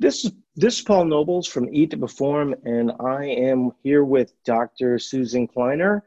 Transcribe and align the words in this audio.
This 0.00 0.24
is 0.24 0.32
this 0.56 0.78
is 0.78 0.82
Paul 0.82 1.04
Nobles 1.04 1.46
from 1.46 1.68
Eat 1.74 1.90
to 1.90 1.98
Perform, 1.98 2.54
and 2.64 2.90
I 3.00 3.26
am 3.26 3.72
here 3.82 4.02
with 4.02 4.32
Dr. 4.44 4.98
Susan 4.98 5.46
Kleiner. 5.46 6.02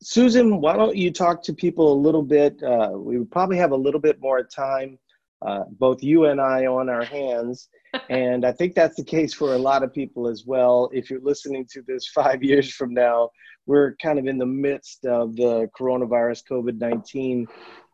Susan, 0.00 0.58
why 0.58 0.74
don't 0.74 0.96
you 0.96 1.12
talk 1.12 1.42
to 1.42 1.52
people 1.52 1.92
a 1.92 2.02
little 2.02 2.22
bit? 2.22 2.62
Uh, 2.62 2.92
we 2.94 3.22
probably 3.26 3.58
have 3.58 3.72
a 3.72 3.76
little 3.76 4.00
bit 4.00 4.22
more 4.22 4.42
time, 4.42 4.98
uh, 5.42 5.64
both 5.72 6.02
you 6.02 6.24
and 6.24 6.40
I, 6.40 6.64
on 6.64 6.88
our 6.88 7.04
hands, 7.04 7.68
and 8.08 8.46
I 8.46 8.52
think 8.52 8.74
that's 8.74 8.96
the 8.96 9.04
case 9.04 9.34
for 9.34 9.52
a 9.52 9.58
lot 9.58 9.82
of 9.82 9.92
people 9.92 10.26
as 10.26 10.46
well. 10.46 10.88
If 10.90 11.10
you're 11.10 11.20
listening 11.20 11.66
to 11.72 11.82
this 11.82 12.06
five 12.14 12.42
years 12.42 12.72
from 12.72 12.94
now, 12.94 13.28
we're 13.66 13.96
kind 13.96 14.18
of 14.18 14.28
in 14.28 14.38
the 14.38 14.46
midst 14.46 15.04
of 15.04 15.36
the 15.36 15.68
coronavirus, 15.78 16.44
COVID 16.50 16.78
nineteen. 16.78 17.46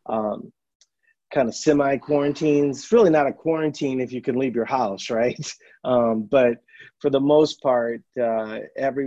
Um, 0.09 0.53
kind 1.37 1.49
of 1.51 1.55
semi 1.55 1.99
quarantines. 1.99 2.79
It's 2.79 2.93
really 2.93 3.11
not 3.11 3.27
a 3.27 3.33
quarantine 3.33 4.01
if 4.01 4.11
you 4.11 4.23
can 4.23 4.39
leave 4.39 4.55
your 4.57 4.65
house, 4.65 5.11
right? 5.11 5.39
Um, 5.85 6.27
but 6.29 6.55
for 6.99 7.11
the 7.11 7.21
most 7.21 7.63
part, 7.63 8.03
uh, 8.21 8.59
every 8.77 9.07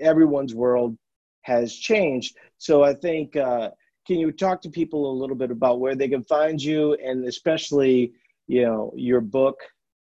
everyone's 0.00 0.56
world 0.56 0.98
has 1.42 1.76
changed. 1.76 2.36
So 2.58 2.82
I 2.82 2.94
think, 2.94 3.36
uh, 3.36 3.70
can 4.08 4.18
you 4.18 4.32
talk 4.32 4.60
to 4.62 4.70
people 4.70 5.08
a 5.08 5.14
little 5.20 5.36
bit 5.36 5.52
about 5.52 5.78
where 5.78 5.94
they 5.94 6.08
can 6.08 6.24
find 6.24 6.60
you, 6.60 6.94
and 6.94 7.28
especially, 7.28 8.12
you 8.48 8.64
know, 8.64 8.92
your 8.96 9.20
book 9.20 9.60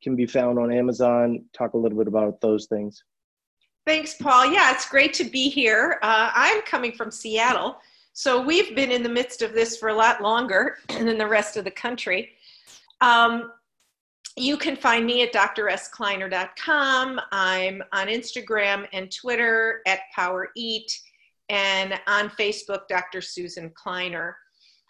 can 0.04 0.18
be 0.18 0.26
found 0.26 0.60
on 0.60 0.74
Amazon. 0.74 1.46
Talk 1.58 1.74
a 1.74 1.78
little 1.78 1.98
bit 1.98 2.10
about 2.10 2.42
those 2.42 2.66
things. 2.66 3.02
Thanks, 3.88 4.16
Paul. 4.16 4.52
Yeah, 4.52 4.74
it's 4.74 4.90
great 4.90 5.14
to 5.14 5.24
be 5.24 5.48
here. 5.48 6.00
Uh, 6.04 6.32
I'm 6.34 6.64
coming 6.64 6.92
from 6.92 7.12
Seattle. 7.12 7.78
So 8.16 8.40
we've 8.40 8.76
been 8.76 8.92
in 8.92 9.02
the 9.02 9.10
midst 9.10 9.42
of 9.42 9.54
this 9.54 9.76
for 9.76 9.90
a 9.90 9.96
lot 9.96 10.22
longer 10.22 10.78
than 10.88 11.18
the 11.18 11.28
rest 11.28 11.58
of 11.58 11.64
the 11.64 11.72
country. 11.72 12.30
Um, 13.02 13.52
you 14.38 14.56
can 14.56 14.76
find 14.76 15.06
me 15.06 15.24
at 15.24 15.34
drskleiner.com. 15.34 17.20
I'm 17.32 17.82
on 17.92 18.08
Instagram 18.08 18.88
and 18.94 19.12
Twitter 19.12 19.82
at 19.88 20.02
Power 20.16 20.50
Eat, 20.56 20.92
and 21.50 22.00
on 22.08 22.30
Facebook, 22.30 22.88
Dr. 22.88 23.20
Susan 23.20 23.72
Kleiner. 23.76 24.38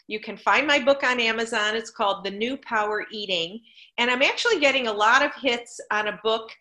You 0.08 0.20
can 0.20 0.36
find 0.36 0.68
my 0.68 0.80
book 0.80 1.04
on 1.04 1.20
Amazon. 1.20 1.76
It's 1.76 1.92
called 1.92 2.26
The 2.26 2.32
New 2.32 2.58
Power 2.58 3.06
Eating. 3.10 3.62
And 3.98 4.12
I'm 4.12 4.22
actually 4.22 4.60
getting 4.60 4.88
a 4.88 4.94
lot 4.94 5.24
of 5.24 5.34
hits 5.36 5.80
on 5.92 6.10
a 6.10 6.20
book 6.24 6.52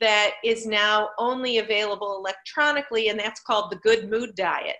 that 0.00 0.34
is 0.44 0.66
now 0.66 1.10
only 1.18 1.58
available 1.58 2.16
electronically, 2.16 3.08
and 3.08 3.18
that's 3.18 3.40
called 3.40 3.72
The 3.72 3.76
Good 3.76 4.08
Mood 4.08 4.36
Diet. 4.36 4.76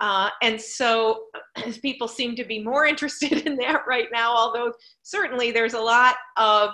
Uh, 0.00 0.30
and 0.42 0.60
so 0.60 1.24
people 1.82 2.08
seem 2.08 2.34
to 2.36 2.44
be 2.44 2.62
more 2.62 2.86
interested 2.92 3.46
in 3.46 3.56
that 3.56 3.82
right 3.86 4.08
now, 4.12 4.34
although 4.34 4.72
certainly 5.02 5.50
there's 5.50 5.74
a 5.74 5.80
lot 5.80 6.16
of 6.36 6.70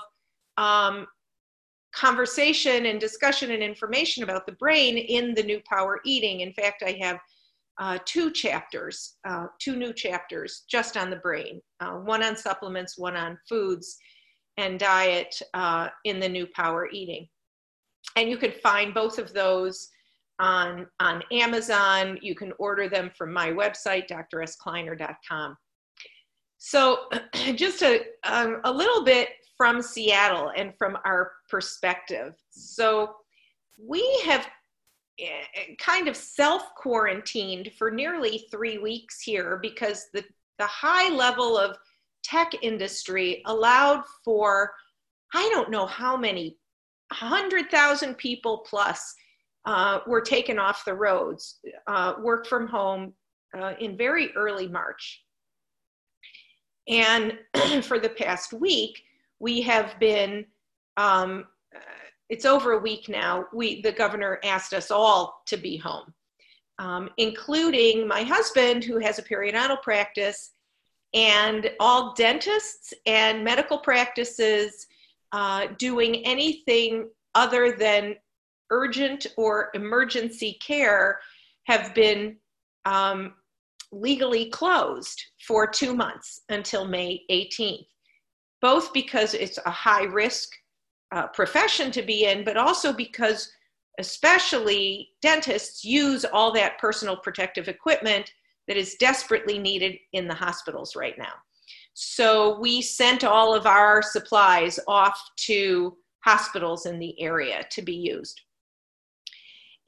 um, 0.56 1.06
conversation 1.94 2.86
and 2.86 3.00
discussion 3.00 3.50
and 3.50 3.62
information 3.62 4.22
about 4.22 4.47
the 4.47 4.53
brain 4.53 4.97
in 4.97 5.34
the 5.34 5.42
new 5.42 5.61
power 5.69 6.00
eating. 6.05 6.41
In 6.41 6.53
fact, 6.53 6.83
I 6.86 6.98
have 7.00 7.19
uh, 7.78 7.98
two 8.05 8.31
chapters, 8.31 9.16
uh, 9.27 9.47
two 9.58 9.75
new 9.75 9.92
chapters 9.92 10.64
just 10.70 10.97
on 10.97 11.08
the 11.11 11.16
brain, 11.16 11.61
uh, 11.81 11.92
one 11.92 12.22
on 12.22 12.36
supplements, 12.36 12.98
one 12.98 13.16
on 13.16 13.38
foods 13.48 13.97
and 14.58 14.78
diet 14.78 15.41
uh, 15.55 15.88
in 16.05 16.20
the 16.20 16.28
new 16.28 16.47
power 16.55 16.88
eating. 16.92 17.27
And 18.16 18.28
you 18.28 18.36
can 18.36 18.53
find 18.53 18.92
both 18.92 19.19
of 19.19 19.33
those 19.33 19.88
on, 20.41 20.86
on 20.98 21.22
Amazon. 21.30 22.19
You 22.20 22.34
can 22.34 22.52
order 22.58 22.88
them 22.88 23.10
from 23.16 23.33
my 23.33 23.50
website, 23.50 24.08
drskleiner.com. 24.08 25.56
So, 26.58 27.08
just 27.55 27.82
a, 27.82 28.02
um, 28.24 28.60
a 28.64 28.72
little 28.72 29.05
bit 29.05 29.28
from 29.56 29.82
Seattle 29.82 30.50
and 30.56 30.72
from 30.77 30.98
our 31.05 31.32
perspective. 31.48 32.34
So, 32.50 33.14
we 33.82 34.22
have 34.27 34.47
eh, 35.19 35.74
kind 35.78 36.08
of 36.08 36.16
self 36.16 36.75
quarantined 36.75 37.70
for 37.78 37.91
nearly 37.91 38.47
three 38.50 38.78
weeks 38.78 39.20
here 39.20 39.59
because 39.62 40.06
the, 40.12 40.25
the 40.59 40.66
high 40.66 41.15
level 41.15 41.56
of 41.56 41.76
tech 42.22 42.53
industry 42.62 43.42
allowed 43.47 44.04
for, 44.25 44.72
I 45.34 45.48
don't 45.53 45.70
know 45.70 45.86
how 45.86 46.16
many, 46.16 46.56
100,000 47.10 48.16
people 48.19 48.65
plus 48.69 49.15
uh, 49.65 50.00
were 50.06 50.21
taken 50.21 50.59
off 50.59 50.84
the 50.84 50.94
roads, 50.94 51.59
uh, 51.87 52.15
work 52.21 52.47
from 52.47 52.66
home 52.66 53.12
uh, 53.59 53.75
in 53.81 53.97
very 53.97 54.32
early 54.37 54.69
March. 54.69 55.22
And 56.88 57.38
for 57.82 57.98
the 57.98 58.09
past 58.09 58.53
week, 58.53 59.03
we 59.38 59.60
have 59.62 59.98
been, 59.98 60.47
um, 60.97 61.47
it's 62.28 62.44
over 62.44 62.72
a 62.72 62.78
week 62.78 63.09
now, 63.09 63.47
we, 63.53 63.82
the 63.82 63.93
governor 63.93 64.38
asked 64.44 64.72
us 64.72 64.91
all 64.91 65.43
to 65.47 65.56
be 65.56 65.77
home, 65.77 66.12
um, 66.78 67.10
including 67.16 68.06
my 68.06 68.22
husband, 68.22 68.84
who 68.84 68.98
has 68.98 69.19
a 69.19 69.22
periodontal 69.22 69.82
practice, 69.82 70.53
and 71.12 71.71
all 71.81 72.15
dentists 72.15 72.94
and 73.06 73.42
medical 73.42 73.78
practices 73.78 74.87
uh, 75.32 75.66
doing 75.78 76.25
anything 76.25 77.09
other 77.34 77.72
than 77.72 78.15
urgent 78.70 79.26
or 79.36 79.70
emergency 79.75 80.58
care 80.60 81.20
have 81.64 81.94
been 81.94 82.36
um, 82.84 83.34
legally 83.92 84.47
closed 84.50 85.22
for 85.47 85.66
two 85.66 85.94
months 85.94 86.42
until 86.48 86.86
May 86.86 87.22
18th, 87.30 87.86
both 88.60 88.92
because 88.92 89.34
it's 89.34 89.59
a 89.66 89.70
high 89.70 90.04
risk 90.04 90.50
uh, 91.12 91.26
profession 91.28 91.91
to 91.91 92.03
be 92.03 92.25
in, 92.26 92.44
but 92.44 92.56
also 92.56 92.92
because 92.92 93.50
especially 93.98 95.10
dentists 95.20 95.84
use 95.84 96.25
all 96.25 96.53
that 96.53 96.78
personal 96.78 97.16
protective 97.16 97.69
equipment 97.69 98.32
that 98.69 98.76
is 98.76 98.94
desperately 98.94 99.59
needed 99.59 99.97
in 100.12 100.28
the 100.28 100.34
hospitals 100.34 100.94
right 100.94 101.19
now. 101.19 101.34
So 101.94 102.59
we 102.60 102.80
sent 102.80 103.25
all 103.25 103.54
of 103.54 103.66
our 103.66 104.00
supplies 104.00 104.78
off 104.86 105.20
to 105.48 105.97
hospitals 106.25 106.86
in 106.86 106.98
the 106.98 107.20
area 107.20 107.66
to 107.70 107.82
be 107.82 107.94
used. 107.94 108.41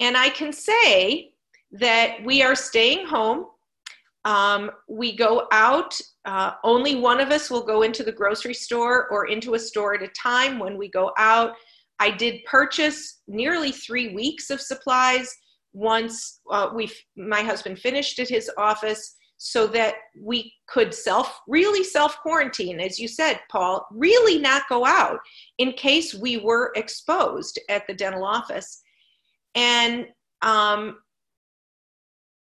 And 0.02 0.16
I 0.16 0.30
can 0.30 0.52
say 0.52 1.30
that 1.70 2.16
we 2.24 2.42
are 2.42 2.56
staying 2.56 3.06
home. 3.06 3.46
Um, 4.24 4.72
we 4.88 5.14
go 5.14 5.46
out, 5.52 5.96
uh, 6.24 6.54
only 6.64 6.96
one 6.96 7.20
of 7.20 7.30
us 7.30 7.50
will 7.50 7.64
go 7.64 7.82
into 7.82 8.02
the 8.02 8.10
grocery 8.10 8.54
store 8.54 9.08
or 9.10 9.28
into 9.28 9.54
a 9.54 9.60
store 9.60 9.94
at 9.94 10.02
a 10.02 10.08
time 10.08 10.58
when 10.58 10.76
we 10.76 10.90
go 10.90 11.12
out. 11.18 11.52
I 12.00 12.10
did 12.10 12.44
purchase 12.46 13.20
nearly 13.28 13.70
three 13.70 14.12
weeks 14.12 14.50
of 14.50 14.60
supplies 14.60 15.32
once 15.72 16.40
uh, 16.50 16.70
we 16.74 16.90
my 17.16 17.42
husband 17.42 17.78
finished 17.78 18.18
at 18.18 18.28
his 18.28 18.50
office 18.58 19.14
so 19.36 19.68
that 19.68 19.94
we 20.20 20.52
could 20.66 20.92
self 20.92 21.40
really 21.48 21.82
self 21.82 22.18
quarantine 22.18 22.78
as 22.78 22.98
you 22.98 23.08
said 23.08 23.40
paul 23.50 23.86
really 23.90 24.38
not 24.38 24.68
go 24.68 24.84
out 24.84 25.18
in 25.56 25.72
case 25.72 26.14
we 26.14 26.36
were 26.36 26.72
exposed 26.76 27.58
at 27.70 27.86
the 27.86 27.94
dental 27.94 28.22
office 28.22 28.82
and 29.54 30.06
um, 30.42 30.98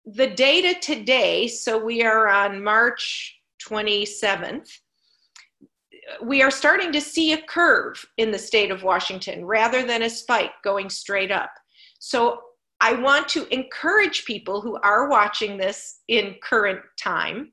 the 0.06 0.28
data 0.28 0.80
today, 0.80 1.48
so 1.48 1.78
we 1.78 2.04
are 2.04 2.28
on 2.28 2.64
March 2.64 3.40
27th, 3.68 4.70
we 6.24 6.42
are 6.42 6.52
starting 6.52 6.92
to 6.92 7.02
see 7.02 7.34
a 7.34 7.42
curve 7.44 8.04
in 8.18 8.32
the 8.32 8.40
state 8.40 8.72
of 8.72 8.84
Washington 8.84 9.46
rather 9.46 9.86
than 9.86 10.04
a 10.04 10.10
spike 10.10 10.54
going 10.64 10.90
straight 10.90 11.32
up. 11.32 11.52
So 12.00 12.42
I 12.82 12.94
want 12.94 13.28
to 13.30 13.54
encourage 13.54 14.26
people 14.26 14.62
who 14.62 14.80
are 14.82 15.10
watching 15.10 15.58
this 15.58 16.00
in 16.08 16.36
current 16.42 16.80
time 17.02 17.52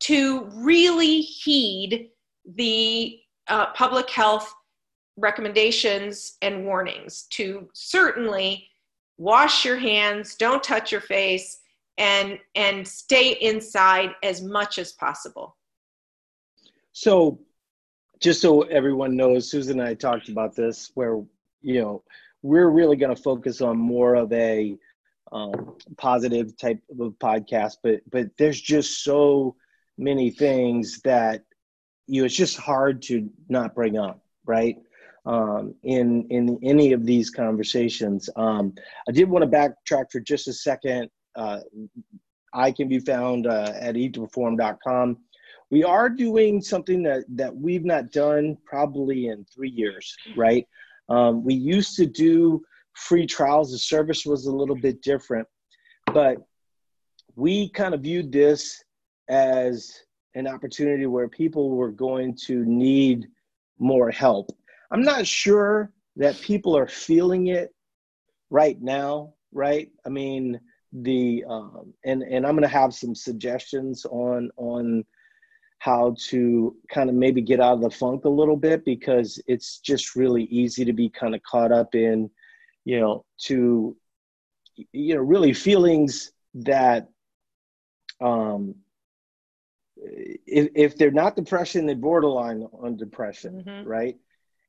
to 0.00 0.48
really 0.52 1.20
heed 1.20 2.10
the 2.44 3.18
uh, 3.48 3.72
public 3.72 4.10
health 4.10 4.52
recommendations 5.16 6.36
and 6.42 6.64
warnings 6.64 7.26
to 7.30 7.68
certainly 7.72 8.68
wash 9.16 9.64
your 9.64 9.76
hands, 9.76 10.34
don't 10.34 10.62
touch 10.62 10.90
your 10.90 11.00
face, 11.00 11.58
and 11.98 12.38
and 12.54 12.86
stay 12.86 13.32
inside 13.40 14.10
as 14.22 14.42
much 14.42 14.78
as 14.78 14.92
possible. 14.92 15.56
So, 16.92 17.40
just 18.20 18.40
so 18.40 18.62
everyone 18.62 19.16
knows, 19.16 19.50
Susan 19.50 19.80
and 19.80 19.88
I 19.88 19.94
talked 19.94 20.28
about 20.28 20.56
this, 20.56 20.90
where 20.94 21.22
you 21.62 21.80
know 21.80 22.02
we're 22.42 22.68
really 22.68 22.96
going 22.96 23.14
to 23.14 23.22
focus 23.22 23.60
on 23.60 23.78
more 23.78 24.14
of 24.14 24.32
a 24.32 24.76
um, 25.32 25.76
positive 25.96 26.56
type 26.56 26.80
of 26.98 27.14
podcast, 27.20 27.78
but 27.82 28.00
but 28.10 28.36
there's 28.38 28.60
just 28.60 29.04
so 29.04 29.56
many 29.96 30.30
things 30.30 31.00
that 31.04 31.44
you 32.06 32.22
know 32.22 32.26
it's 32.26 32.34
just 32.34 32.56
hard 32.56 33.02
to 33.02 33.30
not 33.48 33.74
bring 33.74 33.96
up, 33.96 34.20
right? 34.44 34.76
Um, 35.26 35.74
in 35.82 36.26
in 36.30 36.58
any 36.62 36.92
of 36.92 37.06
these 37.06 37.30
conversations. 37.30 38.28
Um, 38.36 38.74
I 39.08 39.12
did 39.12 39.28
want 39.28 39.44
to 39.44 39.50
backtrack 39.50 40.10
for 40.10 40.20
just 40.20 40.48
a 40.48 40.52
second. 40.52 41.10
Uh, 41.34 41.60
I 42.52 42.70
can 42.70 42.88
be 42.88 43.00
found 43.00 43.46
uh, 43.46 43.72
at 43.74 43.96
eattoperform.com. 43.96 45.18
we 45.70 45.82
are 45.82 46.08
doing 46.08 46.60
something 46.60 47.02
that 47.04 47.24
that 47.30 47.54
we've 47.54 47.84
not 47.84 48.12
done 48.12 48.56
probably 48.64 49.28
in 49.28 49.44
three 49.54 49.70
years, 49.70 50.14
right? 50.36 50.66
Um, 51.08 51.44
we 51.44 51.54
used 51.54 51.96
to 51.96 52.06
do 52.06 52.62
free 52.94 53.26
trials. 53.26 53.72
The 53.72 53.78
service 53.78 54.24
was 54.24 54.46
a 54.46 54.52
little 54.52 54.76
bit 54.76 55.02
different, 55.02 55.48
but 56.06 56.38
we 57.36 57.68
kind 57.70 57.94
of 57.94 58.02
viewed 58.02 58.30
this 58.30 58.82
as 59.28 60.04
an 60.34 60.46
opportunity 60.46 61.06
where 61.06 61.28
people 61.28 61.70
were 61.70 61.90
going 61.90 62.36
to 62.46 62.64
need 62.64 63.28
more 63.78 64.10
help. 64.10 64.50
I'm 64.90 65.02
not 65.02 65.26
sure 65.26 65.90
that 66.16 66.40
people 66.40 66.76
are 66.76 66.86
feeling 66.86 67.48
it 67.48 67.74
right 68.50 68.80
now, 68.80 69.34
right? 69.52 69.90
I 70.06 70.08
mean, 70.08 70.60
the 70.92 71.44
um, 71.48 71.92
and 72.04 72.22
and 72.22 72.46
I'm 72.46 72.52
going 72.52 72.62
to 72.62 72.68
have 72.68 72.94
some 72.94 73.14
suggestions 73.14 74.04
on 74.06 74.50
on 74.56 75.04
how 75.78 76.16
to 76.28 76.74
kind 76.88 77.10
of 77.10 77.16
maybe 77.16 77.42
get 77.42 77.60
out 77.60 77.74
of 77.74 77.80
the 77.82 77.90
funk 77.90 78.24
a 78.24 78.28
little 78.28 78.56
bit 78.56 78.84
because 78.84 79.42
it's 79.46 79.78
just 79.80 80.16
really 80.16 80.44
easy 80.44 80.84
to 80.84 80.92
be 80.92 81.10
kind 81.10 81.34
of 81.34 81.42
caught 81.42 81.72
up 81.72 81.94
in, 81.94 82.30
you 82.84 83.00
know, 83.00 83.24
to 83.38 83.96
you 84.92 85.14
know 85.14 85.20
really 85.20 85.52
feelings 85.52 86.32
that 86.54 87.08
um 88.20 88.74
if, 89.96 90.68
if 90.74 90.96
they're 90.96 91.10
not 91.10 91.36
depression, 91.36 91.86
they're 91.86 91.96
borderline 91.96 92.66
on 92.72 92.96
depression, 92.96 93.64
mm-hmm. 93.66 93.88
right? 93.88 94.16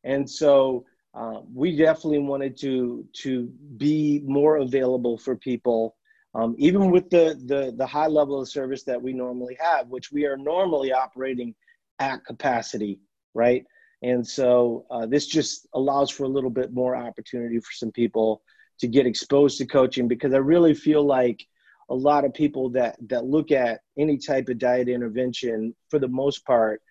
And 0.05 0.29
so 0.29 0.85
uh, 1.13 1.41
we 1.53 1.75
definitely 1.75 2.19
wanted 2.19 2.57
to 2.57 3.05
to 3.23 3.51
be 3.77 4.21
more 4.25 4.57
available 4.57 5.17
for 5.17 5.35
people, 5.35 5.95
um, 6.33 6.55
even 6.57 6.91
with 6.91 7.09
the, 7.09 7.39
the 7.45 7.73
the 7.75 7.85
high 7.85 8.07
level 8.07 8.39
of 8.41 8.47
service 8.49 8.83
that 8.83 9.01
we 9.01 9.13
normally 9.13 9.57
have, 9.59 9.87
which 9.89 10.11
we 10.11 10.25
are 10.25 10.37
normally 10.37 10.93
operating 10.93 11.55
at 11.99 12.23
capacity, 12.25 12.99
right? 13.33 13.65
And 14.01 14.25
so 14.25 14.85
uh, 14.91 15.05
this 15.05 15.25
just 15.25 15.67
allows 15.73 16.11
for 16.11 16.23
a 16.25 16.29
little 16.29 16.49
bit 16.49 16.73
more 16.73 16.95
opportunity 16.95 17.59
for 17.59 17.71
some 17.71 17.91
people 17.91 18.41
to 18.79 18.87
get 18.87 19.07
exposed 19.07 19.57
to 19.57 19.65
coaching 19.65 20.07
because 20.07 20.33
I 20.33 20.37
really 20.37 20.73
feel 20.73 21.03
like 21.03 21.45
a 21.89 21.95
lot 21.95 22.25
of 22.25 22.33
people 22.33 22.69
that 22.71 22.97
that 23.07 23.25
look 23.25 23.51
at 23.51 23.81
any 23.97 24.17
type 24.17 24.49
of 24.49 24.57
diet 24.57 24.89
intervention 24.89 25.75
for 25.89 25.99
the 25.99 26.07
most 26.07 26.45
part 26.45 26.81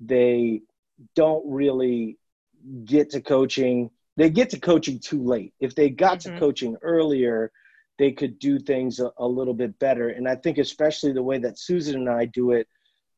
they 0.00 0.62
don't 1.14 1.44
really 1.46 2.18
get 2.84 3.10
to 3.10 3.20
coaching 3.20 3.90
they 4.16 4.28
get 4.28 4.50
to 4.50 4.58
coaching 4.58 4.98
too 4.98 5.22
late 5.22 5.52
if 5.60 5.74
they 5.74 5.88
got 5.88 6.18
mm-hmm. 6.18 6.34
to 6.34 6.40
coaching 6.40 6.76
earlier 6.82 7.50
they 7.98 8.12
could 8.12 8.38
do 8.38 8.58
things 8.58 9.00
a, 9.00 9.10
a, 9.18 9.26
little 9.26 9.54
bit 9.54 9.78
better 9.78 10.10
and 10.10 10.28
i 10.28 10.34
think 10.34 10.58
especially 10.58 11.12
the 11.12 11.22
way 11.22 11.38
that 11.38 11.58
susan 11.58 11.96
and 11.96 12.08
i 12.08 12.24
do 12.26 12.52
it 12.52 12.66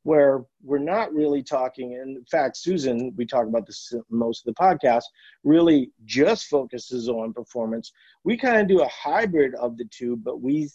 where 0.03 0.45
we're 0.63 0.79
not 0.79 1.13
really 1.13 1.43
talking 1.43 1.93
in 1.93 2.25
fact 2.31 2.57
susan 2.57 3.13
we 3.17 3.27
talk 3.27 3.47
about 3.47 3.67
this 3.67 3.93
most 4.11 4.47
of 4.47 4.55
the 4.55 4.61
podcast 4.61 5.05
really 5.45 5.91
just 6.05 6.47
focuses 6.47 7.09
on 7.09 7.33
performance 7.33 7.93
we 8.25 8.37
kind 8.37 8.61
of 8.61 8.69
do 8.69 8.83
a 8.83 8.89
hybrid 8.89 9.55
of 9.57 9.77
the 9.77 9.85
two 9.91 10.17
but 10.17 10.41
we 10.41 10.69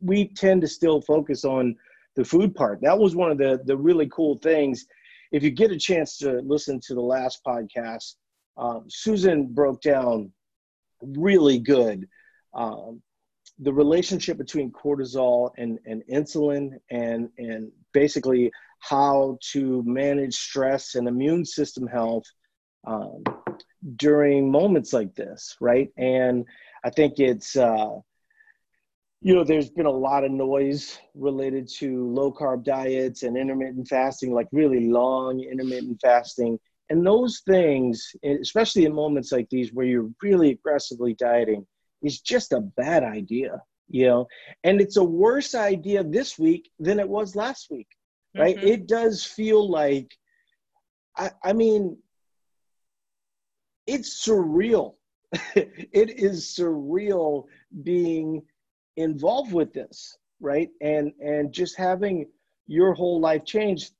we 0.00 0.28
tend 0.28 0.60
to 0.60 0.68
still 0.68 1.00
focus 1.00 1.44
on 1.44 1.76
the 2.16 2.24
food 2.24 2.54
part. 2.54 2.80
That 2.82 2.98
was 2.98 3.16
one 3.16 3.30
of 3.30 3.38
the 3.38 3.60
the 3.64 3.76
really 3.76 4.08
cool 4.08 4.38
things. 4.38 4.86
If 5.34 5.42
you 5.42 5.50
get 5.50 5.72
a 5.72 5.76
chance 5.76 6.16
to 6.18 6.40
listen 6.44 6.78
to 6.86 6.94
the 6.94 7.00
last 7.00 7.40
podcast, 7.44 8.14
um, 8.56 8.84
Susan 8.88 9.46
broke 9.52 9.82
down 9.82 10.32
really 11.02 11.58
good 11.58 12.06
um, 12.54 13.02
the 13.58 13.72
relationship 13.72 14.38
between 14.38 14.70
cortisol 14.70 15.50
and, 15.58 15.80
and 15.86 16.04
insulin 16.08 16.78
and 16.90 17.30
and 17.36 17.72
basically 17.92 18.52
how 18.78 19.36
to 19.52 19.82
manage 19.84 20.34
stress 20.34 20.94
and 20.94 21.08
immune 21.08 21.44
system 21.44 21.86
health 21.88 22.24
um, 22.86 23.24
during 23.96 24.52
moments 24.52 24.92
like 24.92 25.16
this, 25.16 25.56
right? 25.60 25.88
And 25.96 26.44
I 26.84 26.90
think 26.90 27.18
it's 27.18 27.56
uh, 27.56 27.96
you 29.24 29.34
know, 29.34 29.42
there's 29.42 29.70
been 29.70 29.86
a 29.86 29.90
lot 29.90 30.22
of 30.22 30.30
noise 30.30 30.98
related 31.14 31.66
to 31.66 32.06
low 32.10 32.30
carb 32.30 32.62
diets 32.62 33.22
and 33.22 33.38
intermittent 33.38 33.88
fasting, 33.88 34.34
like 34.34 34.46
really 34.52 34.86
long 34.86 35.40
intermittent 35.40 35.98
fasting. 36.02 36.58
And 36.90 37.06
those 37.06 37.40
things, 37.48 38.14
especially 38.22 38.84
in 38.84 38.94
moments 38.94 39.32
like 39.32 39.48
these 39.48 39.72
where 39.72 39.86
you're 39.86 40.10
really 40.22 40.50
aggressively 40.50 41.14
dieting, 41.14 41.66
is 42.02 42.20
just 42.20 42.52
a 42.52 42.60
bad 42.60 43.02
idea, 43.02 43.62
you 43.88 44.08
know. 44.08 44.26
And 44.62 44.78
it's 44.78 44.98
a 44.98 45.04
worse 45.04 45.54
idea 45.54 46.04
this 46.04 46.38
week 46.38 46.70
than 46.78 47.00
it 47.00 47.08
was 47.08 47.34
last 47.34 47.68
week, 47.70 47.88
right? 48.36 48.58
Mm-hmm. 48.58 48.66
It 48.66 48.86
does 48.86 49.24
feel 49.24 49.70
like, 49.70 50.14
I, 51.16 51.30
I 51.42 51.54
mean, 51.54 51.96
it's 53.86 54.22
surreal. 54.22 54.96
it 55.54 56.18
is 56.20 56.54
surreal 56.54 57.44
being 57.82 58.42
involved 58.96 59.52
with 59.52 59.72
this 59.72 60.16
right? 60.44 60.68
And 60.80 61.12
and 61.20 61.52
just 61.52 61.76
having 61.76 62.26
your 62.66 62.94
whole 62.94 63.20
life 63.20 63.44
changed. 63.44 63.92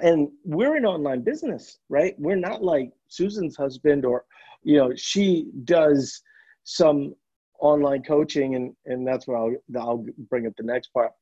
And 0.00 0.28
we're 0.44 0.76
an 0.76 0.86
online 0.86 1.22
business 1.22 1.78
right? 1.88 2.14
We're 2.18 2.36
not 2.36 2.62
like 2.62 2.90
susan's 3.08 3.56
husband 3.56 4.04
or 4.04 4.24
you 4.62 4.78
know 4.78 4.92
she 4.96 5.50
does 5.64 6.22
some 6.64 7.14
online 7.60 8.02
coaching 8.02 8.56
and 8.56 8.74
and 8.86 9.06
that's 9.06 9.26
where 9.28 9.36
i'll 9.36 9.54
i'll 9.78 10.04
bring 10.30 10.46
up 10.46 10.54
the 10.56 10.64
next 10.64 10.88
part. 10.88 11.12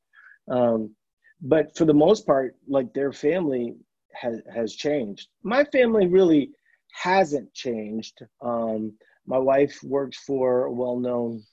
Um, 0.49 0.95
but 1.41 1.75
for 1.77 1.85
the 1.85 1.93
most 1.93 2.25
part 2.25 2.55
like 2.67 2.93
their 2.93 3.11
family 3.11 3.75
has 4.13 4.41
has 4.53 4.75
changed. 4.75 5.27
My 5.43 5.63
family 5.65 6.07
really 6.07 6.51
hasn't 6.93 7.53
changed. 7.53 8.21
Um, 8.41 8.93
my 9.25 9.37
wife 9.37 9.79
works 9.83 10.17
for 10.17 10.65
a 10.65 10.71
well-known 10.71 11.43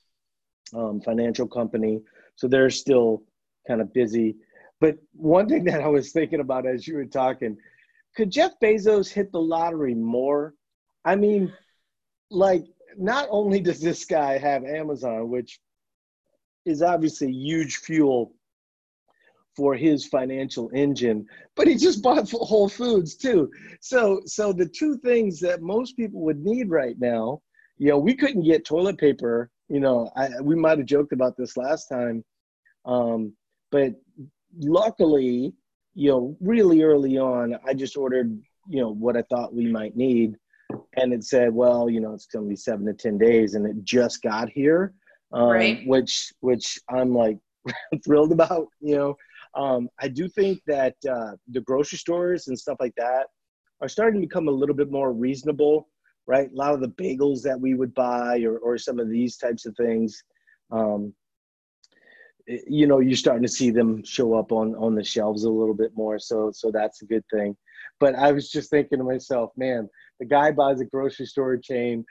um, 0.75 1.00
financial 1.00 1.46
company. 1.46 2.00
So 2.37 2.49
they're 2.49 2.70
still 2.70 3.22
kind 3.67 3.81
of 3.81 3.93
busy. 3.93 4.37
But 4.81 4.96
one 5.12 5.49
thing 5.49 5.64
that 5.64 5.82
I 5.82 5.88
was 5.88 6.12
thinking 6.12 6.40
about 6.40 6.67
as 6.67 6.87
you 6.87 6.96
were 6.96 7.05
talking, 7.05 7.56
could 8.17 8.31
Jeff 8.31 8.52
Bezos 8.62 9.12
hit 9.12 9.31
the 9.31 9.40
lottery 9.40 9.94
more? 9.94 10.55
I 11.05 11.17
mean, 11.17 11.52
like, 12.31 12.64
not 12.96 13.28
only 13.31 13.61
does 13.61 13.81
this 13.81 14.05
guy 14.05 14.38
have 14.38 14.64
Amazon, 14.64 15.28
which 15.28 15.61
is 16.64 16.82
obviously 16.82 17.31
huge 17.32 17.76
fuel 17.76 18.34
for 19.56 19.75
his 19.75 20.06
financial 20.06 20.70
engine, 20.75 21.26
but 21.56 21.67
he 21.67 21.75
just 21.76 22.02
bought 22.02 22.31
Whole 22.31 22.69
Foods 22.69 23.17
too. 23.17 23.50
So, 23.81 24.22
so 24.26 24.52
the 24.52 24.67
two 24.67 24.96
things 24.99 25.40
that 25.40 25.62
most 25.62 25.96
people 25.96 26.20
would 26.22 26.40
need 26.40 26.70
right 26.70 26.96
now, 26.99 27.43
you 27.79 27.89
know, 27.89 27.98
we 27.98 28.15
couldn't 28.15 28.44
get 28.44 28.65
toilet 28.65 28.98
paper 28.98 29.50
you 29.70 29.79
know, 29.79 30.10
I, 30.17 30.29
we 30.43 30.56
might 30.56 30.79
have 30.79 30.86
joked 30.86 31.12
about 31.12 31.36
this 31.36 31.56
last 31.56 31.86
time, 31.86 32.24
um, 32.84 33.32
but 33.70 33.93
luckily, 34.58 35.55
you 35.94 36.10
know, 36.10 36.36
really 36.41 36.82
early 36.82 37.19
on, 37.19 37.56
I 37.65 37.74
just 37.74 37.96
ordered, 37.96 38.36
you 38.69 38.81
know, 38.81 38.91
what 38.91 39.17
I 39.17 39.22
thought 39.31 39.55
we 39.55 39.70
might 39.70 39.96
need, 39.96 40.36
and 40.96 41.12
it 41.12 41.22
said, 41.22 41.55
well, 41.55 41.89
you 41.89 42.00
know, 42.00 42.12
it's 42.15 42.27
going 42.27 42.46
to 42.46 42.48
be 42.48 42.56
seven 42.56 42.84
to 42.86 42.93
ten 42.93 43.17
days, 43.17 43.55
and 43.55 43.65
it 43.65 43.84
just 43.84 44.22
got 44.22 44.48
here, 44.48 44.93
um, 45.32 45.48
right. 45.50 45.86
which 45.86 46.32
which 46.41 46.79
I'm 46.89 47.15
like 47.15 47.39
thrilled 48.05 48.32
about. 48.32 48.67
You 48.81 48.96
know, 48.96 49.17
um, 49.55 49.89
I 50.00 50.08
do 50.08 50.29
think 50.29 50.60
that 50.67 50.96
uh, 51.08 51.36
the 51.48 51.60
grocery 51.60 51.98
stores 51.98 52.48
and 52.48 52.58
stuff 52.58 52.79
like 52.81 52.94
that 52.96 53.29
are 53.81 53.89
starting 53.89 54.20
to 54.20 54.27
become 54.27 54.48
a 54.48 54.53
little 54.53 54.74
bit 54.74 54.91
more 54.91 55.12
reasonable 55.12 55.89
right? 56.27 56.50
A 56.50 56.55
lot 56.56 56.74
of 56.74 56.81
the 56.81 56.89
bagels 56.89 57.43
that 57.43 57.60
we 57.60 57.74
would 57.74 57.94
buy 57.94 58.41
or, 58.43 58.58
or 58.58 58.79
some 58.79 58.98
of 58.98 59.08
these 59.08 59.36
types 59.36 59.67
of 59.67 59.77
things, 59.77 60.22
um, 60.70 61.12
you 62.46 62.86
know, 62.86 63.00
you're 63.00 63.17
starting 63.17 63.43
to 63.43 63.48
see 63.48 63.70
them 63.70 64.03
show 64.05 64.34
up 64.34 64.53
on, 64.53 64.74
on 64.77 64.94
the 64.94 65.05
shelves 65.05 65.44
a 65.44 65.50
little 65.50 65.74
bit 65.74 65.93
more. 65.94 66.19
So, 66.19 66.50
so 66.53 66.70
that's 66.70 67.03
a 67.03 67.06
good 67.06 67.24
thing. 67.32 67.56
But 67.98 68.15
I 68.15 68.32
was 68.32 68.50
just 68.50 68.70
thinking 68.70 68.98
to 68.98 69.05
myself, 69.05 69.53
man, 69.56 69.89
the 70.19 70.27
guy 70.27 70.50
buys 70.50 70.81
a 70.81 70.84
grocery 70.86 71.27
store 71.27 71.56
chain 71.56 72.05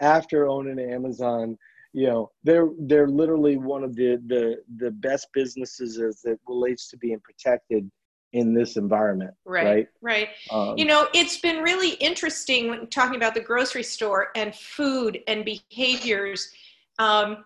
after 0.00 0.48
owning 0.48 0.78
Amazon. 0.78 1.56
You 1.92 2.06
know, 2.06 2.30
they're 2.44 2.68
they're 2.80 3.08
literally 3.08 3.56
one 3.56 3.82
of 3.82 3.96
the 3.96 4.20
the 4.26 4.56
the 4.76 4.90
best 4.90 5.28
businesses 5.32 5.98
as 5.98 6.20
it 6.24 6.38
relates 6.46 6.88
to 6.88 6.98
being 6.98 7.20
protected 7.20 7.90
in 8.32 8.52
this 8.52 8.76
environment 8.76 9.32
right 9.44 9.64
right, 9.64 9.88
right. 10.02 10.28
Um, 10.50 10.76
you 10.76 10.84
know 10.84 11.08
it's 11.14 11.38
been 11.38 11.62
really 11.62 11.92
interesting 11.94 12.68
when 12.68 12.86
talking 12.88 13.16
about 13.16 13.34
the 13.34 13.40
grocery 13.40 13.82
store 13.82 14.28
and 14.34 14.54
food 14.54 15.20
and 15.26 15.44
behaviors. 15.44 16.50
Um, 16.98 17.44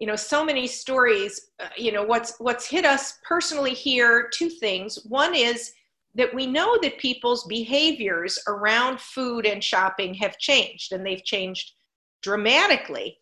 you 0.00 0.06
know 0.08 0.16
so 0.16 0.44
many 0.44 0.66
stories 0.66 1.50
uh, 1.60 1.68
you 1.76 1.92
know 1.92 2.02
what's 2.02 2.34
what's 2.38 2.66
hit 2.66 2.84
us 2.84 3.18
personally 3.26 3.74
here 3.74 4.28
two 4.32 4.48
things. 4.48 4.98
One 5.08 5.34
is 5.34 5.72
that 6.14 6.34
we 6.34 6.46
know 6.46 6.78
that 6.82 6.98
people's 6.98 7.44
behaviors 7.44 8.38
around 8.46 9.00
food 9.00 9.46
and 9.46 9.62
shopping 9.62 10.14
have 10.14 10.38
changed 10.38 10.92
and 10.92 11.04
they've 11.04 11.24
changed 11.24 11.72
dramatically. 12.22 13.18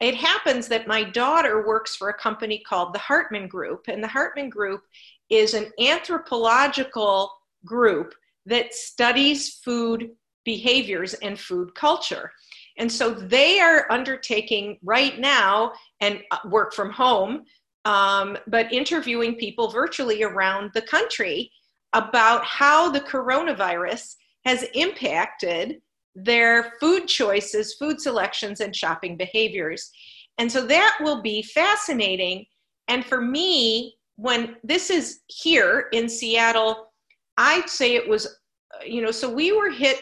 It 0.00 0.16
happens 0.16 0.66
that 0.68 0.88
my 0.88 1.04
daughter 1.04 1.64
works 1.64 1.94
for 1.94 2.08
a 2.08 2.18
company 2.18 2.62
called 2.66 2.92
the 2.92 2.98
hartman 2.98 3.46
group 3.46 3.84
and 3.86 4.02
the 4.02 4.08
hartman 4.08 4.50
group 4.50 4.82
is 5.32 5.54
an 5.54 5.72
anthropological 5.80 7.32
group 7.64 8.14
that 8.46 8.74
studies 8.74 9.60
food 9.64 10.10
behaviors 10.44 11.14
and 11.14 11.38
food 11.38 11.74
culture. 11.74 12.30
And 12.78 12.90
so 12.90 13.10
they 13.12 13.60
are 13.60 13.90
undertaking 13.90 14.78
right 14.82 15.18
now 15.18 15.72
and 16.00 16.22
uh, 16.30 16.38
work 16.46 16.74
from 16.74 16.90
home, 16.90 17.44
um, 17.84 18.36
but 18.46 18.72
interviewing 18.72 19.36
people 19.36 19.70
virtually 19.70 20.22
around 20.22 20.70
the 20.74 20.82
country 20.82 21.50
about 21.92 22.44
how 22.44 22.90
the 22.90 23.00
coronavirus 23.00 24.14
has 24.44 24.64
impacted 24.74 25.80
their 26.14 26.74
food 26.80 27.06
choices, 27.06 27.74
food 27.74 28.00
selections, 28.00 28.60
and 28.60 28.74
shopping 28.74 29.16
behaviors. 29.16 29.90
And 30.38 30.50
so 30.50 30.66
that 30.66 30.98
will 31.00 31.22
be 31.22 31.42
fascinating. 31.42 32.46
And 32.88 33.04
for 33.04 33.20
me, 33.20 33.96
when 34.22 34.54
this 34.62 34.88
is 34.88 35.22
here 35.26 35.88
in 35.92 36.08
Seattle, 36.08 36.92
I'd 37.38 37.68
say 37.68 37.96
it 37.96 38.08
was, 38.08 38.38
you 38.86 39.02
know, 39.02 39.10
so 39.10 39.28
we 39.28 39.50
were 39.50 39.70
hit 39.70 40.00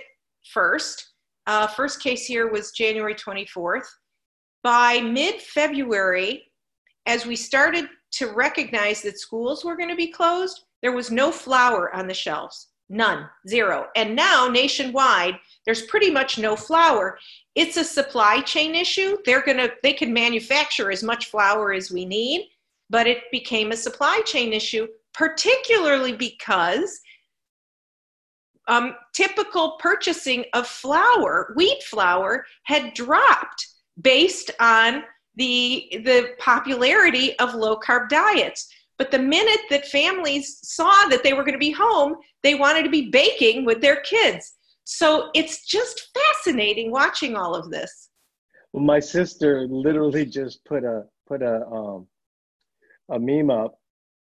first. 0.52 1.12
Uh, 1.46 1.66
first 1.66 2.02
case 2.02 2.26
here 2.26 2.52
was 2.52 2.72
January 2.72 3.14
24th. 3.14 3.86
By 4.62 5.00
mid 5.00 5.40
February, 5.40 6.52
as 7.06 7.24
we 7.24 7.34
started 7.34 7.86
to 8.12 8.26
recognize 8.32 9.00
that 9.02 9.18
schools 9.18 9.64
were 9.64 9.76
going 9.76 9.88
to 9.88 9.96
be 9.96 10.12
closed, 10.12 10.64
there 10.82 10.92
was 10.92 11.10
no 11.10 11.32
flour 11.32 11.94
on 11.96 12.06
the 12.06 12.12
shelves. 12.12 12.68
None, 12.90 13.26
zero. 13.48 13.86
And 13.96 14.14
now 14.14 14.48
nationwide, 14.48 15.36
there's 15.64 15.86
pretty 15.86 16.10
much 16.10 16.36
no 16.36 16.56
flour. 16.56 17.18
It's 17.54 17.78
a 17.78 17.84
supply 17.84 18.42
chain 18.42 18.74
issue. 18.74 19.16
They're 19.24 19.42
to, 19.42 19.72
they 19.82 19.94
can 19.94 20.12
manufacture 20.12 20.90
as 20.90 21.02
much 21.02 21.30
flour 21.30 21.72
as 21.72 21.90
we 21.90 22.04
need, 22.04 22.48
but 22.90 23.06
it 23.06 23.18
became 23.30 23.70
a 23.70 23.76
supply 23.76 24.20
chain 24.26 24.52
issue, 24.52 24.87
particularly 25.14 26.12
because 26.12 27.00
um, 28.68 28.94
typical 29.14 29.76
purchasing 29.80 30.44
of 30.52 30.66
flour, 30.66 31.52
wheat 31.56 31.82
flour, 31.85 32.44
had 32.64 32.92
dropped 32.94 33.66
based 34.00 34.50
on 34.61 35.04
the, 35.37 35.88
the 36.04 36.35
popularity 36.38 37.38
of 37.38 37.54
low 37.54 37.78
carb 37.78 38.09
diets. 38.09 38.68
But 38.99 39.11
the 39.11 39.18
minute 39.18 39.61
that 39.70 39.87
families 39.87 40.59
saw 40.62 41.09
that 41.09 41.23
they 41.23 41.32
were 41.32 41.42
going 41.42 41.54
to 41.54 41.59
be 41.59 41.70
home, 41.70 42.16
they 42.42 42.54
wanted 42.54 42.82
to 42.82 42.90
be 42.90 43.09
baking 43.11 43.64
with 43.64 43.80
their 43.80 44.00
kids. 44.02 44.54
So 44.85 45.30
it's 45.35 45.64
just 45.64 46.11
fascinating 46.14 46.90
watching 46.90 47.37
all 47.37 47.54
of 47.54 47.70
this. 47.70 48.11
Well, 48.73 48.85
my 48.85 49.00
sister 49.00 49.66
literally 49.68 50.26
just 50.26 50.64
put 50.64 50.85
a 50.85 51.04
put 51.26 51.42
a 51.42 51.64
um, 51.66 52.06
a 53.11 53.19
meme 53.19 53.50
up, 53.50 53.79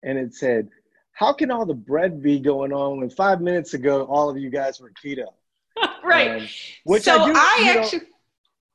and 0.02 0.18
it 0.18 0.34
said, 0.34 0.68
"How 1.12 1.32
can 1.32 1.50
all 1.50 1.66
the 1.66 1.74
bread 1.74 2.22
be 2.22 2.38
going 2.38 2.72
on 2.72 3.00
when 3.00 3.10
five 3.10 3.40
minutes 3.40 3.74
ago 3.74 4.04
all 4.04 4.30
of 4.30 4.38
you 4.38 4.50
guys 4.50 4.80
were 4.80 4.92
keto?" 5.02 5.26
right. 6.04 6.42
Um, 6.42 6.48
which 6.84 7.04
so 7.04 7.20
I, 7.20 7.26
do, 7.26 7.32
I 7.34 7.74
actually, 7.76 7.98
know, 8.00 8.06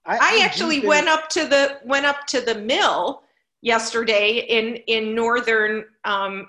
I, 0.05 0.17
I, 0.17 0.43
actually 0.43 0.79
went 0.85 1.07
up 1.07 1.29
to 1.29 1.45
the 1.45 1.79
went 1.85 2.05
up 2.05 2.25
to 2.27 2.41
the 2.41 2.55
mill 2.55 3.23
yesterday 3.61 4.45
in 4.49 4.75
in 4.87 5.15
northern 5.15 5.85
um, 6.05 6.47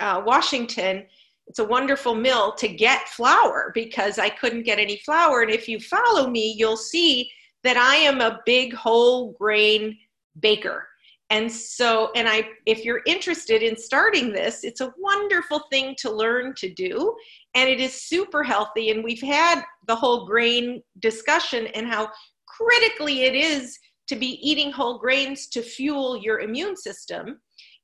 uh, 0.00 0.22
Washington. 0.24 1.06
It's 1.46 1.60
a 1.60 1.64
wonderful 1.64 2.14
mill 2.14 2.52
to 2.56 2.68
get 2.68 3.08
flour 3.08 3.72
because 3.74 4.18
I 4.18 4.28
couldn't 4.28 4.64
get 4.64 4.78
any 4.78 4.98
flour. 4.98 5.40
And 5.40 5.50
if 5.50 5.66
you 5.66 5.80
follow 5.80 6.28
me, 6.28 6.54
you'll 6.58 6.76
see 6.76 7.30
that 7.64 7.78
I 7.78 7.96
am 7.96 8.20
a 8.20 8.40
big 8.44 8.74
whole 8.74 9.32
grain 9.32 9.96
baker. 10.40 10.86
And 11.30 11.50
so, 11.52 12.10
and 12.16 12.26
I, 12.26 12.48
if 12.64 12.84
you're 12.84 13.02
interested 13.06 13.62
in 13.62 13.76
starting 13.76 14.32
this, 14.32 14.64
it's 14.64 14.80
a 14.80 14.92
wonderful 14.98 15.60
thing 15.70 15.94
to 15.98 16.10
learn 16.10 16.54
to 16.56 16.72
do. 16.72 17.14
And 17.54 17.68
it 17.68 17.80
is 17.80 18.02
super 18.02 18.42
healthy. 18.42 18.90
And 18.90 19.04
we've 19.04 19.22
had 19.22 19.62
the 19.86 19.96
whole 19.96 20.26
grain 20.26 20.82
discussion 21.00 21.66
and 21.68 21.86
how 21.86 22.10
critically 22.46 23.22
it 23.22 23.34
is 23.34 23.78
to 24.08 24.16
be 24.16 24.38
eating 24.48 24.72
whole 24.72 24.98
grains 24.98 25.48
to 25.48 25.60
fuel 25.62 26.16
your 26.16 26.40
immune 26.40 26.76
system 26.76 27.38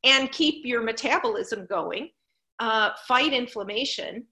and 0.04 0.32
keep 0.32 0.64
your 0.64 0.82
metabolism 0.82 1.66
going, 1.66 2.10
uh, 2.60 2.90
fight 3.06 3.34
inflammation, 3.34 4.24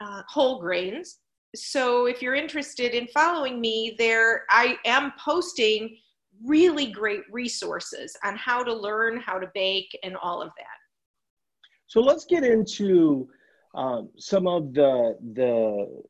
uh, 0.00 0.22
whole 0.28 0.60
grains. 0.60 1.18
So 1.56 2.06
if 2.06 2.22
you're 2.22 2.34
interested 2.34 2.94
in 2.94 3.08
following 3.08 3.60
me 3.60 3.96
there, 3.98 4.44
I 4.48 4.76
am 4.84 5.12
posting 5.18 5.96
really 6.44 6.86
great 6.86 7.22
resources 7.30 8.16
on 8.24 8.36
how 8.36 8.62
to 8.62 8.72
learn 8.72 9.18
how 9.18 9.38
to 9.38 9.50
bake 9.54 9.96
and 10.02 10.16
all 10.16 10.40
of 10.42 10.48
that. 10.56 10.66
So 11.86 12.00
let's 12.00 12.24
get 12.24 12.44
into 12.44 13.28
um, 13.74 14.10
some 14.18 14.46
of 14.46 14.74
the 14.74 15.16
the 15.34 16.02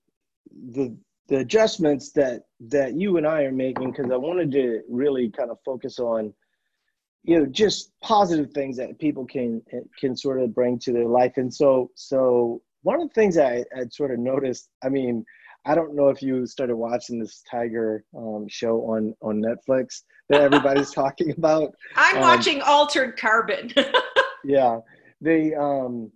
the 0.72 0.96
the 1.28 1.38
adjustments 1.38 2.10
that 2.12 2.42
that 2.68 2.94
you 2.94 3.16
and 3.16 3.26
I 3.26 3.42
are 3.42 3.52
making 3.52 3.92
because 3.92 4.10
I 4.10 4.16
wanted 4.16 4.50
to 4.52 4.80
really 4.88 5.30
kind 5.30 5.50
of 5.50 5.58
focus 5.64 5.98
on 5.98 6.32
you 7.24 7.38
know 7.38 7.46
just 7.46 7.92
positive 8.02 8.50
things 8.52 8.76
that 8.78 8.98
people 8.98 9.26
can 9.26 9.62
can 9.98 10.16
sort 10.16 10.40
of 10.40 10.54
bring 10.54 10.78
to 10.80 10.92
their 10.92 11.06
life 11.06 11.34
and 11.36 11.52
so 11.52 11.90
so 11.94 12.62
one 12.82 13.00
of 13.00 13.08
the 13.08 13.14
things 13.14 13.36
I 13.36 13.64
had 13.74 13.92
sort 13.92 14.10
of 14.10 14.18
noticed 14.18 14.70
I 14.82 14.88
mean 14.88 15.24
I 15.64 15.74
don't 15.74 15.94
know 15.94 16.08
if 16.08 16.22
you 16.22 16.46
started 16.46 16.76
watching 16.76 17.18
this 17.18 17.42
tiger 17.50 18.04
um, 18.16 18.46
show 18.48 18.80
on 18.82 19.14
on 19.20 19.42
Netflix 19.42 20.02
that 20.28 20.40
everybody's 20.40 20.90
talking 20.90 21.30
about. 21.30 21.74
I'm 21.96 22.16
um, 22.16 22.22
watching 22.22 22.60
Altered 22.62 23.16
Carbon. 23.18 23.72
Yeah. 24.44 24.78
They 25.20 25.54
um 25.54 26.10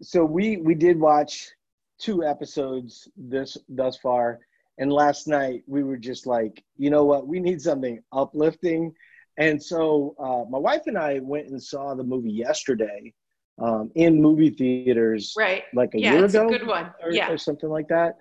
so 0.00 0.24
we 0.24 0.56
we 0.56 0.74
did 0.74 0.98
watch 0.98 1.50
two 1.98 2.24
episodes 2.24 3.08
this 3.16 3.56
thus 3.68 3.96
far. 3.98 4.40
And 4.78 4.92
last 4.92 5.28
night 5.28 5.62
we 5.66 5.84
were 5.84 5.96
just 5.96 6.26
like 6.26 6.64
you 6.76 6.90
know 6.90 7.04
what? 7.04 7.28
We 7.28 7.38
need 7.38 7.60
something 7.60 8.02
uplifting. 8.12 8.92
And 9.38 9.62
so 9.62 10.14
uh, 10.18 10.48
my 10.50 10.58
wife 10.58 10.82
and 10.86 10.98
i 10.98 11.18
went 11.20 11.48
and 11.48 11.62
saw 11.62 11.94
the 11.94 12.02
movie 12.02 12.32
yesterday 12.32 13.12
um, 13.60 13.90
in 13.94 14.20
movie 14.20 14.50
theaters 14.50 15.34
right. 15.36 15.64
like 15.74 15.94
a 15.94 16.00
yeah, 16.00 16.12
year 16.14 16.24
ago 16.24 16.46
a 16.46 16.50
good 16.50 16.66
one. 16.66 16.92
or, 17.02 17.12
yeah. 17.12 17.30
or 17.30 17.38
something 17.38 17.68
like 17.68 17.88
that. 17.88 18.18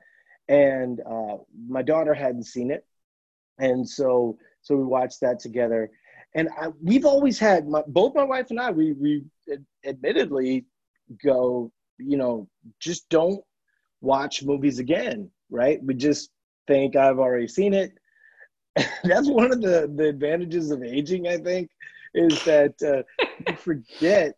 And 0.48 1.02
uh, 1.10 1.38
my 1.68 1.82
daughter 1.82 2.14
hadn't 2.14 2.44
seen 2.44 2.72
it 2.72 2.86
and 3.60 3.88
so 3.88 4.38
so 4.62 4.76
we 4.76 4.84
watched 4.84 5.22
that 5.22 5.40
together 5.40 5.90
and 6.36 6.50
I, 6.60 6.70
we've 6.82 7.06
always 7.06 7.38
had 7.38 7.68
my, 7.68 7.84
both 7.88 8.16
my 8.16 8.24
wife 8.24 8.50
and 8.50 8.60
i 8.60 8.72
we 8.72 8.94
we 8.94 9.24
admittedly 9.86 10.66
go 11.24 11.72
you 11.98 12.18
know 12.18 12.48
just 12.80 13.08
don't 13.10 13.44
watch 14.04 14.44
movies 14.44 14.80
again, 14.80 15.32
right? 15.50 15.84
We 15.84 15.96
just 15.96 16.30
think 16.68 16.96
I've 16.96 17.20
already 17.20 17.48
seen 17.48 17.74
it. 17.74 17.98
That's 19.04 19.30
one 19.30 19.52
of 19.52 19.62
the, 19.62 19.92
the 19.96 20.10
advantages 20.10 20.70
of 20.70 20.84
aging, 20.84 21.28
I 21.28 21.38
think, 21.38 21.70
is 22.14 22.44
that 22.44 22.74
uh, 22.84 23.26
you 23.48 23.56
forget, 23.58 24.34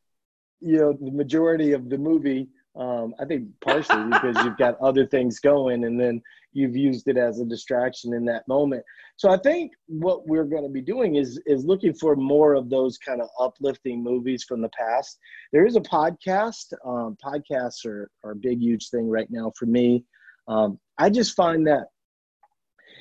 you 0.62 0.78
know, 0.78 0.94
the 0.94 1.12
majority 1.12 1.74
of 1.74 1.90
the 1.90 1.98
movie. 1.98 2.48
Um, 2.76 3.16
I 3.20 3.26
think 3.26 3.48
partially 3.62 4.04
because 4.06 4.36
you've 4.44 4.58
got 4.58 4.80
other 4.80 5.06
things 5.06 5.40
going 5.40 5.86
and 5.86 6.00
then 6.00 6.22
you've 6.56 6.76
used 6.76 7.08
it 7.08 7.18
as 7.18 7.40
a 7.40 7.46
distraction 7.46 8.14
in 8.14 8.26
that 8.26 8.48
moment. 8.48 8.84
So 9.18 9.30
I 9.30 9.38
think 9.38 9.74
what 9.88 10.28
we're 10.28 10.46
going 10.46 10.64
to 10.64 10.70
be 10.70 10.82
doing 10.82 11.16
is 11.16 11.40
is 11.46 11.66
looking 11.66 11.94
for 11.94 12.16
more 12.16 12.56
of 12.56 12.70
those 12.70 12.98
kind 12.98 13.22
of 13.22 13.28
uplifting 13.40 14.02
movies 14.02 14.44
from 14.44 14.62
the 14.62 14.70
past. 14.70 15.20
There 15.52 15.66
is 15.66 15.76
a 15.76 15.82
podcast. 15.82 16.74
Um, 16.86 17.18
podcasts 17.24 17.86
are, 17.86 18.10
are 18.24 18.32
a 18.32 18.36
big, 18.36 18.62
huge 18.62 18.90
thing 18.90 19.08
right 19.08 19.28
now 19.30 19.52
for 19.58 19.66
me. 19.66 20.06
Um, 20.48 20.80
I 20.98 21.10
just 21.10 21.36
find 21.36 21.68
that 21.68 21.88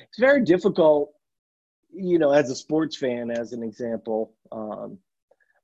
it's 0.03 0.19
very 0.19 0.43
difficult, 0.43 1.11
you 1.93 2.19
know, 2.19 2.31
as 2.31 2.49
a 2.49 2.55
sports 2.55 2.97
fan, 2.97 3.31
as 3.31 3.53
an 3.53 3.63
example. 3.63 4.33
Um, 4.51 4.97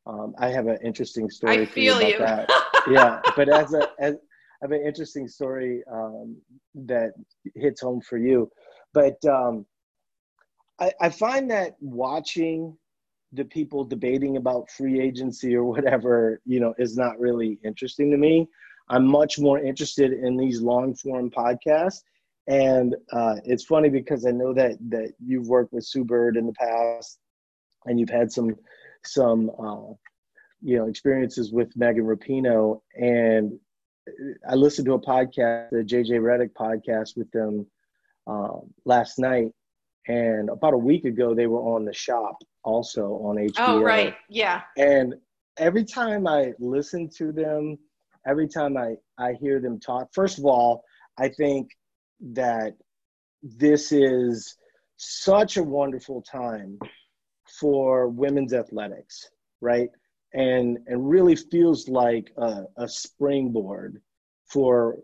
um, 0.05 0.33
I 0.39 0.47
have 0.47 0.67
an 0.67 0.77
interesting 0.83 1.29
story. 1.29 1.61
I 1.61 1.65
feel 1.65 2.01
you. 2.01 2.17
That. 2.17 2.49
yeah, 2.89 3.21
but 3.35 3.49
as 3.49 3.73
a 3.73 3.89
as 3.99 4.15
I 4.61 4.65
have 4.65 4.71
an 4.71 4.85
interesting 4.85 5.27
story 5.27 5.83
um, 5.91 6.37
that 6.75 7.13
hits 7.55 7.81
home 7.81 8.01
for 8.01 8.17
you, 8.17 8.49
but 8.93 9.17
um, 9.25 9.65
I, 10.79 10.91
I 11.01 11.09
find 11.09 11.49
that 11.51 11.75
watching 11.79 12.77
the 13.33 13.45
people 13.45 13.83
debating 13.83 14.37
about 14.37 14.69
free 14.69 14.99
agency 14.99 15.55
or 15.55 15.63
whatever, 15.63 16.41
you 16.45 16.59
know, 16.59 16.73
is 16.77 16.97
not 16.97 17.19
really 17.19 17.59
interesting 17.63 18.11
to 18.11 18.17
me. 18.17 18.47
I'm 18.89 19.07
much 19.07 19.39
more 19.39 19.59
interested 19.59 20.11
in 20.11 20.35
these 20.35 20.61
long 20.61 20.95
form 20.95 21.31
podcasts. 21.31 22.01
And 22.47 22.95
uh, 23.13 23.35
it's 23.45 23.63
funny 23.63 23.89
because 23.89 24.25
I 24.25 24.31
know 24.31 24.53
that 24.53 24.77
that 24.89 25.13
you've 25.23 25.47
worked 25.47 25.71
with 25.71 25.85
Sue 25.85 26.03
Bird 26.03 26.35
in 26.35 26.47
the 26.47 26.53
past, 26.53 27.19
and 27.85 27.99
you've 27.99 28.09
had 28.09 28.31
some 28.31 28.55
some 29.05 29.51
uh, 29.59 29.93
you 30.61 30.77
know 30.77 30.87
experiences 30.87 31.53
with 31.53 31.71
Megan 31.77 32.03
Rapinoe. 32.03 32.81
And 32.95 33.59
I 34.49 34.55
listened 34.55 34.85
to 34.87 34.93
a 34.93 34.99
podcast, 34.99 35.69
the 35.71 35.77
JJ 35.77 36.19
Redick 36.19 36.51
podcast 36.53 37.15
with 37.15 37.29
them 37.31 37.67
uh, 38.27 38.59
last 38.85 39.19
night, 39.19 39.51
and 40.07 40.49
about 40.49 40.73
a 40.73 40.77
week 40.77 41.05
ago 41.05 41.35
they 41.35 41.47
were 41.47 41.75
on 41.75 41.85
the 41.85 41.93
shop 41.93 42.37
also 42.63 43.13
on 43.23 43.35
HBO. 43.35 43.53
Oh 43.59 43.81
right, 43.81 44.15
yeah. 44.29 44.61
And 44.77 45.15
every 45.57 45.85
time 45.85 46.27
I 46.27 46.53
listen 46.59 47.09
to 47.17 47.31
them, 47.31 47.77
every 48.25 48.47
time 48.47 48.77
I, 48.77 48.95
I 49.17 49.33
hear 49.33 49.59
them 49.59 49.79
talk, 49.79 50.09
first 50.13 50.37
of 50.37 50.45
all, 50.45 50.83
I 51.17 51.29
think 51.29 51.71
that 52.33 52.73
this 53.43 53.91
is 53.91 54.55
such 54.97 55.57
a 55.57 55.63
wonderful 55.63 56.21
time 56.21 56.77
for 57.59 58.07
women's 58.07 58.53
athletics, 58.53 59.29
right? 59.59 59.89
And 60.33 60.79
and 60.87 61.09
really 61.09 61.35
feels 61.35 61.89
like 61.89 62.31
a, 62.37 62.63
a 62.77 62.87
springboard 62.87 64.01
for 64.45 64.97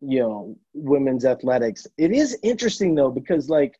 you 0.00 0.20
know 0.20 0.56
women's 0.72 1.24
athletics. 1.24 1.86
It 1.96 2.12
is 2.12 2.38
interesting 2.42 2.94
though 2.94 3.10
because 3.10 3.48
like 3.48 3.78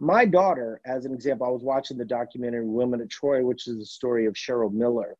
my 0.00 0.24
daughter, 0.24 0.80
as 0.86 1.04
an 1.04 1.12
example, 1.12 1.46
I 1.46 1.50
was 1.50 1.62
watching 1.62 1.98
the 1.98 2.04
documentary 2.04 2.66
Women 2.66 3.00
of 3.00 3.08
Troy, 3.08 3.44
which 3.44 3.66
is 3.66 3.78
the 3.78 3.86
story 3.86 4.26
of 4.26 4.34
Cheryl 4.34 4.72
Miller. 4.72 5.16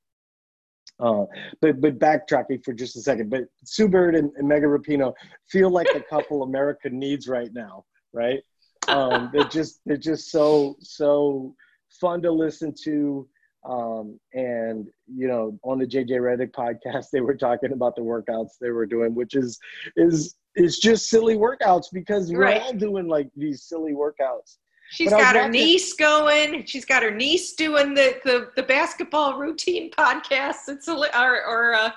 Uh, 1.00 1.24
but 1.60 1.80
but 1.80 1.98
backtracking 1.98 2.64
for 2.64 2.72
just 2.72 2.96
a 2.96 3.00
second, 3.00 3.30
but 3.30 3.44
Sue 3.64 3.88
Bird 3.88 4.16
and, 4.16 4.32
and 4.36 4.48
Megan 4.48 4.68
Rapinoe 4.68 5.14
feel 5.48 5.70
like 5.70 5.86
the 5.92 6.00
couple 6.00 6.42
America 6.42 6.90
needs 6.90 7.28
right 7.28 7.52
now, 7.52 7.84
right? 8.12 8.40
Um, 8.88 9.30
they're 9.32 9.44
just 9.44 9.80
they're 9.86 9.96
just 9.96 10.30
so 10.30 10.76
so 10.80 11.54
fun 12.00 12.20
to 12.22 12.32
listen 12.32 12.74
to. 12.84 13.28
Um, 13.68 14.18
and 14.32 14.88
you 15.06 15.28
know, 15.28 15.58
on 15.62 15.78
the 15.78 15.86
JJ 15.86 16.10
Redick 16.10 16.52
podcast, 16.52 17.06
they 17.12 17.20
were 17.20 17.36
talking 17.36 17.72
about 17.72 17.94
the 17.96 18.02
workouts 18.02 18.52
they 18.60 18.70
were 18.70 18.86
doing, 18.86 19.14
which 19.14 19.34
is 19.34 19.58
is 19.96 20.36
is 20.56 20.78
just 20.78 21.08
silly 21.08 21.36
workouts 21.36 21.86
because 21.92 22.32
we're 22.32 22.42
right. 22.42 22.62
all 22.62 22.72
doing 22.72 23.06
like 23.06 23.28
these 23.36 23.62
silly 23.62 23.92
workouts. 23.92 24.56
She's 24.90 25.10
but 25.10 25.18
got 25.18 25.36
her 25.36 25.48
niece 25.48 25.92
going. 25.92 26.64
She's 26.64 26.86
got 26.86 27.02
her 27.02 27.10
niece 27.10 27.54
doing 27.54 27.92
the 27.92 28.16
the, 28.24 28.50
the 28.56 28.62
basketball 28.62 29.38
routine 29.38 29.90
podcasts. 29.98 30.68
It's 30.68 30.88
a, 30.88 30.94
or 30.94 31.44
or 31.44 31.74
uh, 31.74 31.90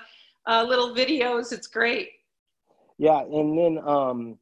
uh, 0.46 0.64
little 0.68 0.94
videos. 0.94 1.52
It's 1.52 1.66
great. 1.66 2.10
Yeah, 2.98 3.20
and 3.20 3.58
then 3.58 3.78
um, 3.88 4.38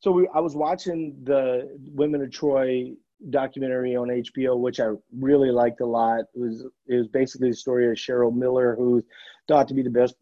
so 0.00 0.10
we 0.10 0.28
I 0.34 0.40
was 0.40 0.54
watching 0.54 1.16
the 1.24 1.74
Women 1.94 2.22
of 2.22 2.30
Troy 2.30 2.92
documentary 3.30 3.96
on 3.96 4.08
HBO, 4.08 4.58
which 4.58 4.80
I 4.80 4.90
really 5.18 5.50
liked 5.50 5.80
a 5.80 5.86
lot. 5.86 6.20
It 6.34 6.40
was 6.40 6.66
it 6.86 6.96
was 6.96 7.08
basically 7.08 7.50
the 7.50 7.56
story 7.56 7.88
of 7.90 7.96
Cheryl 7.96 8.34
Miller, 8.34 8.74
who's 8.76 9.04
thought 9.48 9.68
to 9.68 9.74
be 9.74 9.82
the 9.82 9.90
best 9.90 10.14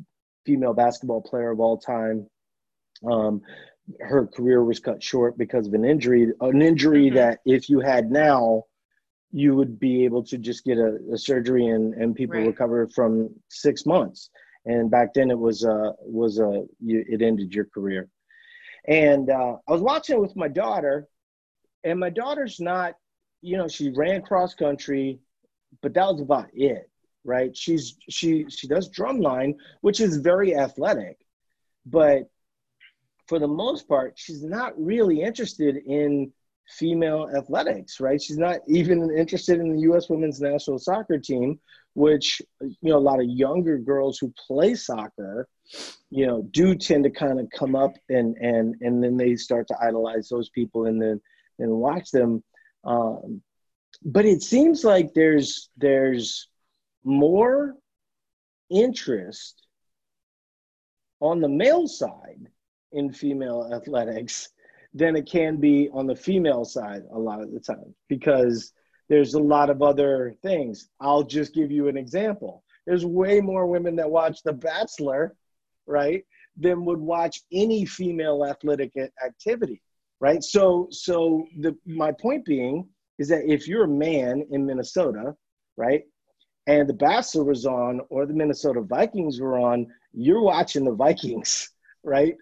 female 0.45 0.75
basketball 0.75 1.23
player 1.23 1.51
of 1.51 1.61
all 1.61 1.79
time. 1.79 2.29
Um, 3.09 3.43
her 4.01 4.27
career 4.27 4.65
was 4.65 4.81
cut 4.81 5.03
short 5.03 5.37
because 5.37 5.67
of 5.67 5.75
an 5.75 5.85
injury, 5.85 6.33
an 6.41 6.63
injury 6.63 7.07
mm-hmm. 7.07 7.17
that 7.17 7.41
if 7.45 7.69
you 7.69 7.81
had 7.81 8.11
now, 8.11 8.65
you 9.31 9.55
would 9.55 9.79
be 9.79 10.05
able 10.05 10.23
to 10.25 10.39
just 10.39 10.65
get 10.65 10.79
a, 10.79 10.99
a 11.13 11.19
surgery 11.19 11.67
and, 11.67 11.93
and 11.95 12.15
people 12.15 12.37
right. 12.37 12.47
recover 12.47 12.89
from 12.95 13.29
six 13.51 13.85
months. 13.85 14.31
And 14.65 14.91
back 14.91 15.13
then 15.13 15.31
it 15.31 15.39
was 15.39 15.65
a, 15.65 15.93
was 16.01 16.39
a, 16.39 16.65
you, 16.81 17.05
it 17.07 17.21
ended 17.21 17.53
your 17.53 17.67
career. 17.67 18.09
And 18.87 19.29
uh, 19.31 19.57
I 19.69 19.73
was 19.73 19.83
watching 19.83 20.17
it 20.17 20.21
with 20.21 20.37
my 20.37 20.49
daughter, 20.49 21.09
and 21.85 22.01
my 22.01 22.11
daughter's 22.11 22.61
not, 22.61 22.95
you 23.43 23.57
know, 23.57 23.69
she 23.69 23.91
ran 23.91 24.23
cross 24.23 24.55
country, 24.55 25.21
but 25.83 25.95
that 25.95 26.07
was 26.07 26.21
about 26.21 26.49
it, 26.55 26.91
right? 27.25 27.57
She's 27.57 27.97
she 28.09 28.47
she 28.49 28.67
does 28.67 28.91
drumline, 28.91 29.55
which 29.83 30.01
is 30.01 30.17
very 30.17 30.57
athletic, 30.57 31.19
but 31.87 32.31
for 33.27 33.39
the 33.39 33.49
most 33.49 33.89
part, 33.89 34.15
she's 34.17 34.43
not 34.43 34.73
really 34.77 35.23
interested 35.23 35.77
in 35.77 36.33
female 36.69 37.29
athletics, 37.37 38.01
right? 38.01 38.21
She's 38.21 38.39
not 38.39 38.61
even 38.67 39.15
interested 39.17 39.61
in 39.61 39.75
the 39.75 39.81
U.S. 39.83 40.09
women's 40.09 40.41
national 40.41 40.79
soccer 40.79 41.19
team, 41.19 41.59
which 41.95 42.41
you 42.61 42.91
know 42.91 42.97
a 42.97 42.99
lot 42.99 43.21
of 43.21 43.27
younger 43.27 43.79
girls 43.79 44.19
who 44.19 44.33
play 44.47 44.75
soccer 44.75 45.49
you 46.11 46.27
know 46.27 46.43
do 46.51 46.75
tend 46.75 47.05
to 47.05 47.11
kind 47.11 47.41
of 47.41 47.49
come 47.57 47.75
up 47.75 47.93
and 48.09 48.37
and 48.37 48.75
and 48.81 49.03
then 49.03 49.17
they 49.17 49.35
start 49.35 49.67
to 49.67 49.77
idolize 49.81 50.29
those 50.29 50.51
people 50.51 50.87
and 50.87 51.01
then 51.01 51.21
and 51.59 51.71
watch 51.71 52.11
them 52.11 52.43
um, 52.85 53.43
but 54.05 54.25
it 54.25 54.43
seems 54.43 54.85
like 54.85 55.15
there's 55.15 55.71
there's 55.77 56.49
more 57.05 57.75
interest 58.71 59.67
on 61.21 61.41
the 61.41 61.49
male 61.49 61.87
side 61.87 62.49
in 62.93 63.13
female 63.13 63.71
athletics 63.73 64.51
than 64.93 65.17
it 65.17 65.27
can 65.27 65.57
be 65.57 65.89
on 65.93 66.07
the 66.07 66.17
female 66.17 66.65
side 66.65 67.03
a 67.13 67.19
lot 67.19 67.41
of 67.41 67.53
the 67.53 67.61
time 67.61 67.95
because 68.09 68.73
there's 69.09 69.35
a 69.35 69.41
lot 69.41 69.71
of 69.71 69.83
other 69.83 70.35
things. 70.43 70.89
I'll 71.01 71.25
just 71.25 71.55
give 71.55 71.71
you 71.71 71.89
an 71.89 71.97
example. 71.97 72.65
There's 72.87 73.05
way 73.05 73.41
more 73.41 73.67
women 73.67 73.97
that 73.97 74.11
watch 74.11 74.43
The 74.43 74.53
Bachelor, 74.53 75.35
right, 75.87 76.25
than 76.57 76.85
would 76.85 77.01
watch 77.01 77.43
any 77.53 77.85
female 77.85 78.45
athletic 78.45 78.93
activity, 79.25 79.83
right? 80.21 80.43
So, 80.43 80.89
so 80.91 81.47
the 81.59 81.77
my 81.87 82.13
point 82.13 82.45
being 82.45 82.89
is 83.19 83.29
that 83.29 83.45
if 83.51 83.69
you're 83.69 83.85
a 83.85 83.89
man 83.89 84.45
in 84.51 84.67
Minnesota, 84.67 85.35
right, 85.77 86.03
and 86.67 86.89
The 86.89 86.95
Bachelor 86.95 87.45
was 87.45 87.67
on 87.67 88.01
or 88.09 88.27
the 88.27 88.35
Minnesota 88.35 88.81
Vikings 88.81 89.41
were 89.41 89.59
on, 89.59 89.87
you're 90.13 90.43
watching 90.43 90.85
the 90.85 90.95
Vikings, 90.95 91.71
right? 92.05 92.35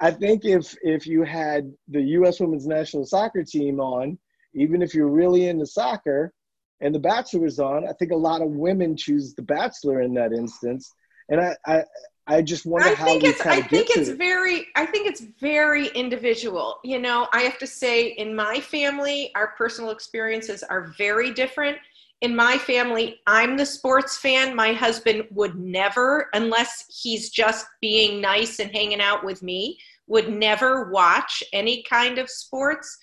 I 0.00 0.10
think 0.10 0.44
if 0.44 0.76
if 0.82 1.06
you 1.06 1.24
had 1.24 1.72
the 1.88 2.02
U.S. 2.02 2.40
Women's 2.40 2.66
National 2.66 3.04
Soccer 3.04 3.42
Team 3.42 3.80
on 3.80 4.18
even 4.54 4.82
if 4.82 4.94
you're 4.94 5.08
really 5.08 5.48
into 5.48 5.66
soccer 5.66 6.32
and 6.80 6.94
the 6.94 6.98
bachelor 6.98 7.46
is 7.46 7.58
on 7.58 7.86
i 7.88 7.92
think 7.98 8.12
a 8.12 8.16
lot 8.16 8.42
of 8.42 8.48
women 8.48 8.96
choose 8.96 9.34
the 9.34 9.42
bachelor 9.42 10.00
in 10.00 10.14
that 10.14 10.32
instance 10.32 10.92
and 11.28 11.40
i 11.40 11.56
i, 11.66 11.82
I 12.26 12.40
just 12.40 12.64
wonder 12.64 12.88
I 12.88 12.94
how 12.94 13.04
think 13.04 13.24
it's, 13.24 13.40
I 13.44 13.60
think 13.60 13.90
it's 13.90 14.08
it. 14.08 14.16
very 14.16 14.66
I 14.76 14.86
think 14.86 15.06
it's 15.06 15.20
very 15.40 15.88
individual. 15.88 16.78
You 16.82 16.98
know, 16.98 17.28
I 17.32 17.42
have 17.42 17.58
to 17.58 17.66
say 17.66 18.08
in 18.08 18.34
my 18.34 18.60
family, 18.60 19.30
our 19.34 19.48
personal 19.58 19.90
experiences 19.90 20.62
are 20.62 20.94
very 20.96 21.32
different. 21.32 21.76
In 22.22 22.34
my 22.34 22.56
family, 22.56 23.20
I'm 23.26 23.58
the 23.58 23.66
sports 23.66 24.16
fan. 24.16 24.56
My 24.56 24.72
husband 24.72 25.24
would 25.32 25.56
never, 25.56 26.30
unless 26.32 26.86
he's 26.88 27.28
just 27.28 27.66
being 27.82 28.22
nice 28.22 28.58
and 28.58 28.70
hanging 28.70 29.02
out 29.02 29.22
with 29.22 29.42
me, 29.42 29.78
would 30.06 30.30
never 30.30 30.90
watch 30.90 31.42
any 31.52 31.82
kind 31.82 32.18
of 32.18 32.30
sports 32.30 32.96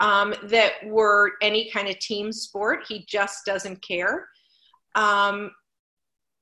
um, 0.00 0.34
that 0.44 0.72
were 0.84 1.34
any 1.40 1.70
kind 1.70 1.86
of 1.88 1.98
team 2.00 2.32
sport. 2.32 2.84
He 2.88 3.04
just 3.06 3.44
doesn't 3.44 3.80
care. 3.82 4.28
Um, 4.96 5.52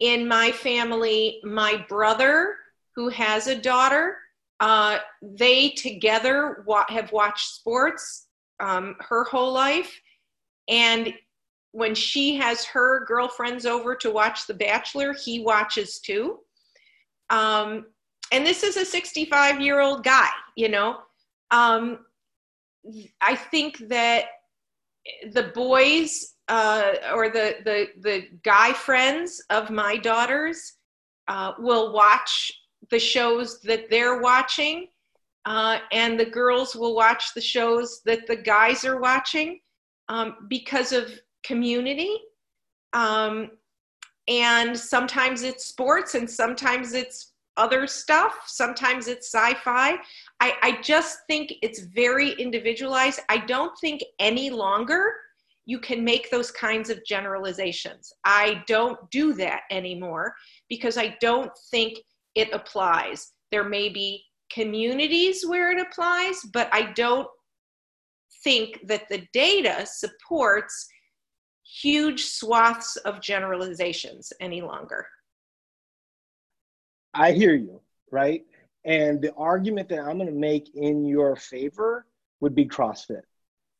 in 0.00 0.26
my 0.26 0.50
family, 0.52 1.40
my 1.44 1.84
brother, 1.88 2.56
who 2.94 3.08
has 3.08 3.46
a 3.46 3.54
daughter, 3.54 4.18
uh, 4.60 4.98
they 5.22 5.70
together 5.70 6.64
wa- 6.66 6.86
have 6.88 7.12
watched 7.12 7.54
sports 7.54 8.28
um, 8.60 8.96
her 9.00 9.24
whole 9.24 9.52
life. 9.52 10.00
And 10.68 11.12
when 11.72 11.94
she 11.94 12.36
has 12.36 12.64
her 12.64 13.04
girlfriends 13.04 13.66
over 13.66 13.94
to 13.96 14.10
watch 14.10 14.46
The 14.46 14.54
Bachelor, 14.54 15.12
he 15.12 15.40
watches 15.40 15.98
too. 15.98 16.38
Um, 17.30 17.86
and 18.32 18.46
this 18.46 18.62
is 18.62 18.76
a 18.76 18.84
65 18.84 19.60
year 19.60 19.80
old 19.80 20.04
guy, 20.04 20.28
you 20.56 20.68
know. 20.68 20.98
Um, 21.50 21.98
I 23.20 23.34
think 23.34 23.78
that 23.88 24.26
the 25.32 25.50
boys 25.54 26.34
uh, 26.48 26.92
or 27.14 27.30
the, 27.30 27.56
the 27.64 27.88
the 28.00 28.28
guy 28.42 28.72
friends 28.72 29.42
of 29.50 29.70
my 29.70 29.96
daughters 29.96 30.74
uh, 31.28 31.52
will 31.58 31.92
watch 31.92 32.52
the 32.90 32.98
shows 32.98 33.60
that 33.62 33.88
they're 33.90 34.20
watching, 34.20 34.88
uh, 35.46 35.78
and 35.92 36.18
the 36.18 36.26
girls 36.26 36.74
will 36.74 36.94
watch 36.94 37.32
the 37.34 37.40
shows 37.40 38.00
that 38.04 38.26
the 38.26 38.36
guys 38.36 38.84
are 38.84 39.00
watching 39.00 39.60
um, 40.08 40.36
because 40.48 40.92
of 40.92 41.10
community. 41.44 42.18
Um, 42.92 43.50
and 44.28 44.78
sometimes 44.78 45.42
it's 45.42 45.66
sports, 45.66 46.14
and 46.14 46.30
sometimes 46.30 46.94
it's 46.94 47.33
other 47.56 47.86
stuff. 47.86 48.42
Sometimes 48.46 49.08
it's 49.08 49.32
sci-fi. 49.32 49.96
I, 50.40 50.52
I 50.62 50.80
just 50.82 51.20
think 51.28 51.52
it's 51.62 51.80
very 51.80 52.32
individualized. 52.32 53.20
I 53.28 53.38
don't 53.38 53.72
think 53.80 54.02
any 54.18 54.50
longer 54.50 55.12
you 55.66 55.78
can 55.78 56.04
make 56.04 56.30
those 56.30 56.50
kinds 56.50 56.90
of 56.90 57.04
generalizations. 57.06 58.12
I 58.24 58.62
don't 58.66 58.98
do 59.10 59.32
that 59.34 59.62
anymore 59.70 60.34
because 60.68 60.98
I 60.98 61.16
don't 61.20 61.50
think 61.70 61.98
it 62.34 62.52
applies. 62.52 63.32
There 63.50 63.64
may 63.64 63.88
be 63.88 64.24
communities 64.52 65.44
where 65.46 65.72
it 65.72 65.80
applies, 65.80 66.40
but 66.52 66.68
I 66.72 66.92
don't 66.92 67.28
think 68.42 68.86
that 68.86 69.08
the 69.08 69.26
data 69.32 69.86
supports 69.86 70.86
huge 71.80 72.24
swaths 72.24 72.96
of 72.96 73.20
generalizations 73.20 74.32
any 74.40 74.60
longer. 74.60 75.06
I 77.14 77.32
hear 77.32 77.54
you, 77.54 77.80
right? 78.10 78.44
And 78.84 79.22
the 79.22 79.32
argument 79.34 79.88
that 79.90 80.00
I'm 80.00 80.18
going 80.18 80.28
to 80.28 80.34
make 80.34 80.74
in 80.74 81.04
your 81.04 81.36
favor 81.36 82.06
would 82.40 82.54
be 82.54 82.66
CrossFit, 82.66 83.22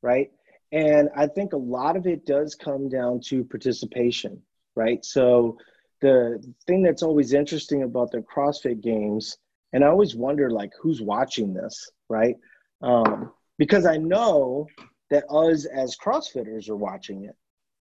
right? 0.02 0.30
And 0.72 1.10
I 1.14 1.26
think 1.26 1.52
a 1.52 1.58
lot 1.58 1.96
of 1.96 2.06
it 2.06 2.26
does 2.26 2.54
come 2.54 2.88
down 2.88 3.20
to 3.26 3.44
participation, 3.44 4.42
right? 4.74 5.04
So, 5.04 5.58
the 6.00 6.42
thing 6.66 6.82
that's 6.82 7.02
always 7.02 7.32
interesting 7.32 7.82
about 7.82 8.10
the 8.10 8.18
CrossFit 8.18 8.82
games, 8.82 9.38
and 9.72 9.82
I 9.82 9.88
always 9.88 10.14
wonder 10.14 10.50
like 10.50 10.72
who's 10.80 11.00
watching 11.00 11.54
this, 11.54 11.90
right? 12.10 12.36
Um, 12.82 13.32
because 13.56 13.86
I 13.86 13.96
know 13.96 14.66
that 15.10 15.24
us 15.30 15.64
as 15.64 15.96
CrossFitters 15.96 16.68
are 16.68 16.76
watching 16.76 17.24
it, 17.24 17.36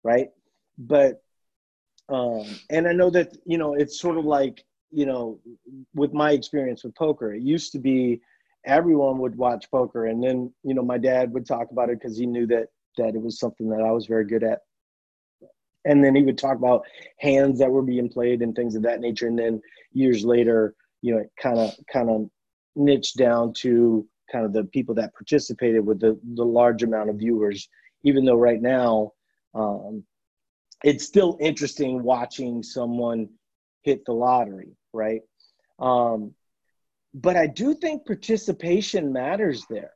right? 0.03 0.29
But 0.77 1.21
um, 2.09 2.45
and 2.69 2.87
I 2.87 2.93
know 2.93 3.09
that 3.11 3.37
you 3.45 3.57
know 3.57 3.75
it's 3.75 3.99
sort 3.99 4.17
of 4.17 4.25
like 4.25 4.65
you 4.91 5.05
know 5.05 5.39
with 5.93 6.13
my 6.13 6.31
experience 6.31 6.83
with 6.83 6.95
poker, 6.95 7.33
it 7.33 7.41
used 7.41 7.71
to 7.73 7.79
be 7.79 8.21
everyone 8.65 9.19
would 9.19 9.35
watch 9.35 9.69
poker, 9.71 10.07
and 10.07 10.23
then 10.23 10.53
you 10.63 10.73
know 10.73 10.83
my 10.83 10.97
dad 10.97 11.33
would 11.33 11.45
talk 11.45 11.71
about 11.71 11.89
it 11.89 11.99
because 11.99 12.17
he 12.17 12.25
knew 12.25 12.45
that 12.47 12.67
that 12.97 13.15
it 13.15 13.21
was 13.21 13.39
something 13.39 13.69
that 13.69 13.81
I 13.81 13.91
was 13.91 14.05
very 14.05 14.25
good 14.25 14.43
at. 14.43 14.59
And 15.85 16.03
then 16.03 16.13
he 16.13 16.23
would 16.23 16.37
talk 16.37 16.57
about 16.57 16.85
hands 17.19 17.59
that 17.59 17.71
were 17.71 17.81
being 17.81 18.09
played 18.09 18.41
and 18.41 18.53
things 18.53 18.75
of 18.75 18.83
that 18.83 18.99
nature. 18.99 19.27
And 19.27 19.39
then 19.39 19.61
years 19.93 20.25
later, 20.25 20.75
you 21.01 21.13
know, 21.13 21.21
it 21.21 21.31
kind 21.41 21.57
of 21.57 21.73
kind 21.91 22.09
of 22.09 22.29
niched 22.75 23.17
down 23.17 23.53
to 23.53 24.05
kind 24.31 24.45
of 24.45 24.53
the 24.53 24.65
people 24.65 24.93
that 24.95 25.13
participated 25.13 25.85
with 25.85 25.99
the 25.99 26.19
the 26.35 26.45
large 26.45 26.83
amount 26.83 27.09
of 27.09 27.17
viewers. 27.17 27.69
Even 28.03 28.25
though 28.25 28.37
right 28.37 28.61
now, 28.61 29.11
um, 29.53 30.03
it's 30.83 31.05
still 31.05 31.37
interesting 31.41 32.03
watching 32.03 32.63
someone 32.63 33.29
hit 33.81 34.05
the 34.05 34.13
lottery, 34.13 34.75
right? 34.93 35.21
Um, 35.79 36.33
but 37.13 37.35
I 37.35 37.47
do 37.47 37.73
think 37.73 38.05
participation 38.05 39.11
matters 39.11 39.65
there, 39.69 39.93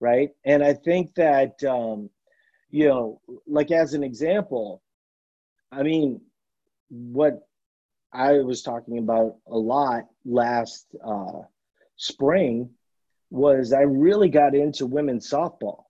right? 0.00 0.30
And 0.44 0.62
I 0.62 0.74
think 0.74 1.14
that 1.14 1.62
um, 1.64 2.10
you 2.70 2.88
know, 2.88 3.20
like 3.46 3.70
as 3.70 3.94
an 3.94 4.02
example, 4.02 4.82
I 5.70 5.82
mean, 5.82 6.20
what 6.88 7.46
I 8.12 8.34
was 8.38 8.62
talking 8.62 8.98
about 8.98 9.36
a 9.48 9.56
lot 9.56 10.04
last 10.24 10.86
uh, 11.04 11.42
spring 11.96 12.70
was 13.30 13.72
I 13.72 13.80
really 13.80 14.28
got 14.28 14.54
into 14.54 14.86
women's 14.86 15.28
softball, 15.28 15.84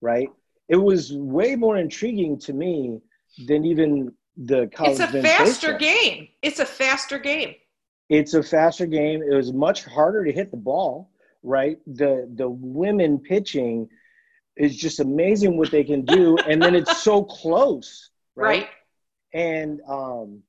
right? 0.00 0.28
It 0.68 0.76
was 0.76 1.12
way 1.12 1.56
more 1.56 1.76
intriguing 1.76 2.38
to 2.40 2.52
me 2.52 3.00
than 3.46 3.64
even 3.64 4.12
the 4.36 4.68
college. 4.74 5.00
It's 5.00 5.14
a 5.14 5.22
faster 5.22 5.76
game. 5.76 6.28
It's 6.42 6.60
a 6.60 6.66
faster 6.66 7.18
game. 7.18 7.54
It's 8.12 8.34
a 8.34 8.42
faster 8.42 8.86
game. 8.86 9.22
It 9.22 9.34
was 9.34 9.52
much 9.52 9.84
harder 9.84 10.24
to 10.24 10.32
hit 10.32 10.50
the 10.50 10.56
ball, 10.56 11.10
right? 11.42 11.78
The 11.86 12.28
the 12.34 12.48
women 12.48 13.18
pitching 13.18 13.88
is 14.56 14.76
just 14.76 15.00
amazing 15.00 15.56
what 15.56 15.70
they 15.70 15.84
can 15.84 16.04
do 16.04 16.36
and 16.48 16.62
then 16.62 16.74
it's 16.74 17.02
so 17.02 17.22
close 17.40 18.10
right, 18.36 18.46
right. 18.46 18.68
and 19.32 19.80
um 19.88 20.42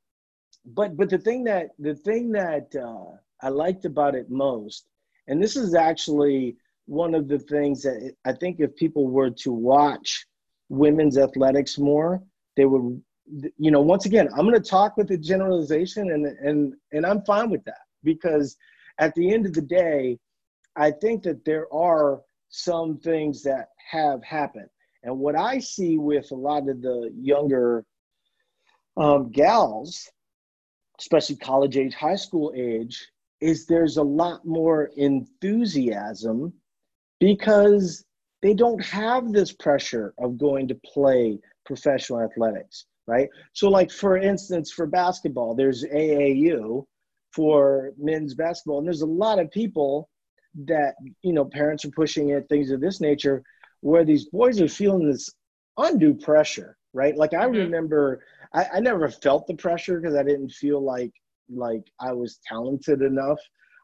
but 0.65 0.97
but 0.97 1.09
the 1.09 1.17
thing 1.17 1.43
that 1.43 1.69
the 1.79 1.95
thing 1.95 2.31
that 2.31 2.67
uh, 2.75 3.15
i 3.41 3.49
liked 3.49 3.85
about 3.85 4.15
it 4.15 4.29
most 4.29 4.87
and 5.27 5.41
this 5.41 5.55
is 5.55 5.73
actually 5.73 6.55
one 6.85 7.15
of 7.15 7.27
the 7.27 7.39
things 7.39 7.81
that 7.81 8.13
i 8.25 8.33
think 8.33 8.59
if 8.59 8.75
people 8.75 9.07
were 9.07 9.29
to 9.29 9.51
watch 9.51 10.25
women's 10.69 11.17
athletics 11.17 11.77
more 11.77 12.21
they 12.57 12.65
would 12.65 13.01
you 13.57 13.71
know 13.71 13.81
once 13.81 14.05
again 14.05 14.27
i'm 14.35 14.45
going 14.45 14.53
to 14.53 14.69
talk 14.69 14.97
with 14.97 15.07
the 15.07 15.17
generalization 15.17 16.11
and 16.11 16.25
and 16.25 16.73
and 16.91 17.05
i'm 17.05 17.21
fine 17.23 17.49
with 17.49 17.63
that 17.63 17.81
because 18.03 18.57
at 18.99 19.15
the 19.15 19.33
end 19.33 19.45
of 19.45 19.53
the 19.53 19.61
day 19.61 20.17
i 20.75 20.91
think 20.91 21.23
that 21.23 21.43
there 21.45 21.73
are 21.73 22.21
some 22.53 22.99
things 22.99 23.41
that 23.43 23.69
have 23.91 24.23
happened. 24.23 24.69
And 25.01 25.17
what 25.17 25.35
I 25.35 25.59
see 25.59 25.97
with 25.97 26.31
a 26.31 26.35
lot 26.35 26.69
of 26.69 26.81
the 26.81 27.11
younger 27.19 27.83
um, 28.95 29.31
gals, 29.31 30.09
especially 30.99 31.35
college 31.37 31.77
age, 31.77 31.95
high 31.95 32.15
school 32.15 32.53
age, 32.55 33.05
is 33.41 33.65
there's 33.65 33.97
a 33.97 34.03
lot 34.03 34.45
more 34.45 34.91
enthusiasm 34.95 36.53
because 37.19 38.05
they 38.43 38.53
don't 38.53 38.83
have 38.85 39.33
this 39.33 39.51
pressure 39.51 40.13
of 40.19 40.37
going 40.37 40.67
to 40.67 40.75
play 40.85 41.39
professional 41.65 42.21
athletics, 42.21 42.85
right? 43.07 43.29
So, 43.53 43.69
like 43.69 43.91
for 43.91 44.17
instance, 44.17 44.71
for 44.71 44.85
basketball, 44.85 45.55
there's 45.55 45.83
AAU 45.83 46.85
for 47.31 47.91
men's 47.97 48.33
basketball, 48.33 48.79
and 48.79 48.87
there's 48.87 49.01
a 49.01 49.07
lot 49.07 49.39
of 49.39 49.51
people 49.51 50.09
that 50.65 50.95
you 51.21 51.33
know 51.33 51.45
parents 51.45 51.85
are 51.85 51.91
pushing 51.91 52.29
it, 52.29 52.47
things 52.49 52.71
of 52.71 52.81
this 52.81 53.01
nature, 53.01 53.43
where 53.81 54.05
these 54.05 54.25
boys 54.25 54.61
are 54.61 54.67
feeling 54.67 55.09
this 55.09 55.29
undue 55.77 56.13
pressure, 56.13 56.77
right? 56.93 57.15
Like 57.15 57.33
I 57.33 57.45
mm-hmm. 57.45 57.57
remember, 57.57 58.23
I, 58.53 58.65
I 58.75 58.79
never 58.79 59.09
felt 59.09 59.47
the 59.47 59.55
pressure 59.55 59.99
because 59.99 60.15
I 60.15 60.23
didn't 60.23 60.51
feel 60.51 60.81
like 60.81 61.11
like 61.49 61.83
I 61.99 62.13
was 62.13 62.39
talented 62.47 63.01
enough. 63.01 63.39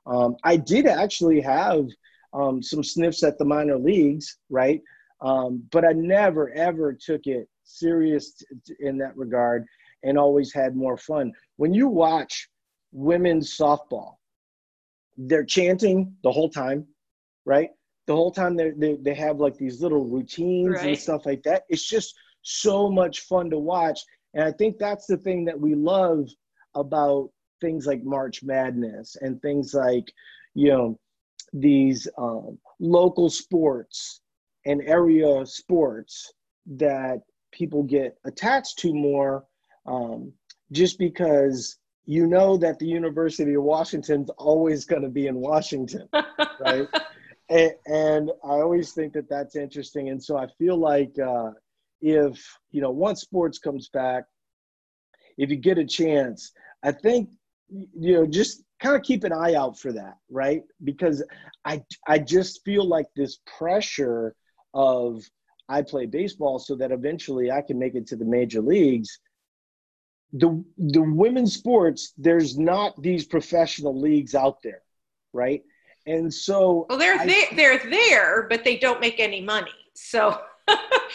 Um, 0.06 0.36
I 0.44 0.56
did 0.56 0.88
actually 0.88 1.42
have 1.42 1.88
um, 2.34 2.64
some 2.64 2.84
sniffs 2.84 3.24
at 3.24 3.38
the 3.38 3.46
minor 3.46 3.78
leagues, 3.78 4.38
right? 4.50 4.82
Um, 5.22 5.64
but 5.72 5.84
I 5.84 5.92
never 5.92 6.52
ever 6.54 6.94
took 6.94 7.26
it 7.26 7.50
serious 7.70 8.44
in 8.80 8.98
that 8.98 9.16
regard, 9.16 9.66
and 10.04 10.18
always 10.18 10.54
had 10.54 10.76
more 10.76 10.98
fun. 10.98 11.32
When 11.58 11.74
you 11.74 11.88
watch 11.88 12.50
women's 12.92 13.56
softball, 13.56 14.16
they're 15.18 15.46
chanting 15.46 16.16
the 16.24 16.32
whole 16.32 16.50
time, 16.50 16.86
right? 17.46 17.70
the 18.10 18.16
whole 18.16 18.32
time 18.32 18.56
they 18.56 18.72
they 18.72 18.96
they 18.96 19.14
have 19.14 19.40
like 19.40 19.56
these 19.56 19.84
little 19.84 20.04
routines 20.04 20.78
right. 20.78 20.88
and 20.88 20.98
stuff 20.98 21.28
like 21.28 21.44
that. 21.44 21.66
It's 21.70 21.88
just 21.88 22.16
so 22.42 22.90
much 22.90 23.20
fun 23.22 23.52
to 23.52 23.60
watch, 23.60 24.00
and 24.34 24.44
I 24.44 24.52
think 24.52 24.80
that's 24.80 25.06
the 25.06 25.18
thing 25.18 25.46
that 25.46 25.60
we 25.60 25.76
love 25.76 26.28
about 26.74 27.30
things 27.62 27.86
like 27.86 28.04
March 28.04 28.42
Madness 28.42 29.16
and 29.22 29.40
things 29.44 29.76
like 29.76 30.12
you 30.56 30.70
know 30.70 31.00
these 31.54 32.08
um, 32.18 32.58
local 32.80 33.30
sports 33.30 34.22
and 34.66 34.82
area 34.88 35.46
sports 35.46 36.34
that 36.66 37.20
people 37.52 37.84
get 37.84 38.18
attached 38.26 38.80
to 38.80 38.94
more 38.94 39.46
um, 39.86 40.32
just 40.72 41.00
because 41.00 41.78
you 42.06 42.26
know 42.26 42.58
that 42.58 42.80
the 42.80 42.88
University 42.88 43.54
of 43.54 43.64
Washington's 43.64 44.30
always 44.32 44.86
going 44.86 45.04
to 45.04 45.10
be 45.10 45.28
in 45.28 45.36
Washington, 45.36 46.10
right? 46.60 46.88
and, 47.50 47.72
and, 47.86 48.32
I 48.44 48.62
always 48.62 48.94
think 48.94 49.14
that 49.14 49.30
that's 49.30 49.56
interesting. 49.56 50.10
And 50.10 50.24
so 50.24 50.38
I 50.38 50.48
feel 50.58 50.78
like 50.78 51.14
uh, 51.20 51.52
if 52.02 52.44
you 52.72 52.82
know 52.82 52.92
once 52.92 53.22
sports 53.22 53.60
comes 53.60 53.90
back, 53.90 54.24
if 55.38 55.50
you 55.50 55.56
get 55.56 55.78
a 55.78 55.86
chance, 55.86 56.52
I 56.84 56.92
think 56.92 57.30
you 57.70 58.14
know 58.14 58.26
just 58.26 58.64
kind 58.80 58.96
of 58.96 59.04
keep 59.04 59.24
an 59.24 59.34
eye 59.34 59.54
out 59.54 59.78
for 59.78 59.92
that, 59.94 60.18
right? 60.30 60.64
Because 60.84 61.24
I 61.66 61.84
I 62.08 62.20
just 62.20 62.64
feel 62.66 62.86
like 62.86 63.08
this 63.16 63.40
pressure 63.58 64.36
of 64.74 65.24
I 65.70 65.84
play 65.84 66.08
baseball 66.08 66.58
so 66.60 66.76
that 66.76 66.92
eventually 66.92 67.52
I 67.52 67.62
can 67.62 67.78
make 67.78 67.96
it 67.96 68.08
to 68.08 68.16
the 68.16 68.26
major 68.26 68.60
leagues. 68.60 69.20
The 70.34 70.64
the 70.78 71.02
women's 71.02 71.54
sports, 71.54 72.14
there's 72.18 72.58
not 72.58 73.00
these 73.02 73.26
professional 73.26 74.00
leagues 74.00 74.36
out 74.36 74.62
there, 74.64 74.82
right? 75.32 75.64
And 76.06 76.34
so 76.34 76.88
Well 76.90 76.98
they're 76.98 77.20
I, 77.20 77.26
there 77.26 77.48
they're 77.56 77.90
there, 77.90 78.48
but 78.50 78.64
they 78.64 78.78
don't 78.78 79.00
make 79.00 79.20
any 79.20 79.42
money. 79.42 79.72
So 79.94 80.42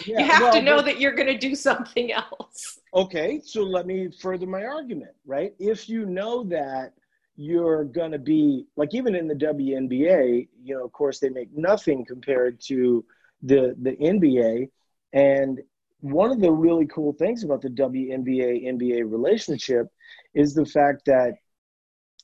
yeah, 0.07 0.19
you 0.19 0.25
have 0.25 0.43
well, 0.43 0.53
to 0.53 0.63
know 0.63 0.77
but, 0.77 0.87
that 0.87 1.01
you're 1.01 1.15
going 1.15 1.29
to 1.29 1.39
do 1.39 1.55
something 1.55 2.13
else. 2.13 2.81
Okay, 2.95 3.41
so 3.45 3.63
let 3.63 3.87
me 3.87 4.11
further 4.21 4.47
my 4.47 4.65
argument, 4.65 5.13
right? 5.27 5.55
If 5.59 5.89
you 5.89 6.07
know 6.07 6.45
that 6.45 6.93
you're 7.37 7.85
going 7.85 8.13
to 8.13 8.19
be 8.19 8.67
like 8.77 8.95
even 8.95 9.15
in 9.15 9.27
the 9.27 9.35
WNBA, 9.35 10.49
you 10.63 10.77
know, 10.77 10.85
of 10.85 10.93
course 10.93 11.19
they 11.19 11.29
make 11.29 11.57
nothing 11.57 12.05
compared 12.05 12.61
to 12.63 13.05
the 13.45 13.77
the 13.81 13.93
NBA 13.93 14.69
and 15.13 15.61
one 16.01 16.31
of 16.31 16.41
the 16.41 16.51
really 16.51 16.87
cool 16.87 17.15
things 17.15 17.45
about 17.45 17.63
the 17.63 17.71
WNBA 17.71 18.65
NBA 18.67 19.11
relationship 19.11 19.87
is 20.35 20.53
the 20.53 20.67
fact 20.67 21.07
that 21.07 21.35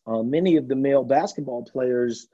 uh, 0.06 0.22
many 0.22 0.56
of 0.56 0.68
the 0.68 0.76
male 0.76 1.04
basketball 1.04 1.64
players 1.64 2.28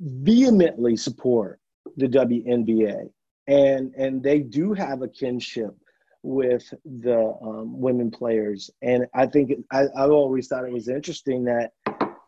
vehemently 0.00 0.96
support 0.96 1.60
the 1.96 2.06
WNBA, 2.06 3.10
and 3.46 3.94
and 3.96 4.22
they 4.22 4.40
do 4.40 4.72
have 4.72 5.02
a 5.02 5.08
kinship 5.08 5.74
with 6.22 6.72
the 6.84 7.36
um, 7.42 7.78
women 7.78 8.10
players. 8.10 8.70
And 8.82 9.06
I 9.14 9.26
think 9.26 9.52
I, 9.70 9.84
I've 9.96 10.10
always 10.10 10.48
thought 10.48 10.64
it 10.64 10.72
was 10.72 10.88
interesting 10.88 11.44
that 11.44 11.72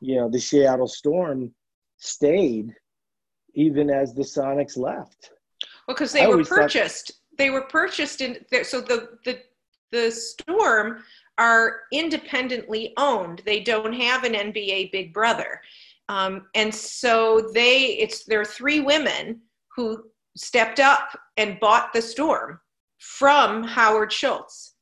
you 0.00 0.16
know 0.16 0.28
the 0.28 0.40
Seattle 0.40 0.88
Storm 0.88 1.52
stayed 1.96 2.74
even 3.54 3.90
as 3.90 4.12
the 4.12 4.22
Sonics 4.22 4.76
left. 4.76 5.30
Well, 5.88 5.94
because 5.94 6.12
they 6.12 6.24
I 6.24 6.28
were 6.28 6.44
purchased. 6.44 7.08
Thought, 7.08 7.38
they 7.38 7.50
were 7.50 7.62
purchased 7.62 8.20
in 8.20 8.44
there. 8.50 8.62
So 8.62 8.80
the 8.80 9.18
the 9.24 9.40
the 9.90 10.10
Storm 10.10 11.02
are 11.38 11.80
independently 11.92 12.92
owned. 12.98 13.42
They 13.46 13.60
don't 13.60 13.94
have 13.94 14.24
an 14.24 14.34
NBA 14.34 14.92
big 14.92 15.14
brother. 15.14 15.62
Um, 16.08 16.46
and 16.54 16.74
so 16.74 17.50
they, 17.54 17.98
it's 17.98 18.24
there 18.24 18.40
are 18.40 18.44
three 18.44 18.80
women 18.80 19.40
who 19.74 20.04
stepped 20.36 20.80
up 20.80 21.18
and 21.36 21.60
bought 21.60 21.92
the 21.92 22.02
storm 22.02 22.60
from 22.98 23.62
Howard 23.62 24.12
Schultz 24.12 24.74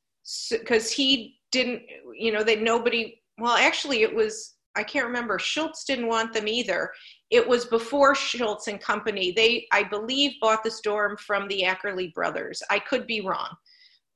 because 0.50 0.90
so, 0.90 0.96
he 0.96 1.38
didn't, 1.52 1.82
you 2.14 2.32
know, 2.32 2.42
they 2.42 2.56
nobody. 2.56 3.20
Well, 3.38 3.56
actually, 3.56 4.02
it 4.02 4.14
was 4.14 4.54
I 4.76 4.82
can't 4.82 5.06
remember. 5.06 5.38
Schultz 5.38 5.84
didn't 5.84 6.08
want 6.08 6.32
them 6.32 6.48
either. 6.48 6.90
It 7.30 7.46
was 7.46 7.64
before 7.64 8.14
Schultz 8.14 8.68
and 8.68 8.80
Company. 8.80 9.32
They, 9.32 9.66
I 9.72 9.82
believe, 9.82 10.32
bought 10.40 10.62
the 10.62 10.70
Storm 10.70 11.16
from 11.16 11.48
the 11.48 11.62
Ackerley 11.62 12.14
brothers. 12.14 12.62
I 12.70 12.78
could 12.78 13.06
be 13.06 13.20
wrong, 13.20 13.48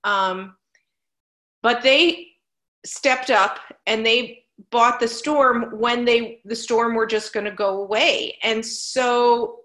um, 0.04 0.56
but 1.62 1.82
they 1.82 2.28
stepped 2.84 3.30
up 3.30 3.58
and 3.86 4.06
they 4.06 4.44
bought 4.70 5.00
the 5.00 5.08
Storm 5.08 5.78
when 5.78 6.04
they 6.04 6.40
the 6.44 6.54
Storm 6.54 6.94
were 6.94 7.06
just 7.06 7.32
going 7.32 7.46
to 7.46 7.52
go 7.52 7.82
away, 7.82 8.38
and 8.42 8.64
so 8.64 9.60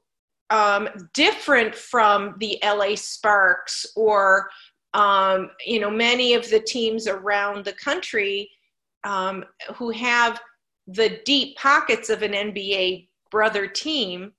um, 0.50 0.88
different 1.14 1.76
from 1.76 2.36
the 2.40 2.58
LA 2.64 2.96
Sparks 2.96 3.86
or 3.96 4.50
um, 4.94 5.52
you 5.66 5.80
know 5.80 5.92
many 5.92 6.34
of 6.34 6.50
the 6.50 6.60
teams 6.60 7.08
around 7.08 7.64
the 7.64 7.74
country 7.74 8.50
um, 9.04 9.44
who 9.76 9.92
have 9.92 10.40
the 10.88 11.20
deep 11.26 11.58
pockets 11.58 12.10
of 12.10 12.22
an 12.22 12.32
NBA 12.32 13.08
brother 13.36 13.68
team. 13.68 14.32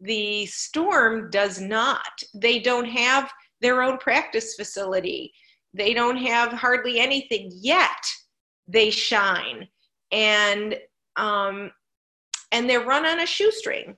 The 0.00 0.44
Storm 0.44 1.30
does 1.30 1.58
not. 1.58 2.12
They 2.34 2.58
don't 2.58 2.84
have 2.84 3.32
their 3.62 3.80
own 3.80 3.96
practice 3.96 4.56
facility. 4.56 5.32
They 5.72 5.94
don't 5.94 6.18
have 6.18 6.52
hardly 6.52 7.00
anything 7.00 7.50
yet. 7.54 8.04
They 8.68 8.90
shine, 8.90 9.68
and 10.10 10.76
um, 11.16 11.70
and 12.52 12.68
they're 12.68 12.84
run 12.84 13.06
on 13.06 13.20
a 13.20 13.26
shoestring. 13.26 13.96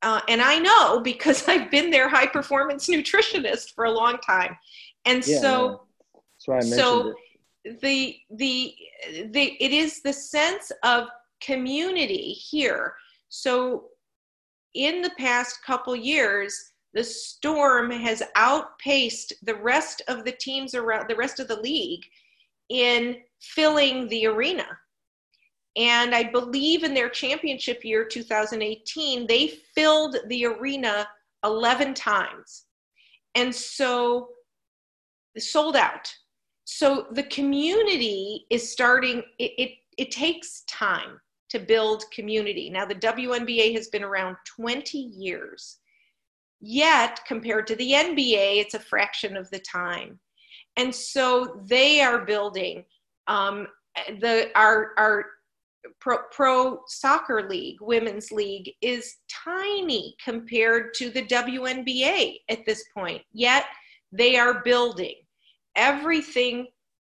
Uh, 0.00 0.22
and 0.26 0.40
I 0.40 0.58
know 0.58 1.00
because 1.00 1.46
I've 1.52 1.70
been 1.70 1.90
their 1.90 2.08
high 2.08 2.28
performance 2.28 2.88
nutritionist 2.88 3.74
for 3.74 3.84
a 3.84 3.90
long 3.90 4.16
time. 4.26 4.56
And 5.04 5.26
yeah, 5.26 5.38
so, 5.38 5.82
so 6.38 7.12
it. 7.64 7.80
the, 7.82 8.16
the, 8.30 8.74
the, 9.32 9.56
it 9.60 9.72
is 9.72 10.00
the 10.00 10.14
sense 10.14 10.72
of 10.82 11.08
community 11.42 12.32
here. 12.32 12.94
So 13.34 13.84
in 14.74 15.00
the 15.00 15.12
past 15.16 15.64
couple 15.64 15.96
years, 15.96 16.72
the 16.92 17.02
storm 17.02 17.90
has 17.90 18.22
outpaced 18.36 19.32
the 19.42 19.54
rest 19.54 20.02
of 20.06 20.26
the 20.26 20.32
teams 20.32 20.74
around 20.74 21.08
the 21.08 21.16
rest 21.16 21.40
of 21.40 21.48
the 21.48 21.58
league 21.58 22.02
in 22.68 23.16
filling 23.40 24.06
the 24.08 24.26
arena. 24.26 24.66
And 25.78 26.14
I 26.14 26.24
believe 26.24 26.84
in 26.84 26.92
their 26.92 27.08
championship 27.08 27.82
year 27.86 28.04
2018, 28.04 29.26
they 29.26 29.46
filled 29.74 30.18
the 30.26 30.44
arena 30.44 31.08
11 31.42 31.94
times. 31.94 32.64
And 33.34 33.54
so 33.54 34.28
sold 35.38 35.74
out. 35.74 36.14
So 36.64 37.06
the 37.12 37.22
community 37.22 38.44
is 38.50 38.70
starting, 38.70 39.22
it, 39.38 39.52
it, 39.56 39.70
it 39.96 40.10
takes 40.10 40.64
time 40.68 41.18
to 41.52 41.58
build 41.58 42.04
community. 42.12 42.70
Now, 42.70 42.86
the 42.86 42.94
WNBA 42.94 43.74
has 43.74 43.88
been 43.88 44.02
around 44.02 44.36
20 44.56 44.98
years. 44.98 45.78
Yet, 46.60 47.20
compared 47.26 47.66
to 47.66 47.76
the 47.76 47.92
NBA, 47.92 48.60
it's 48.60 48.74
a 48.74 48.80
fraction 48.80 49.36
of 49.36 49.50
the 49.50 49.58
time. 49.58 50.18
And 50.76 50.94
so 50.94 51.60
they 51.66 52.00
are 52.00 52.24
building 52.24 52.84
um, 53.26 53.66
the 54.20 54.50
our 54.54 54.92
our 54.96 55.26
pro, 56.00 56.18
pro 56.30 56.80
soccer 56.86 57.46
league, 57.48 57.80
women's 57.80 58.30
league, 58.30 58.70
is 58.80 59.16
tiny 59.28 60.16
compared 60.24 60.94
to 60.94 61.10
the 61.10 61.24
WNBA 61.26 62.36
at 62.48 62.64
this 62.64 62.84
point. 62.96 63.20
Yet 63.32 63.66
they 64.10 64.36
are 64.36 64.62
building. 64.62 65.16
Everything 65.76 66.68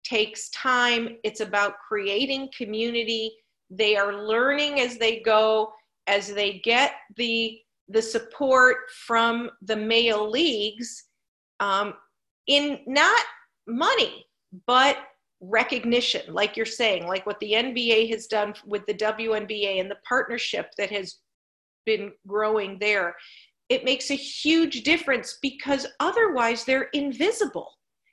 takes 0.03 0.49
time. 0.49 1.17
It's 1.23 1.41
about 1.41 1.79
creating 1.87 2.49
community. 2.57 3.31
They 3.77 3.95
are 3.95 4.25
learning 4.25 4.79
as 4.79 4.97
they 4.97 5.19
go, 5.19 5.73
as 6.07 6.33
they 6.33 6.59
get 6.63 6.93
the 7.15 7.59
the 7.89 8.01
support 8.01 8.77
from 9.05 9.49
the 9.61 9.75
male 9.75 10.29
leagues 10.29 11.05
um, 11.59 11.93
in 12.47 12.79
not 12.87 13.23
money, 13.67 14.25
but 14.67 14.97
recognition, 15.41 16.33
like 16.33 16.55
you're 16.55 16.65
saying, 16.65 17.07
like 17.07 17.25
what 17.25 17.39
the 17.39 17.51
NBA 17.51 18.09
has 18.09 18.27
done 18.27 18.53
with 18.65 18.85
the 18.85 18.93
WNBA 18.93 19.79
and 19.79 19.91
the 19.91 19.97
partnership 20.07 20.71
that 20.77 20.89
has 20.91 21.17
been 21.85 22.11
growing 22.25 22.77
there, 22.79 23.15
it 23.69 23.83
makes 23.83 24.09
a 24.11 24.15
huge 24.15 24.83
difference 24.83 25.37
because 25.41 25.85
otherwise 25.99 26.63
they're 26.63 26.89
invisible. 26.93 27.69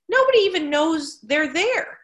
Nobody 0.09 0.39
even 0.39 0.71
knows 0.71 1.21
they're 1.23 1.53
there. 1.53 2.00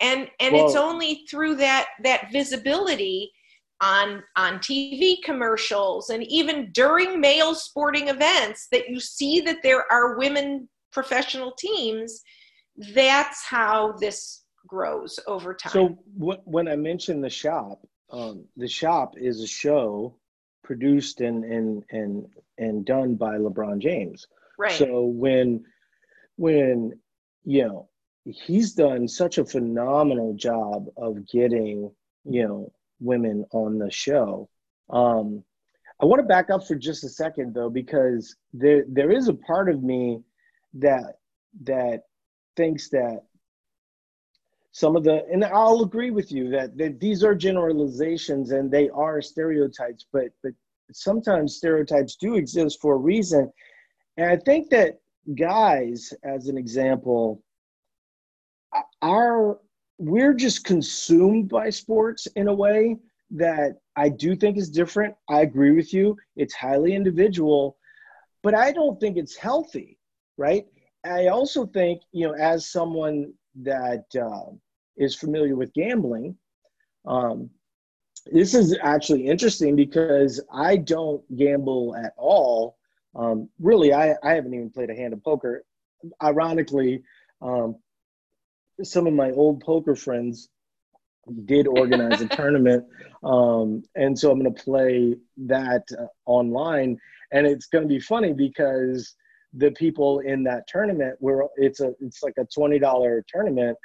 And 0.00 0.28
and 0.40 0.54
it's 0.54 0.76
only 0.76 1.24
through 1.30 1.56
that 1.56 1.88
that 2.02 2.30
visibility 2.32 3.32
on 3.80 4.22
on 4.36 4.58
TV 4.58 5.16
commercials 5.22 6.10
and 6.10 6.22
even 6.24 6.70
during 6.72 7.20
male 7.20 7.54
sporting 7.54 8.08
events 8.08 8.68
that 8.72 8.88
you 8.88 9.00
see 9.00 9.40
that 9.40 9.62
there 9.62 9.90
are 9.90 10.16
women 10.16 10.68
professional 10.92 11.52
teams 11.52 12.22
that's 12.94 13.44
how 13.44 13.92
this 14.00 14.44
grows 14.66 15.18
over 15.26 15.54
time. 15.54 15.72
So 15.72 15.98
when 16.16 16.68
I 16.68 16.76
mentioned 16.76 17.22
the 17.22 17.30
shop, 17.30 17.80
um, 18.10 18.44
the 18.56 18.68
shop 18.68 19.14
is 19.16 19.40
a 19.42 19.46
show 19.46 20.16
produced 20.62 21.20
and 21.20 21.44
and 21.44 21.84
and 21.90 22.26
and 22.58 22.84
done 22.84 23.14
by 23.14 23.36
LeBron 23.36 23.78
James. 23.78 24.26
Right. 24.58 24.72
So 24.72 25.04
when 25.04 25.64
when 26.36 26.98
you 27.44 27.66
know 27.66 27.88
he's 28.26 28.72
done 28.72 29.06
such 29.06 29.38
a 29.38 29.44
phenomenal 29.44 30.34
job 30.34 30.88
of 30.96 31.26
getting 31.28 31.90
you 32.24 32.46
know 32.46 32.72
women 33.00 33.44
on 33.52 33.78
the 33.78 33.90
show. 33.90 34.48
Um, 34.90 35.44
I 36.00 36.04
want 36.04 36.20
to 36.20 36.26
back 36.26 36.50
up 36.50 36.66
for 36.66 36.74
just 36.74 37.04
a 37.04 37.08
second 37.08 37.54
though 37.54 37.70
because 37.70 38.36
there 38.52 38.84
there 38.88 39.10
is 39.10 39.28
a 39.28 39.34
part 39.34 39.68
of 39.68 39.82
me 39.82 40.20
that 40.74 41.18
that 41.62 42.02
thinks 42.56 42.88
that 42.90 43.22
some 44.72 44.94
of 44.94 45.04
the 45.04 45.24
and 45.32 45.42
i'll 45.42 45.82
agree 45.82 46.10
with 46.10 46.30
you 46.30 46.50
that, 46.50 46.76
that 46.76 47.00
these 47.00 47.24
are 47.24 47.34
generalizations 47.34 48.50
and 48.50 48.70
they 48.70 48.90
are 48.90 49.22
stereotypes 49.22 50.04
but 50.12 50.26
but 50.42 50.52
sometimes 50.92 51.56
stereotypes 51.56 52.16
do 52.16 52.34
exist 52.34 52.78
for 52.82 52.94
a 52.94 52.98
reason 52.98 53.50
and 54.18 54.28
i 54.28 54.36
think 54.36 54.68
that 54.68 55.00
guys 55.34 56.12
as 56.24 56.48
an 56.48 56.58
example 56.58 57.42
are 59.02 59.58
we're 59.98 60.34
just 60.34 60.64
consumed 60.64 61.48
by 61.48 61.70
sports 61.70 62.26
in 62.36 62.48
a 62.48 62.54
way 62.54 62.96
that 63.30 63.78
i 63.96 64.08
do 64.08 64.36
think 64.36 64.56
is 64.56 64.70
different 64.70 65.14
i 65.28 65.40
agree 65.40 65.72
with 65.72 65.92
you 65.92 66.16
it's 66.36 66.54
highly 66.54 66.94
individual 66.94 67.76
but 68.42 68.54
i 68.54 68.70
don't 68.70 69.00
think 69.00 69.16
it's 69.16 69.36
healthy 69.36 69.98
right 70.36 70.66
i 71.04 71.26
also 71.28 71.66
think 71.66 72.02
you 72.12 72.26
know 72.26 72.34
as 72.34 72.70
someone 72.70 73.32
that 73.62 74.04
uh, 74.20 74.50
is 74.96 75.14
familiar 75.14 75.56
with 75.56 75.72
gambling, 75.74 76.36
um, 77.06 77.50
this 78.32 78.54
is 78.54 78.76
actually 78.82 79.26
interesting 79.26 79.76
because 79.76 80.42
I 80.52 80.76
don't 80.76 81.22
gamble 81.36 81.94
at 81.96 82.12
all. 82.16 82.76
Um, 83.14 83.48
really, 83.60 83.92
I, 83.92 84.14
I 84.22 84.32
haven't 84.34 84.54
even 84.54 84.70
played 84.70 84.90
a 84.90 84.94
hand 84.94 85.12
of 85.12 85.22
poker. 85.22 85.64
Ironically, 86.22 87.02
um, 87.40 87.76
some 88.82 89.06
of 89.06 89.12
my 89.12 89.30
old 89.32 89.60
poker 89.60 89.94
friends 89.94 90.48
did 91.44 91.66
organize 91.66 92.20
a 92.20 92.28
tournament. 92.36 92.84
Um, 93.22 93.82
and 93.94 94.18
so 94.18 94.30
I'm 94.30 94.40
going 94.40 94.54
to 94.54 94.62
play 94.62 95.16
that 95.46 95.84
uh, 95.98 96.06
online. 96.26 96.98
And 97.32 97.46
it's 97.46 97.66
going 97.66 97.82
to 97.82 97.88
be 97.88 98.00
funny 98.00 98.32
because 98.32 99.14
the 99.54 99.70
people 99.72 100.20
in 100.20 100.42
that 100.44 100.66
tournament 100.68 101.16
were 101.20 101.48
it's 101.56 101.80
a 101.80 101.92
it's 102.00 102.22
like 102.22 102.34
a 102.38 102.44
$20 102.44 103.22
tournament 103.26 103.76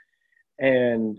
and 0.59 1.17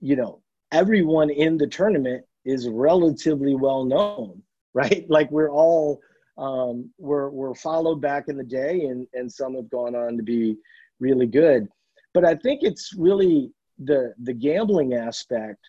you 0.00 0.16
know 0.16 0.40
everyone 0.72 1.30
in 1.30 1.58
the 1.58 1.66
tournament 1.66 2.24
is 2.44 2.68
relatively 2.68 3.54
well 3.54 3.84
known 3.84 4.42
right 4.74 5.04
like 5.08 5.30
we're 5.30 5.50
all 5.50 6.00
um, 6.36 6.90
we're, 6.98 7.30
we're 7.30 7.54
followed 7.54 8.00
back 8.00 8.24
in 8.26 8.36
the 8.36 8.42
day 8.42 8.86
and, 8.86 9.06
and 9.14 9.30
some 9.30 9.54
have 9.54 9.70
gone 9.70 9.94
on 9.94 10.16
to 10.16 10.22
be 10.22 10.56
really 10.98 11.26
good 11.26 11.68
but 12.14 12.24
i 12.24 12.34
think 12.34 12.62
it's 12.62 12.94
really 12.96 13.52
the 13.78 14.14
the 14.22 14.32
gambling 14.32 14.94
aspect 14.94 15.60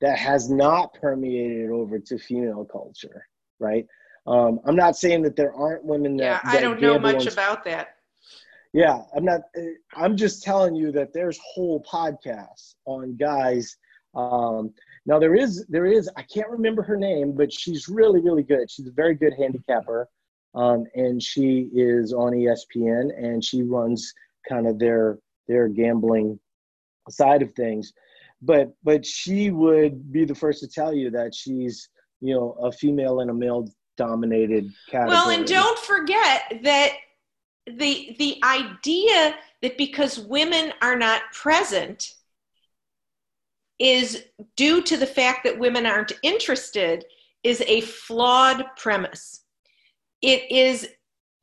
that 0.00 0.18
has 0.18 0.50
not 0.50 0.92
permeated 0.94 1.70
over 1.70 1.98
to 1.98 2.18
female 2.18 2.64
culture 2.64 3.26
right 3.58 3.86
um, 4.26 4.60
i'm 4.66 4.76
not 4.76 4.96
saying 4.96 5.22
that 5.22 5.36
there 5.36 5.54
aren't 5.54 5.84
women 5.84 6.16
that, 6.16 6.24
yeah 6.24 6.40
i 6.44 6.60
don't 6.60 6.80
know 6.80 6.98
much 6.98 7.26
about 7.26 7.64
that 7.64 7.96
yeah, 8.72 9.02
I'm 9.14 9.24
not. 9.24 9.42
I'm 9.94 10.16
just 10.16 10.42
telling 10.42 10.74
you 10.74 10.92
that 10.92 11.12
there's 11.12 11.38
whole 11.44 11.82
podcasts 11.82 12.74
on 12.86 13.16
guys. 13.16 13.76
Um, 14.14 14.72
now 15.04 15.18
there 15.18 15.34
is 15.34 15.66
there 15.68 15.86
is 15.86 16.08
I 16.16 16.22
can't 16.22 16.48
remember 16.48 16.82
her 16.82 16.96
name, 16.96 17.32
but 17.32 17.52
she's 17.52 17.88
really 17.88 18.20
really 18.20 18.42
good. 18.42 18.70
She's 18.70 18.86
a 18.86 18.92
very 18.92 19.14
good 19.14 19.34
handicapper, 19.38 20.08
um, 20.54 20.86
and 20.94 21.22
she 21.22 21.68
is 21.74 22.14
on 22.14 22.32
ESPN 22.32 23.10
and 23.16 23.44
she 23.44 23.62
runs 23.62 24.12
kind 24.48 24.66
of 24.66 24.78
their 24.78 25.18
their 25.52 25.68
gambling 25.68 26.38
side 27.10 27.42
of 27.42 27.52
things. 27.52 27.92
But 28.40 28.72
but 28.82 29.04
she 29.06 29.50
would 29.50 30.10
be 30.10 30.24
the 30.24 30.34
first 30.34 30.60
to 30.60 30.68
tell 30.68 30.92
you 30.94 31.10
that 31.10 31.34
she's 31.34 31.88
you 32.20 32.34
know 32.34 32.56
a 32.62 32.72
female 32.72 33.20
in 33.20 33.28
a 33.30 33.34
male 33.34 33.68
dominated 33.96 34.68
category. 34.90 35.16
Well, 35.16 35.30
and 35.30 35.46
don't 35.46 35.78
forget 35.78 36.60
that 36.62 36.92
the 37.66 38.16
the 38.18 38.40
idea 38.42 39.36
that 39.60 39.78
because 39.78 40.18
women 40.18 40.72
are 40.80 40.96
not 40.96 41.22
present 41.32 42.14
is 43.78 44.24
due 44.56 44.82
to 44.82 44.96
the 44.96 45.06
fact 45.06 45.44
that 45.44 45.58
women 45.58 45.86
aren't 45.86 46.12
interested 46.22 47.04
is 47.44 47.62
a 47.66 47.80
flawed 47.82 48.64
premise. 48.76 49.44
It 50.20 50.50
is 50.50 50.88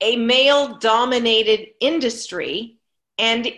a 0.02 0.16
male 0.16 0.78
dominated 0.78 1.68
industry 1.82 2.80
and 3.18 3.52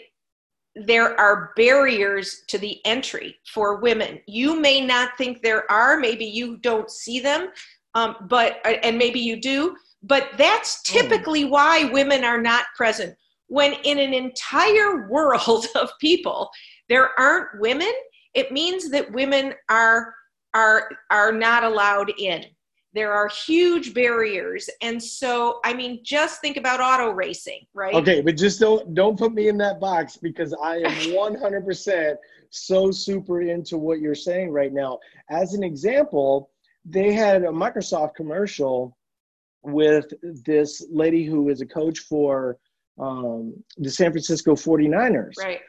there 0.76 1.20
are 1.20 1.52
barriers 1.56 2.44
to 2.48 2.58
the 2.58 2.80
entry 2.86 3.38
for 3.54 3.78
women. 3.82 4.20
You 4.28 4.60
may 4.60 4.80
not 4.82 5.18
think 5.18 5.42
there 5.42 5.70
are, 5.72 5.98
maybe 5.98 6.26
you 6.26 6.58
don't 6.58 6.90
see 6.90 7.20
them, 7.20 7.50
um, 7.94 8.16
but 8.30 8.60
uh, 8.66 8.78
and 8.84 8.98
maybe 8.98 9.20
you 9.20 9.40
do, 9.40 9.76
but 10.04 10.30
that's 10.38 10.88
hmm. 10.88 10.98
typically 10.98 11.46
why 11.46 11.86
women 11.86 12.24
are 12.24 12.42
not 12.42 12.66
present. 12.76 13.16
When 13.48 13.74
in 13.84 14.00
an 14.00 14.14
entire 14.14 15.08
world 15.10 15.68
of 15.76 15.90
people 16.00 16.50
there 16.90 17.18
aren't 17.20 17.60
women, 17.60 17.92
it 18.34 18.52
means 18.52 18.90
that 18.92 19.12
women 19.12 19.54
are 19.70 20.14
are 20.54 20.90
are 21.10 21.32
not 21.32 21.64
allowed 21.64 22.12
in 22.18 22.46
there 22.94 23.14
are 23.14 23.30
huge 23.30 23.94
barriers. 23.94 24.70
And 24.82 25.02
so 25.02 25.60
i 25.64 25.74
mean 25.74 26.00
just 26.04 26.42
think 26.42 26.58
about 26.58 26.80
auto 26.80 27.12
racing 27.12 27.66
right? 27.74 27.94
Okay 27.94 28.22
but 28.22 28.38
just 28.38 28.60
don't 28.60 28.94
don't 28.94 29.18
put 29.18 29.34
me 29.34 29.48
in 29.48 29.58
that 29.58 29.80
box 29.80 30.18
because 30.18 30.54
i 30.64 30.78
am 30.78 30.84
100% 31.12 32.16
so 32.50 32.92
super 32.92 33.42
into 33.42 33.78
what 33.78 34.00
you're 34.00 34.14
saying 34.14 34.52
right 34.52 34.74
now. 34.74 35.00
As 35.30 35.54
an 35.54 35.64
example 35.64 36.50
they 36.86 37.14
had 37.14 37.44
a 37.44 37.50
microsoft 37.50 38.16
commercial 38.16 38.98
with 39.64 40.12
this 40.22 40.86
lady 40.92 41.24
who 41.24 41.50
is 41.50 41.62
a 41.62 41.66
coach 41.66 42.00
for 42.00 42.58
um, 43.00 43.54
the 43.78 43.90
san 43.90 44.12
francisco 44.12 44.54
49ers 44.54 45.38
right. 45.38 45.60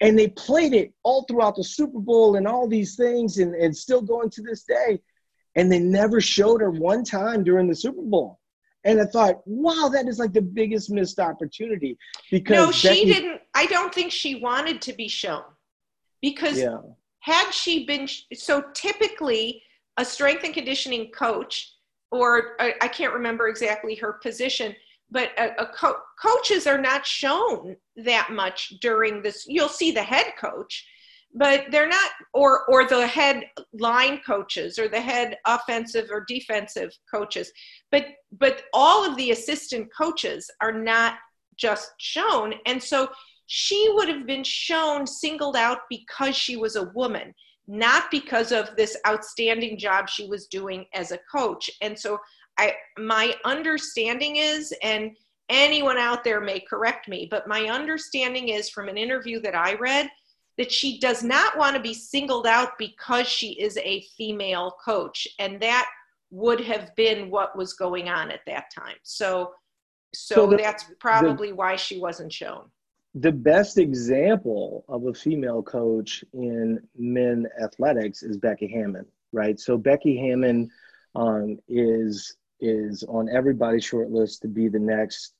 And 0.00 0.18
they 0.18 0.28
played 0.28 0.72
it 0.72 0.94
all 1.02 1.24
throughout 1.24 1.54
the 1.54 1.62
super 1.62 2.00
bowl 2.00 2.36
and 2.36 2.48
all 2.48 2.66
these 2.66 2.96
things 2.96 3.36
and, 3.36 3.54
and 3.54 3.76
still 3.76 4.00
going 4.00 4.30
to 4.30 4.40
this 4.42 4.62
day 4.64 4.98
and 5.56 5.72
they 5.72 5.78
never 5.78 6.20
showed 6.20 6.60
her 6.60 6.70
one 6.70 7.02
time 7.02 7.42
during 7.42 7.66
the 7.66 7.74
Super 7.74 8.02
Bowl. 8.02 8.38
And 8.84 9.00
I 9.00 9.06
thought, 9.06 9.40
wow, 9.46 9.88
that 9.92 10.06
is 10.06 10.20
like 10.20 10.32
the 10.32 10.42
biggest 10.42 10.90
missed 10.90 11.18
opportunity 11.18 11.98
because 12.30 12.54
no, 12.54 12.70
she 12.70 12.88
Becky, 12.88 13.04
didn't. 13.06 13.40
I 13.54 13.66
don't 13.66 13.92
think 13.92 14.12
she 14.12 14.36
wanted 14.36 14.80
to 14.82 14.92
be 14.92 15.08
shown 15.08 15.42
because 16.22 16.60
yeah. 16.60 16.78
had 17.20 17.50
she 17.50 17.84
been 17.84 18.08
so 18.32 18.62
typically 18.74 19.62
a 19.96 20.04
strength 20.04 20.44
and 20.44 20.54
conditioning 20.54 21.10
coach, 21.10 21.72
or 22.12 22.56
I 22.60 22.86
can't 22.86 23.12
remember 23.12 23.48
exactly 23.48 23.96
her 23.96 24.12
position, 24.12 24.74
but 25.10 25.30
a, 25.36 25.62
a 25.62 25.66
co- 25.66 25.96
coaches 26.22 26.68
are 26.68 26.78
not 26.78 27.04
shown 27.04 27.76
that 27.96 28.30
much 28.30 28.74
during 28.80 29.20
this. 29.20 29.46
You'll 29.48 29.68
see 29.68 29.90
the 29.90 30.02
head 30.02 30.34
coach, 30.38 30.86
but 31.36 31.66
they're 31.70 31.88
not 31.88 32.10
or 32.34 32.64
or 32.68 32.88
the 32.88 33.06
head 33.06 33.44
line 33.78 34.20
coaches 34.26 34.78
or 34.78 34.88
the 34.88 35.00
head 35.00 35.36
offensive 35.46 36.08
or 36.10 36.24
defensive 36.26 36.90
coaches 37.12 37.52
but 37.90 38.06
but 38.32 38.62
all 38.72 39.08
of 39.08 39.16
the 39.16 39.30
assistant 39.30 39.88
coaches 39.96 40.50
are 40.60 40.72
not 40.72 41.14
just 41.56 41.92
shown. 41.98 42.54
And 42.66 42.82
so 42.82 43.08
she 43.46 43.90
would 43.94 44.08
have 44.08 44.26
been 44.26 44.44
shown 44.44 45.06
singled 45.06 45.56
out 45.56 45.80
because 45.88 46.36
she 46.36 46.56
was 46.56 46.76
a 46.76 46.90
woman 46.94 47.34
not 47.68 48.12
because 48.12 48.52
of 48.52 48.70
this 48.76 48.96
outstanding 49.08 49.76
job 49.76 50.08
she 50.08 50.28
was 50.28 50.46
doing 50.46 50.84
as 50.94 51.10
a 51.10 51.18
coach. 51.32 51.68
And 51.80 51.98
so 51.98 52.18
i 52.58 52.72
my 52.98 53.34
understanding 53.44 54.36
is 54.36 54.72
and 54.82 55.10
anyone 55.48 55.98
out 55.98 56.24
there 56.24 56.40
may 56.40 56.58
correct 56.58 57.06
me 57.06 57.28
but 57.30 57.46
my 57.46 57.64
understanding 57.64 58.48
is 58.48 58.70
from 58.70 58.88
an 58.88 58.96
interview 58.96 59.38
that 59.40 59.54
i 59.54 59.74
read 59.74 60.08
that 60.58 60.72
she 60.72 60.98
does 60.98 61.22
not 61.22 61.56
want 61.58 61.76
to 61.76 61.82
be 61.82 61.94
singled 61.94 62.46
out 62.46 62.78
because 62.78 63.26
she 63.26 63.52
is 63.52 63.76
a 63.78 64.02
female 64.16 64.74
coach. 64.84 65.28
And 65.38 65.60
that 65.60 65.86
would 66.30 66.60
have 66.60 66.94
been 66.96 67.30
what 67.30 67.56
was 67.56 67.74
going 67.74 68.08
on 68.08 68.30
at 68.30 68.40
that 68.46 68.66
time. 68.74 68.96
So 69.02 69.52
so, 70.14 70.34
so 70.34 70.46
the, 70.46 70.56
that's 70.56 70.84
probably 70.98 71.50
the, 71.50 71.56
why 71.56 71.76
she 71.76 71.98
wasn't 71.98 72.32
shown. 72.32 72.70
The 73.14 73.32
best 73.32 73.76
example 73.76 74.84
of 74.88 75.06
a 75.06 75.12
female 75.12 75.62
coach 75.62 76.24
in 76.32 76.80
men 76.96 77.46
athletics 77.62 78.22
is 78.22 78.38
becky 78.38 78.68
hammon 78.68 79.04
right? 79.36 79.58
So 79.60 79.76
becky 79.76 80.16
hammon 80.16 80.70
um, 81.14 81.58
is 81.68 82.36
is 82.60 83.04
on 83.04 83.28
everybody's 83.28 83.84
short 83.84 84.10
list 84.10 84.42
to 84.42 84.48
be 84.48 84.68
the 84.68 84.78
next 84.78 85.34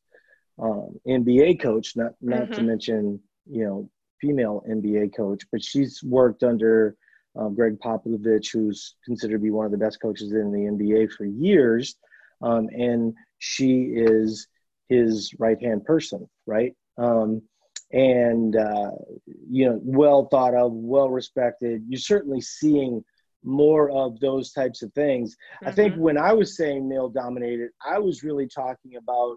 um, 0.58 1.00
nba 1.08 1.58
coach 1.58 1.96
not 1.96 2.12
not 2.20 2.42
mm-hmm. 2.42 2.52
to 2.52 2.62
mention 2.62 3.20
you 3.50 3.64
know 3.64 3.90
female 4.20 4.62
NBA 4.68 5.16
coach, 5.16 5.42
but 5.50 5.62
she's 5.62 6.02
worked 6.02 6.42
under 6.42 6.96
um, 7.36 7.54
Gregg 7.54 7.78
Popovich, 7.78 8.52
who's 8.52 8.94
considered 9.04 9.36
to 9.36 9.42
be 9.42 9.50
one 9.50 9.66
of 9.66 9.72
the 9.72 9.78
best 9.78 10.00
coaches 10.00 10.32
in 10.32 10.52
the 10.52 10.60
NBA 10.60 11.12
for 11.12 11.24
years. 11.24 11.96
Um, 12.42 12.68
and 12.68 13.14
she 13.38 13.82
is 13.94 14.48
his 14.88 15.32
right 15.38 15.60
hand 15.60 15.84
person, 15.84 16.28
right? 16.46 16.74
Um, 16.98 17.42
and, 17.92 18.56
uh, 18.56 18.90
you 19.48 19.66
know, 19.66 19.80
well 19.82 20.26
thought 20.26 20.54
of, 20.54 20.72
well 20.72 21.10
respected. 21.10 21.82
You're 21.88 21.98
certainly 21.98 22.40
seeing 22.40 23.04
more 23.44 23.90
of 23.90 24.18
those 24.20 24.52
types 24.52 24.82
of 24.82 24.92
things. 24.92 25.36
Mm-hmm. 25.56 25.68
I 25.68 25.72
think 25.72 25.92
mm-hmm. 25.92 26.02
when 26.02 26.18
I 26.18 26.32
was 26.32 26.56
saying 26.56 26.88
male 26.88 27.08
dominated, 27.08 27.70
I 27.84 27.98
was 27.98 28.22
really 28.22 28.48
talking 28.48 28.96
about 28.96 29.36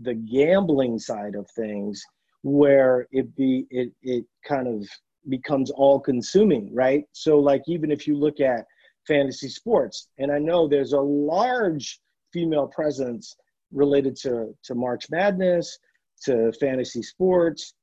the 0.00 0.14
gambling 0.14 0.98
side 0.98 1.34
of 1.34 1.48
things 1.50 2.02
where 2.42 3.06
it 3.10 3.34
be 3.36 3.66
it 3.70 3.92
it 4.02 4.24
kind 4.46 4.68
of 4.68 4.86
becomes 5.28 5.70
all 5.70 6.00
consuming 6.00 6.68
right? 6.74 7.04
So 7.12 7.38
like 7.38 7.62
even 7.66 7.90
if 7.90 8.06
you 8.06 8.16
look 8.16 8.40
at 8.40 8.64
fantasy 9.06 9.48
sports 9.48 10.06
and 10.18 10.30
i 10.30 10.38
know 10.38 10.68
there's 10.68 10.92
a 10.92 11.00
large 11.00 11.98
female 12.32 12.68
presence 12.68 13.34
related 13.72 14.14
to 14.14 14.54
to 14.62 14.76
march 14.76 15.06
madness 15.10 15.76
to 16.24 16.52
fantasy 16.60 17.02
sports 17.02 17.74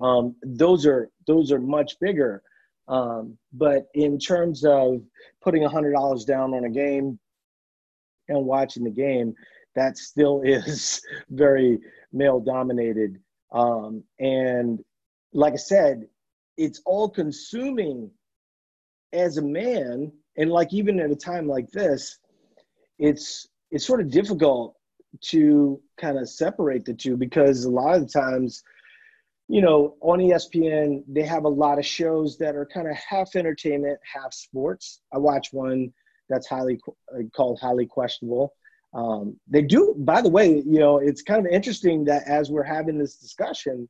um, 0.00 0.36
those 0.42 0.86
are 0.86 1.10
those 1.26 1.52
are 1.52 1.60
much 1.60 1.98
bigger. 2.00 2.42
Um, 2.88 3.36
but 3.52 3.86
in 3.94 4.18
terms 4.18 4.64
of 4.64 5.02
putting 5.42 5.64
a 5.64 5.68
hundred 5.68 5.92
dollars 5.92 6.24
down 6.24 6.54
on 6.54 6.64
a 6.64 6.70
game 6.70 7.18
and 8.28 8.44
watching 8.44 8.84
the 8.84 8.90
game 8.90 9.34
that 9.74 9.98
still 9.98 10.42
is 10.44 11.00
very 11.30 11.78
male 12.12 12.40
dominated 12.40 13.18
um, 13.52 14.02
and 14.18 14.82
like 15.32 15.52
I 15.52 15.56
said, 15.56 16.06
it's 16.56 16.80
all 16.84 17.08
consuming 17.08 18.10
as 19.12 19.36
a 19.36 19.42
man. 19.42 20.12
And 20.36 20.50
like 20.50 20.72
even 20.72 21.00
at 21.00 21.10
a 21.10 21.16
time 21.16 21.46
like 21.46 21.70
this, 21.70 22.18
it's 22.98 23.48
it's 23.70 23.86
sort 23.86 24.00
of 24.00 24.10
difficult 24.10 24.76
to 25.20 25.80
kind 25.98 26.18
of 26.18 26.28
separate 26.28 26.84
the 26.84 26.94
two 26.94 27.16
because 27.16 27.64
a 27.64 27.70
lot 27.70 27.96
of 27.96 28.12
times, 28.12 28.62
you 29.48 29.60
know, 29.60 29.96
on 30.00 30.18
ESPN, 30.18 31.02
they 31.08 31.22
have 31.22 31.44
a 31.44 31.48
lot 31.48 31.78
of 31.78 31.86
shows 31.86 32.36
that 32.38 32.54
are 32.54 32.66
kind 32.66 32.88
of 32.88 32.96
half 32.96 33.34
entertainment, 33.34 33.98
half 34.14 34.32
sports. 34.32 35.00
I 35.12 35.18
watch 35.18 35.48
one 35.52 35.92
that's 36.28 36.46
highly 36.46 36.80
called 37.34 37.60
highly 37.60 37.86
questionable 37.86 38.52
um, 38.96 39.38
they 39.46 39.60
do, 39.60 39.94
by 39.98 40.22
the 40.22 40.28
way, 40.30 40.62
you 40.66 40.78
know, 40.78 40.98
it's 40.98 41.20
kind 41.20 41.46
of 41.46 41.52
interesting 41.52 42.02
that 42.06 42.26
as 42.26 42.50
we're 42.50 42.62
having 42.62 42.96
this 42.96 43.16
discussion, 43.16 43.86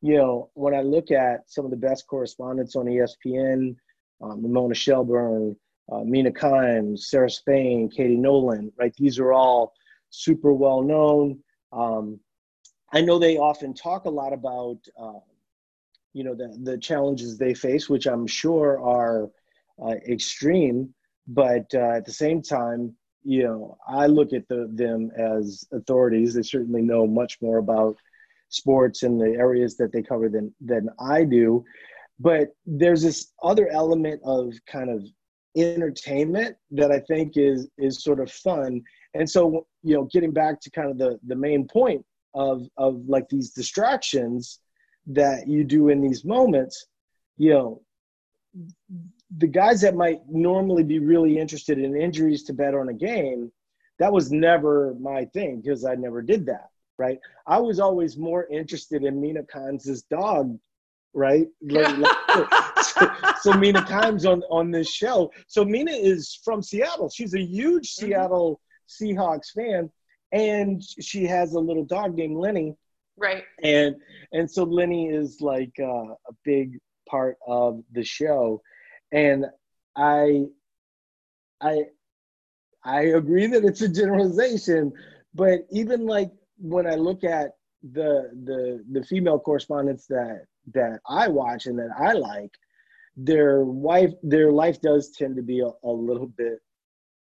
you 0.00 0.16
know, 0.16 0.48
when 0.54 0.74
I 0.74 0.82
look 0.82 1.10
at 1.10 1.50
some 1.50 1.64
of 1.64 1.72
the 1.72 1.76
best 1.76 2.06
correspondents 2.06 2.76
on 2.76 2.86
ESPN, 2.86 3.74
um, 4.22 4.42
Ramona 4.42 4.76
Shelburne, 4.76 5.56
uh, 5.90 6.04
Mina 6.04 6.30
Kimes, 6.30 7.00
Sarah 7.00 7.28
Spain, 7.28 7.90
Katie 7.90 8.16
Nolan, 8.16 8.72
right? 8.78 8.94
These 8.96 9.18
are 9.18 9.32
all 9.32 9.72
super 10.10 10.52
well 10.52 10.82
known. 10.82 11.40
Um, 11.72 12.20
I 12.92 13.00
know 13.00 13.18
they 13.18 13.38
often 13.38 13.74
talk 13.74 14.04
a 14.04 14.10
lot 14.10 14.32
about, 14.32 14.78
uh, 14.96 15.18
you 16.12 16.22
know, 16.22 16.36
the, 16.36 16.56
the 16.62 16.78
challenges 16.78 17.38
they 17.38 17.54
face, 17.54 17.88
which 17.88 18.06
I'm 18.06 18.28
sure 18.28 18.80
are 18.80 19.30
uh, 19.84 19.96
extreme, 20.08 20.94
but 21.26 21.66
uh, 21.74 21.96
at 21.96 22.04
the 22.04 22.12
same 22.12 22.40
time, 22.40 22.94
you 23.28 23.42
know, 23.42 23.76
I 23.86 24.06
look 24.06 24.32
at 24.32 24.48
the, 24.48 24.70
them 24.72 25.10
as 25.18 25.62
authorities. 25.72 26.32
They 26.32 26.40
certainly 26.40 26.80
know 26.80 27.06
much 27.06 27.36
more 27.42 27.58
about 27.58 27.94
sports 28.48 29.02
and 29.02 29.20
the 29.20 29.36
areas 29.38 29.76
that 29.76 29.92
they 29.92 30.00
cover 30.00 30.30
than 30.30 30.54
than 30.62 30.88
I 30.98 31.24
do. 31.24 31.62
But 32.18 32.48
there's 32.64 33.02
this 33.02 33.34
other 33.42 33.68
element 33.68 34.22
of 34.24 34.54
kind 34.66 34.88
of 34.88 35.04
entertainment 35.54 36.56
that 36.70 36.90
I 36.90 37.00
think 37.00 37.36
is 37.36 37.68
is 37.76 38.02
sort 38.02 38.20
of 38.20 38.32
fun. 38.32 38.80
And 39.12 39.28
so, 39.28 39.66
you 39.82 39.94
know, 39.94 40.08
getting 40.10 40.32
back 40.32 40.58
to 40.62 40.70
kind 40.70 40.90
of 40.90 40.96
the 40.96 41.20
the 41.26 41.36
main 41.36 41.68
point 41.68 42.02
of 42.32 42.66
of 42.78 43.06
like 43.06 43.28
these 43.28 43.50
distractions 43.50 44.58
that 45.06 45.46
you 45.46 45.64
do 45.64 45.90
in 45.90 46.00
these 46.00 46.24
moments, 46.24 46.86
you 47.36 47.50
know, 47.52 47.82
the 49.36 49.46
guys 49.46 49.80
that 49.82 49.94
might 49.94 50.20
normally 50.28 50.82
be 50.82 50.98
really 50.98 51.38
interested 51.38 51.78
in 51.78 51.96
injuries 51.96 52.44
to 52.44 52.52
bet 52.52 52.74
on 52.74 52.88
a 52.88 52.94
game, 52.94 53.52
that 53.98 54.12
was 54.12 54.32
never 54.32 54.94
my 55.00 55.24
thing 55.26 55.60
because 55.60 55.84
I 55.84 55.94
never 55.94 56.22
did 56.22 56.46
that. 56.46 56.68
Right. 56.98 57.18
I 57.46 57.58
was 57.58 57.78
always 57.78 58.16
more 58.16 58.46
interested 58.46 59.04
in 59.04 59.20
Mina 59.20 59.42
Kimes' 59.42 60.02
dog. 60.10 60.58
Right. 61.14 61.46
Like, 61.62 61.98
like, 61.98 62.84
so, 62.84 63.10
so, 63.40 63.52
Mina 63.54 63.82
Kimes 63.82 64.30
on, 64.30 64.42
on 64.50 64.70
this 64.70 64.90
show. 64.90 65.32
So 65.46 65.64
Mina 65.64 65.92
is 65.92 66.38
from 66.44 66.62
Seattle. 66.62 67.08
She's 67.08 67.34
a 67.34 67.40
huge 67.40 67.94
mm-hmm. 67.94 68.06
Seattle 68.06 68.60
Seahawks 68.88 69.50
fan. 69.54 69.90
And 70.32 70.82
she 70.82 71.24
has 71.24 71.54
a 71.54 71.60
little 71.60 71.84
dog 71.84 72.14
named 72.14 72.36
Lenny. 72.36 72.76
Right. 73.16 73.44
And 73.62 73.96
and 74.32 74.50
so 74.50 74.64
Lenny 74.64 75.08
is 75.08 75.40
like 75.40 75.72
uh, 75.80 76.12
a 76.12 76.34
big 76.44 76.78
part 77.08 77.36
of 77.46 77.82
the 77.92 78.04
show 78.04 78.60
and 79.12 79.46
i 79.96 80.44
i 81.60 81.82
i 82.84 83.00
agree 83.02 83.46
that 83.46 83.64
it's 83.64 83.82
a 83.82 83.88
generalization 83.88 84.92
but 85.34 85.60
even 85.70 86.06
like 86.06 86.30
when 86.58 86.86
i 86.86 86.94
look 86.94 87.24
at 87.24 87.52
the 87.92 88.30
the 88.44 88.84
the 88.92 89.02
female 89.04 89.38
correspondents 89.38 90.06
that 90.06 90.44
that 90.72 91.00
i 91.08 91.28
watch 91.28 91.66
and 91.66 91.78
that 91.78 91.90
i 91.98 92.12
like 92.12 92.52
their 93.16 93.64
wife 93.64 94.12
their 94.22 94.52
life 94.52 94.80
does 94.80 95.10
tend 95.10 95.36
to 95.36 95.42
be 95.42 95.60
a, 95.60 95.70
a 95.84 95.90
little 95.90 96.26
bit 96.26 96.58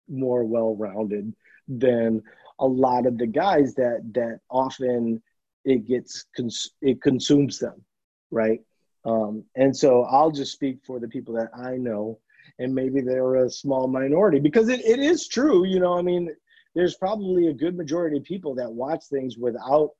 more 0.09 0.45
well-rounded 0.45 1.33
than 1.68 2.22
a 2.61 2.66
lot 2.66 3.07
of 3.07 3.16
the 3.18 3.26
guys 3.26 3.74
that 3.74 4.01
that 4.12 4.41
often 4.51 5.22
it 5.64 5.87
gets 5.87 6.26
cons- 6.37 6.72
it 6.83 7.01
consumes 7.03 7.59
them 7.59 7.85
right 8.31 8.61
um, 9.05 9.44
and 9.57 9.76
so 9.76 10.05
I'll 10.05 10.30
just 10.30 10.53
speak 10.53 10.78
for 10.84 11.01
the 11.01 11.09
people 11.09 11.34
that 11.34 11.51
I 11.57 11.76
know, 11.76 12.18
and 12.59 12.74
maybe 12.74 13.01
they're 13.01 13.44
a 13.44 13.51
small 13.51 13.88
minority 13.88 14.40
because 14.40 14.68
it, 14.68 14.80
it 14.84 14.98
is 14.98 15.28
true. 15.28 15.64
You 15.64 15.80
know, 15.80 15.96
I 15.96 16.03
mean, 16.03 16.34
there's 16.74 16.96
probably 16.96 17.48
a 17.48 17.55
good 17.55 17.76
majority 17.76 18.18
of 18.18 18.24
people 18.24 18.55
that 18.57 18.70
watch 18.70 19.05
things 19.07 19.36
without 19.36 19.90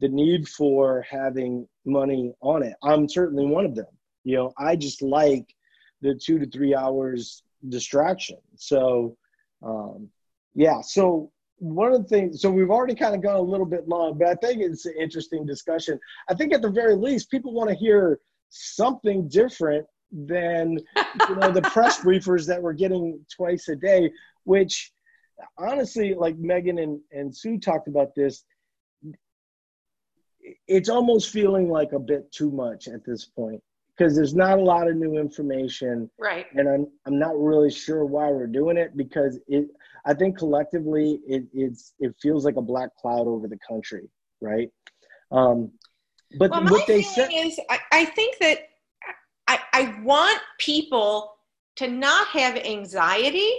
the 0.00 0.08
need 0.08 0.48
for 0.48 1.04
having 1.08 1.66
money 1.84 2.32
on 2.40 2.62
it. 2.62 2.74
I'm 2.82 3.08
certainly 3.08 3.46
one 3.46 3.64
of 3.64 3.74
them. 3.74 3.86
You 4.24 4.36
know, 4.36 4.52
I 4.58 4.76
just 4.76 5.02
like 5.02 5.54
the 6.02 6.14
two 6.14 6.38
to 6.38 6.46
three 6.46 6.74
hours 6.74 7.42
distraction. 7.68 8.38
So, 8.56 9.16
um, 9.62 10.08
yeah. 10.54 10.80
So 10.80 11.30
one 11.58 11.92
of 11.92 12.02
the 12.02 12.08
things, 12.08 12.42
so 12.42 12.50
we've 12.50 12.70
already 12.70 12.94
kind 12.94 13.14
of 13.14 13.22
gone 13.22 13.36
a 13.36 13.40
little 13.40 13.66
bit 13.66 13.88
long, 13.88 14.18
but 14.18 14.28
I 14.28 14.34
think 14.34 14.60
it's 14.60 14.84
an 14.84 14.94
interesting 15.00 15.46
discussion. 15.46 15.98
I 16.28 16.34
think 16.34 16.52
at 16.52 16.62
the 16.62 16.70
very 16.70 16.94
least, 16.94 17.30
people 17.30 17.54
want 17.54 17.70
to 17.70 17.76
hear 17.76 18.20
something 18.56 19.28
different 19.28 19.86
than 20.12 20.78
you 21.28 21.36
know 21.36 21.50
the 21.50 21.62
press 21.62 22.00
briefers 22.04 22.46
that 22.46 22.62
we're 22.62 22.72
getting 22.72 23.20
twice 23.34 23.68
a 23.68 23.76
day 23.76 24.10
which 24.44 24.92
honestly 25.58 26.14
like 26.14 26.36
megan 26.38 26.78
and, 26.78 27.00
and 27.12 27.36
sue 27.36 27.58
talked 27.58 27.88
about 27.88 28.14
this 28.14 28.44
it's 30.68 30.88
almost 30.88 31.30
feeling 31.30 31.68
like 31.68 31.92
a 31.92 31.98
bit 31.98 32.30
too 32.30 32.50
much 32.50 32.86
at 32.86 33.04
this 33.04 33.24
point 33.24 33.60
because 33.96 34.14
there's 34.14 34.34
not 34.34 34.58
a 34.58 34.62
lot 34.62 34.88
of 34.88 34.94
new 34.94 35.18
information. 35.18 36.08
Right. 36.18 36.46
And 36.54 36.68
i'm 36.68 36.86
i'm 37.04 37.18
not 37.18 37.36
really 37.36 37.70
sure 37.70 38.04
why 38.04 38.30
we're 38.30 38.46
doing 38.46 38.76
it 38.76 38.96
because 38.96 39.40
it 39.48 39.66
i 40.04 40.14
think 40.14 40.38
collectively 40.38 41.20
it 41.26 41.44
it's 41.52 41.94
it 41.98 42.14
feels 42.22 42.44
like 42.44 42.56
a 42.56 42.62
black 42.62 42.94
cloud 42.96 43.26
over 43.26 43.48
the 43.48 43.58
country 43.68 44.08
right? 44.40 44.70
Um 45.30 45.72
but 46.38 46.50
well, 46.50 46.64
what 46.64 46.86
they 46.86 47.02
said 47.02 47.30
is, 47.32 47.58
I, 47.70 47.78
I 47.92 48.04
think 48.04 48.38
that 48.40 48.68
I, 49.48 49.58
I 49.72 49.94
want 50.02 50.40
people 50.58 51.36
to 51.76 51.88
not 51.88 52.26
have 52.28 52.56
anxiety, 52.56 53.50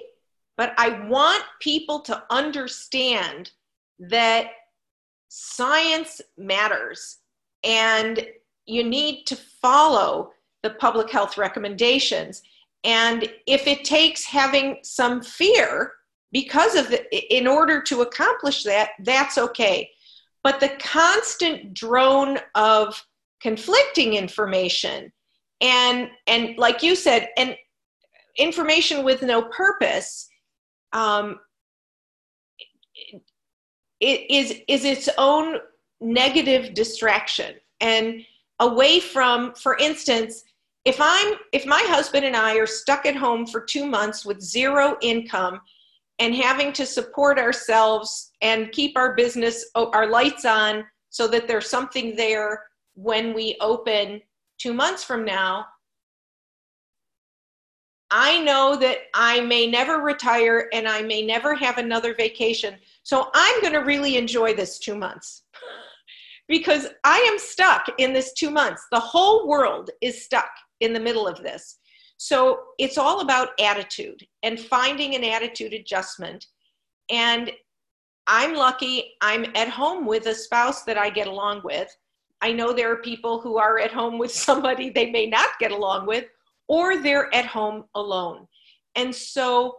but 0.58 0.74
I 0.78 1.08
want 1.08 1.44
people 1.62 2.00
to 2.02 2.24
understand 2.30 3.52
that 4.00 4.48
science 5.30 6.22
matters 6.38 7.18
and 7.64 8.26
you 8.66 8.84
need 8.84 9.26
to 9.26 9.36
follow 9.36 10.32
the 10.64 10.72
public 10.72 11.10
health 11.10 11.38
recommendations. 11.38 12.42
And 12.84 13.30
if 13.46 13.68
it 13.68 13.86
takes 13.86 14.26
having 14.26 14.80
some 14.84 15.22
fear 15.22 15.94
because 16.32 16.76
of 16.76 16.90
the, 16.90 17.36
in 17.36 17.48
order 17.48 17.82
to 17.84 18.02
accomplish 18.02 18.64
that, 18.64 18.92
that's 19.04 19.38
okay. 19.38 19.90
But 20.44 20.60
the 20.60 20.70
constant 20.80 21.74
drone 21.74 22.40
of 22.56 23.06
conflicting 23.42 24.14
information 24.14 25.12
and 25.62 26.10
and 26.28 26.58
like 26.58 26.84
you 26.84 26.96
said, 26.96 27.30
and 27.38 27.56
information 28.38 29.04
with 29.04 29.22
no 29.24 29.44
purpose 29.44 30.30
um, 30.94 31.40
it 34.00 34.30
is 34.30 34.62
is 34.68 34.86
its 34.86 35.10
own 35.18 35.58
negative 36.00 36.74
distraction 36.74 37.56
and 37.82 38.22
away 38.60 39.00
from 39.00 39.54
for 39.56 39.76
instance 39.78 40.44
if 40.86 40.98
i'm 41.00 41.34
if 41.52 41.66
my 41.66 41.84
husband 41.88 42.24
and 42.24 42.36
i 42.36 42.56
are 42.56 42.68
stuck 42.68 43.06
at 43.08 43.16
home 43.16 43.46
for 43.48 43.62
two 43.62 43.88
months 43.88 44.24
with 44.24 44.40
zero 44.40 44.96
income 45.02 45.60
and 46.20 46.36
having 46.36 46.74
to 46.74 46.86
support 46.86 47.38
ourselves 47.38 48.32
and 48.42 48.72
keep 48.72 48.98
our 48.98 49.16
business 49.16 49.70
oh, 49.76 49.92
our 49.94 50.08
lights 50.08 50.46
on 50.46 50.86
so 51.10 51.28
that 51.28 51.48
there's 51.48 51.70
something 51.70 52.16
there 52.16 52.64
when 52.96 53.34
we 53.34 53.56
open 53.62 54.22
two 54.58 54.74
months 54.74 55.04
from 55.04 55.24
now. 55.24 55.66
I 58.10 58.40
know 58.40 58.78
that 58.78 59.00
i 59.14 59.42
may 59.42 59.68
never 59.68 59.98
retire 59.98 60.70
and 60.74 60.88
i 60.88 61.02
may 61.02 61.26
never 61.26 61.54
have 61.56 61.78
another 61.78 62.14
vacation. 62.14 62.76
So 63.04 63.30
i'm 63.34 63.62
going 63.62 63.74
to 63.74 63.80
really 63.80 64.18
enjoy 64.18 64.54
this 64.54 64.80
two 64.80 64.96
months 64.96 65.44
because 66.48 66.88
i 67.04 67.18
am 67.30 67.38
stuck 67.38 67.86
in 67.98 68.14
this 68.14 68.34
two 68.34 68.50
months. 68.50 68.86
The 68.92 69.00
whole 69.00 69.48
world 69.48 69.92
is 70.02 70.24
stuck 70.24 70.50
in 70.80 70.94
the 70.94 71.00
middle 71.00 71.28
of 71.28 71.44
this 71.44 71.80
so 72.18 72.60
it's 72.80 72.98
all 72.98 73.22
about 73.22 73.50
attitude 73.60 74.26
and 74.42 74.60
finding 74.60 75.16
an 75.16 75.24
attitude 75.24 75.74
adjustment. 75.74 76.48
And 77.10 77.52
I'm 78.26 78.56
lucky 78.56 79.14
I'm 79.22 79.46
at 79.56 79.70
home 79.70 80.06
with 80.06 80.26
a 80.26 80.36
spouse 80.36 80.84
that 80.84 80.98
I 80.98 81.10
get 81.10 81.28
along 81.28 81.62
with. 81.64 81.96
I 82.42 82.52
know 82.52 82.74
there 82.74 82.92
are 82.92 83.02
people 83.02 83.40
who 83.40 83.58
are 83.58 83.80
at 83.80 83.92
home 83.92 84.18
with 84.18 84.32
somebody 84.48 84.90
they 84.90 85.12
may 85.12 85.28
not 85.28 85.60
get 85.60 85.72
along 85.72 86.08
with, 86.08 86.26
or 86.68 87.02
they're 87.02 87.34
at 87.34 87.46
home 87.46 87.86
alone. 87.96 88.48
And 88.96 89.16
so, 89.16 89.76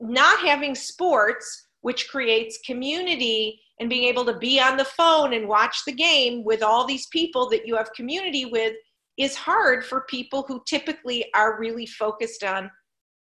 not 0.00 0.40
having 0.40 0.74
sports, 0.74 1.68
which 1.82 2.08
creates 2.08 2.58
community 2.64 3.60
and 3.78 3.90
being 3.90 4.04
able 4.04 4.24
to 4.24 4.38
be 4.38 4.60
on 4.60 4.76
the 4.76 4.84
phone 4.84 5.32
and 5.32 5.48
watch 5.48 5.84
the 5.84 5.92
game 5.92 6.44
with 6.44 6.62
all 6.62 6.86
these 6.86 7.06
people 7.08 7.48
that 7.50 7.66
you 7.66 7.76
have 7.76 7.92
community 7.92 8.44
with, 8.44 8.74
is 9.18 9.36
hard 9.36 9.84
for 9.84 10.02
people 10.08 10.44
who 10.48 10.62
typically 10.66 11.26
are 11.34 11.58
really 11.58 11.86
focused 11.86 12.44
on 12.44 12.70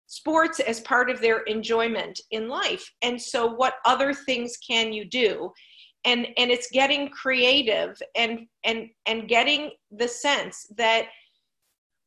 sports 0.08 0.58
as 0.58 0.80
part 0.80 1.10
of 1.10 1.20
their 1.20 1.40
enjoyment 1.40 2.18
in 2.30 2.48
life. 2.48 2.90
And 3.02 3.20
so 3.20 3.46
what 3.46 3.74
other 3.84 4.12
things 4.12 4.56
can 4.56 4.92
you 4.92 5.04
do? 5.04 5.52
And 6.04 6.28
and 6.36 6.50
it's 6.50 6.70
getting 6.70 7.10
creative 7.10 8.00
and 8.14 8.46
and 8.64 8.88
and 9.06 9.28
getting 9.28 9.72
the 9.90 10.08
sense 10.08 10.66
that 10.76 11.06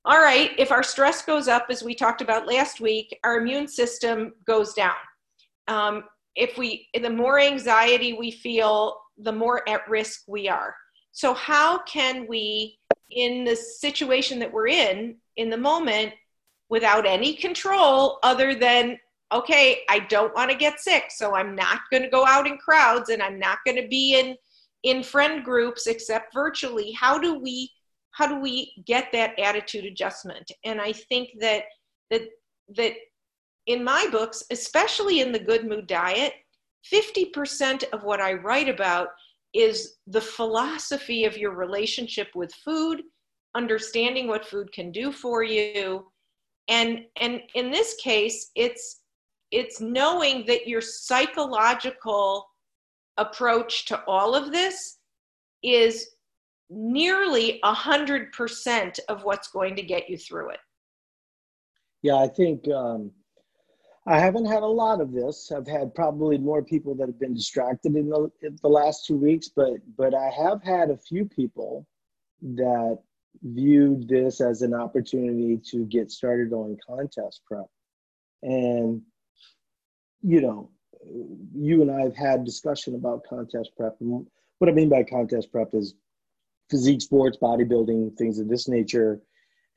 all 0.05 0.19
right 0.19 0.51
if 0.57 0.71
our 0.71 0.81
stress 0.81 1.23
goes 1.23 1.47
up 1.47 1.67
as 1.69 1.83
we 1.83 1.93
talked 1.93 2.21
about 2.21 2.47
last 2.47 2.79
week 2.79 3.15
our 3.23 3.37
immune 3.37 3.67
system 3.67 4.33
goes 4.47 4.73
down. 4.73 4.95
Um, 5.67 6.05
if 6.35 6.57
we 6.57 6.87
the 6.99 7.09
more 7.09 7.39
anxiety 7.39 8.13
we 8.13 8.31
feel 8.31 8.97
the 9.17 9.31
more 9.31 9.67
at 9.69 9.87
risk 9.89 10.21
we 10.27 10.47
are. 10.47 10.73
So 11.11 11.33
how 11.33 11.83
can 11.83 12.25
we 12.27 12.79
in 13.11 13.43
the 13.43 13.55
situation 13.55 14.39
that 14.39 14.51
we're 14.51 14.67
in 14.67 15.15
in 15.37 15.49
the 15.49 15.57
moment 15.57 16.13
without 16.69 17.05
any 17.05 17.33
control 17.33 18.19
other 18.23 18.55
than 18.55 18.97
okay 19.31 19.81
i 19.89 19.99
don't 19.99 20.33
want 20.35 20.49
to 20.49 20.57
get 20.57 20.79
sick 20.79 21.05
so 21.09 21.35
i'm 21.35 21.55
not 21.55 21.81
going 21.91 22.03
to 22.03 22.09
go 22.09 22.25
out 22.25 22.47
in 22.47 22.57
crowds 22.57 23.09
and 23.09 23.21
i'm 23.21 23.39
not 23.39 23.59
going 23.65 23.81
to 23.81 23.87
be 23.87 24.19
in 24.19 24.35
in 24.83 25.03
friend 25.03 25.43
groups 25.43 25.87
except 25.87 26.33
virtually. 26.33 26.91
How 26.91 27.17
do 27.17 27.39
we 27.39 27.69
how 28.13 28.27
do 28.27 28.39
we 28.39 28.73
get 28.85 29.07
that 29.13 29.39
attitude 29.39 29.85
adjustment? 29.85 30.51
And 30.65 30.81
i 30.81 30.91
think 30.91 31.29
that 31.39 31.63
that 32.09 32.23
that 32.75 32.93
in 33.67 33.83
my 33.83 34.07
books 34.11 34.43
especially 34.51 35.21
in 35.21 35.31
the 35.31 35.39
good 35.39 35.67
mood 35.67 35.87
diet 35.87 36.33
50% 36.91 37.83
of 37.93 38.03
what 38.03 38.19
i 38.19 38.33
write 38.33 38.67
about 38.67 39.09
is 39.53 39.97
the 40.07 40.21
philosophy 40.21 41.25
of 41.25 41.37
your 41.37 41.51
relationship 41.51 42.29
with 42.35 42.53
food, 42.53 43.01
understanding 43.55 44.27
what 44.27 44.45
food 44.45 44.71
can 44.71 44.91
do 44.91 45.11
for 45.11 45.43
you. 45.43 46.05
And, 46.67 47.01
and 47.19 47.41
in 47.55 47.69
this 47.69 47.95
case, 47.95 48.51
it's, 48.55 49.01
it's 49.51 49.81
knowing 49.81 50.45
that 50.45 50.67
your 50.67 50.81
psychological 50.81 52.45
approach 53.17 53.85
to 53.87 54.01
all 54.07 54.35
of 54.35 54.51
this 54.51 54.99
is 55.63 56.07
nearly 56.69 57.59
100% 57.63 58.99
of 59.09 59.23
what's 59.23 59.49
going 59.49 59.75
to 59.75 59.81
get 59.81 60.09
you 60.09 60.17
through 60.17 60.51
it. 60.51 60.59
Yeah, 62.01 62.15
I 62.15 62.27
think 62.27 62.67
um, 62.69 63.11
I 64.07 64.19
haven't 64.19 64.45
had 64.45 64.63
a 64.63 64.67
lot 64.67 64.99
of 64.99 65.11
this. 65.11 65.51
I've 65.51 65.67
had 65.67 65.93
probably 65.93 66.37
more 66.37 66.63
people 66.63 66.95
that 66.95 67.07
have 67.07 67.19
been 67.19 67.35
distracted 67.35 67.95
in 67.95 68.09
the, 68.09 68.31
in 68.41 68.57
the 68.61 68.67
last 68.67 69.05
two 69.05 69.17
weeks, 69.17 69.49
but 69.49 69.75
but 69.95 70.15
I 70.15 70.29
have 70.29 70.63
had 70.63 70.89
a 70.89 70.97
few 70.97 71.25
people 71.25 71.85
that 72.41 72.97
viewed 73.43 74.07
this 74.07 74.41
as 74.41 74.61
an 74.63 74.73
opportunity 74.73 75.57
to 75.71 75.85
get 75.85 76.11
started 76.11 76.51
on 76.51 76.77
contest 76.85 77.41
prep. 77.45 77.67
And, 78.41 79.01
you 80.21 80.41
know, 80.41 80.71
you 81.55 81.81
and 81.81 81.91
I 81.91 82.01
have 82.01 82.15
had 82.15 82.43
discussion 82.43 82.95
about 82.95 83.23
contest 83.23 83.71
prep. 83.77 83.97
And 83.99 84.25
what 84.57 84.69
I 84.69 84.73
mean 84.73 84.89
by 84.89 85.03
contest 85.03 85.51
prep 85.51 85.73
is 85.73 85.95
physique 86.69 87.01
sports, 87.01 87.37
bodybuilding, 87.41 88.17
things 88.17 88.39
of 88.39 88.49
this 88.49 88.67
nature. 88.67 89.21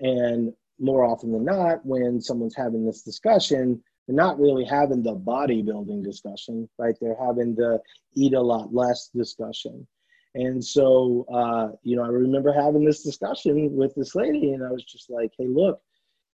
And 0.00 0.52
more 0.78 1.04
often 1.04 1.32
than 1.32 1.44
not, 1.44 1.84
when 1.84 2.20
someone's 2.20 2.56
having 2.56 2.84
this 2.84 3.02
discussion, 3.02 3.82
they're 4.06 4.16
not 4.16 4.38
really 4.38 4.64
having 4.64 5.02
the 5.02 5.16
bodybuilding 5.16 6.04
discussion, 6.04 6.68
right? 6.78 6.94
They're 7.00 7.16
having 7.18 7.54
the 7.54 7.80
eat 8.14 8.34
a 8.34 8.40
lot 8.40 8.74
less 8.74 9.10
discussion. 9.14 9.86
And 10.34 10.64
so, 10.64 11.26
uh, 11.32 11.76
you 11.82 11.96
know, 11.96 12.04
I 12.04 12.08
remember 12.08 12.52
having 12.52 12.84
this 12.84 13.02
discussion 13.02 13.72
with 13.74 13.94
this 13.94 14.14
lady, 14.14 14.52
and 14.52 14.64
I 14.64 14.70
was 14.70 14.84
just 14.84 15.08
like, 15.08 15.32
hey, 15.38 15.46
look, 15.46 15.80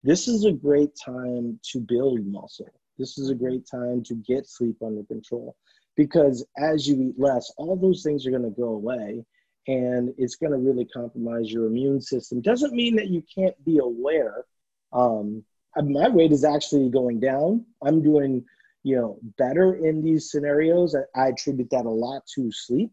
this 0.03 0.27
is 0.27 0.45
a 0.45 0.51
great 0.51 0.91
time 0.95 1.59
to 1.71 1.79
build 1.79 2.25
muscle. 2.25 2.71
This 2.97 3.17
is 3.17 3.29
a 3.29 3.35
great 3.35 3.65
time 3.69 4.03
to 4.03 4.15
get 4.15 4.47
sleep 4.47 4.77
under 4.81 5.03
control 5.03 5.55
because 5.95 6.45
as 6.57 6.87
you 6.87 7.01
eat 7.01 7.19
less, 7.19 7.51
all 7.57 7.75
those 7.75 8.03
things 8.03 8.25
are 8.25 8.31
going 8.31 8.43
to 8.43 8.49
go 8.49 8.69
away 8.69 9.25
and 9.67 10.13
it's 10.17 10.35
going 10.35 10.51
to 10.51 10.57
really 10.57 10.85
compromise 10.85 11.51
your 11.51 11.65
immune 11.65 12.01
system. 12.01 12.41
Doesn't 12.41 12.73
mean 12.73 12.95
that 12.95 13.09
you 13.09 13.23
can't 13.33 13.55
be 13.65 13.79
aware. 13.79 14.45
Um, 14.93 15.43
my 15.77 16.09
weight 16.09 16.31
is 16.31 16.43
actually 16.43 16.89
going 16.89 17.19
down. 17.19 17.65
I'm 17.85 18.01
doing, 18.01 18.43
you 18.83 18.95
know, 18.95 19.19
better 19.37 19.75
in 19.75 20.03
these 20.03 20.31
scenarios. 20.31 20.95
I, 20.95 21.21
I 21.21 21.27
attribute 21.29 21.69
that 21.71 21.85
a 21.85 21.89
lot 21.89 22.23
to 22.35 22.51
sleep, 22.51 22.91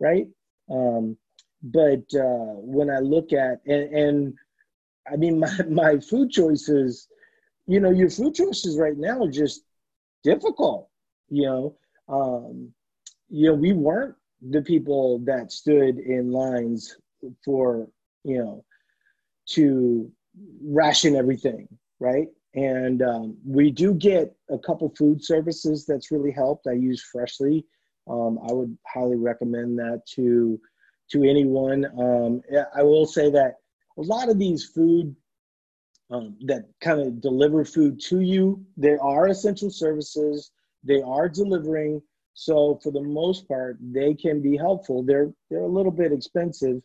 right? 0.00 0.26
Um, 0.70 1.16
but 1.62 2.04
uh, 2.14 2.54
when 2.58 2.90
I 2.90 2.98
look 2.98 3.32
at 3.32 3.60
and, 3.66 3.94
and 3.94 4.34
I 5.10 5.16
mean 5.16 5.38
my, 5.40 5.62
my 5.68 5.98
food 5.98 6.30
choices, 6.30 7.08
you 7.66 7.80
know, 7.80 7.90
your 7.90 8.10
food 8.10 8.34
choices 8.34 8.78
right 8.78 8.96
now 8.96 9.24
are 9.24 9.30
just 9.30 9.62
difficult. 10.22 10.88
You 11.28 11.46
know, 11.46 11.76
um, 12.08 12.72
you 13.28 13.48
know, 13.48 13.54
we 13.54 13.72
weren't 13.72 14.14
the 14.50 14.62
people 14.62 15.18
that 15.20 15.50
stood 15.50 15.98
in 15.98 16.30
lines 16.30 16.96
for 17.44 17.88
you 18.24 18.38
know 18.38 18.64
to 19.46 20.10
ration 20.62 21.16
everything, 21.16 21.68
right? 22.00 22.28
And 22.54 23.02
um, 23.02 23.36
we 23.44 23.70
do 23.70 23.94
get 23.94 24.34
a 24.50 24.58
couple 24.58 24.92
food 24.96 25.22
services 25.22 25.84
that's 25.86 26.10
really 26.10 26.30
helped. 26.30 26.66
I 26.66 26.72
use 26.72 27.02
Freshly 27.02 27.66
um, 28.08 28.38
I 28.48 28.52
would 28.52 28.76
highly 28.86 29.16
recommend 29.16 29.78
that 29.78 30.02
to 30.14 30.60
to 31.10 31.22
anyone. 31.22 31.86
Um, 31.98 32.42
I 32.74 32.82
will 32.82 33.06
say 33.06 33.30
that 33.30 33.54
a 33.98 34.02
lot 34.02 34.28
of 34.28 34.38
these 34.38 34.64
food 34.64 35.14
um, 36.10 36.36
that 36.42 36.64
kind 36.80 37.00
of 37.00 37.20
deliver 37.20 37.64
food 37.64 38.00
to 38.00 38.20
you, 38.20 38.64
they 38.76 38.96
are 38.96 39.28
essential 39.28 39.70
services. 39.70 40.50
They 40.84 41.02
are 41.02 41.28
delivering. 41.28 42.02
So 42.34 42.78
for 42.82 42.92
the 42.92 43.02
most 43.02 43.48
part, 43.48 43.78
they 43.80 44.14
can 44.14 44.40
be 44.40 44.56
helpful. 44.56 45.02
They're 45.02 45.32
they're 45.50 45.62
a 45.62 45.68
little 45.68 45.92
bit 45.92 46.12
expensive. 46.12 46.82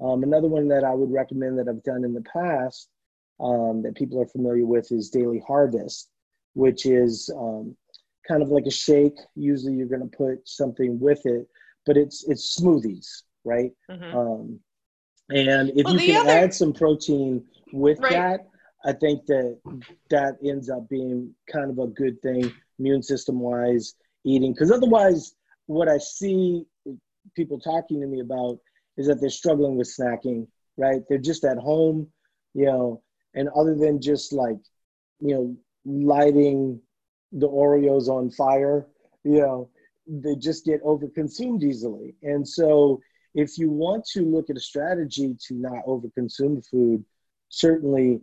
Um, 0.00 0.24
another 0.24 0.48
one 0.48 0.66
that 0.68 0.82
I 0.82 0.92
would 0.92 1.12
recommend 1.12 1.58
that 1.58 1.68
I've 1.68 1.84
done 1.84 2.04
in 2.04 2.14
the 2.14 2.22
past 2.22 2.88
um, 3.40 3.82
that 3.82 3.96
people 3.96 4.20
are 4.20 4.26
familiar 4.26 4.66
with 4.66 4.90
is 4.92 5.10
Daily 5.10 5.42
Harvest, 5.46 6.10
which 6.54 6.86
is 6.86 7.30
um, 7.36 7.76
kind 8.26 8.42
of 8.42 8.48
like 8.48 8.66
a 8.66 8.70
shake. 8.70 9.16
Usually, 9.34 9.74
you're 9.74 9.88
going 9.88 10.08
to 10.08 10.16
put 10.16 10.48
something 10.48 10.98
with 11.00 11.24
it, 11.26 11.46
but 11.86 11.96
it's 11.96 12.24
it's 12.28 12.58
smoothies, 12.58 13.22
right? 13.44 13.72
Mm-hmm. 13.90 14.16
Um, 14.16 14.60
and 15.30 15.70
if 15.70 15.84
well, 15.84 15.94
you 15.94 16.12
can 16.12 16.22
other... 16.22 16.30
add 16.30 16.54
some 16.54 16.72
protein 16.72 17.44
with 17.72 17.98
right. 18.00 18.12
that, 18.12 18.46
I 18.84 18.92
think 18.92 19.26
that 19.26 19.58
that 20.10 20.36
ends 20.44 20.70
up 20.70 20.88
being 20.88 21.34
kind 21.50 21.70
of 21.70 21.78
a 21.78 21.86
good 21.88 22.20
thing, 22.22 22.52
immune 22.78 23.02
system 23.02 23.40
wise, 23.40 23.94
eating. 24.24 24.52
Because 24.52 24.70
otherwise, 24.70 25.34
what 25.66 25.88
I 25.88 25.98
see 25.98 26.66
people 27.34 27.58
talking 27.58 28.00
to 28.00 28.06
me 28.06 28.20
about 28.20 28.58
is 28.96 29.06
that 29.06 29.20
they're 29.20 29.30
struggling 29.30 29.76
with 29.76 29.88
snacking, 29.88 30.46
right? 30.76 31.02
They're 31.08 31.18
just 31.18 31.44
at 31.44 31.56
home, 31.56 32.08
you 32.52 32.66
know, 32.66 33.02
and 33.34 33.48
other 33.56 33.74
than 33.74 34.00
just 34.00 34.32
like, 34.32 34.58
you 35.20 35.34
know, 35.34 35.56
lighting 35.84 36.80
the 37.32 37.48
Oreos 37.48 38.08
on 38.08 38.30
fire, 38.30 38.86
you 39.24 39.40
know, 39.40 39.68
they 40.06 40.36
just 40.36 40.64
get 40.64 40.82
overconsumed 40.84 41.62
easily. 41.62 42.14
And 42.22 42.46
so 42.46 43.00
if 43.34 43.58
you 43.58 43.70
want 43.70 44.04
to 44.12 44.22
look 44.22 44.50
at 44.50 44.56
a 44.56 44.60
strategy 44.60 45.36
to 45.48 45.54
not 45.54 45.84
overconsume 45.86 46.64
food, 46.66 47.04
certainly 47.48 48.20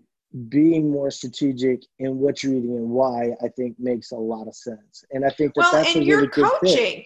being 0.47 0.89
more 0.89 1.11
strategic 1.11 1.81
in 1.99 2.17
what 2.17 2.41
you're 2.41 2.53
eating 2.53 2.77
and 2.77 2.89
why, 2.89 3.31
I 3.43 3.49
think 3.49 3.77
makes 3.79 4.11
a 4.11 4.15
lot 4.15 4.47
of 4.47 4.55
sense. 4.55 5.03
And 5.11 5.25
I 5.25 5.29
think 5.29 5.53
that 5.55 5.61
well, 5.61 5.71
that's 5.73 5.93
and 5.93 6.03
a 6.03 6.05
you're 6.05 6.17
really 6.17 6.29
good 6.29 6.51
coaching. 6.61 7.05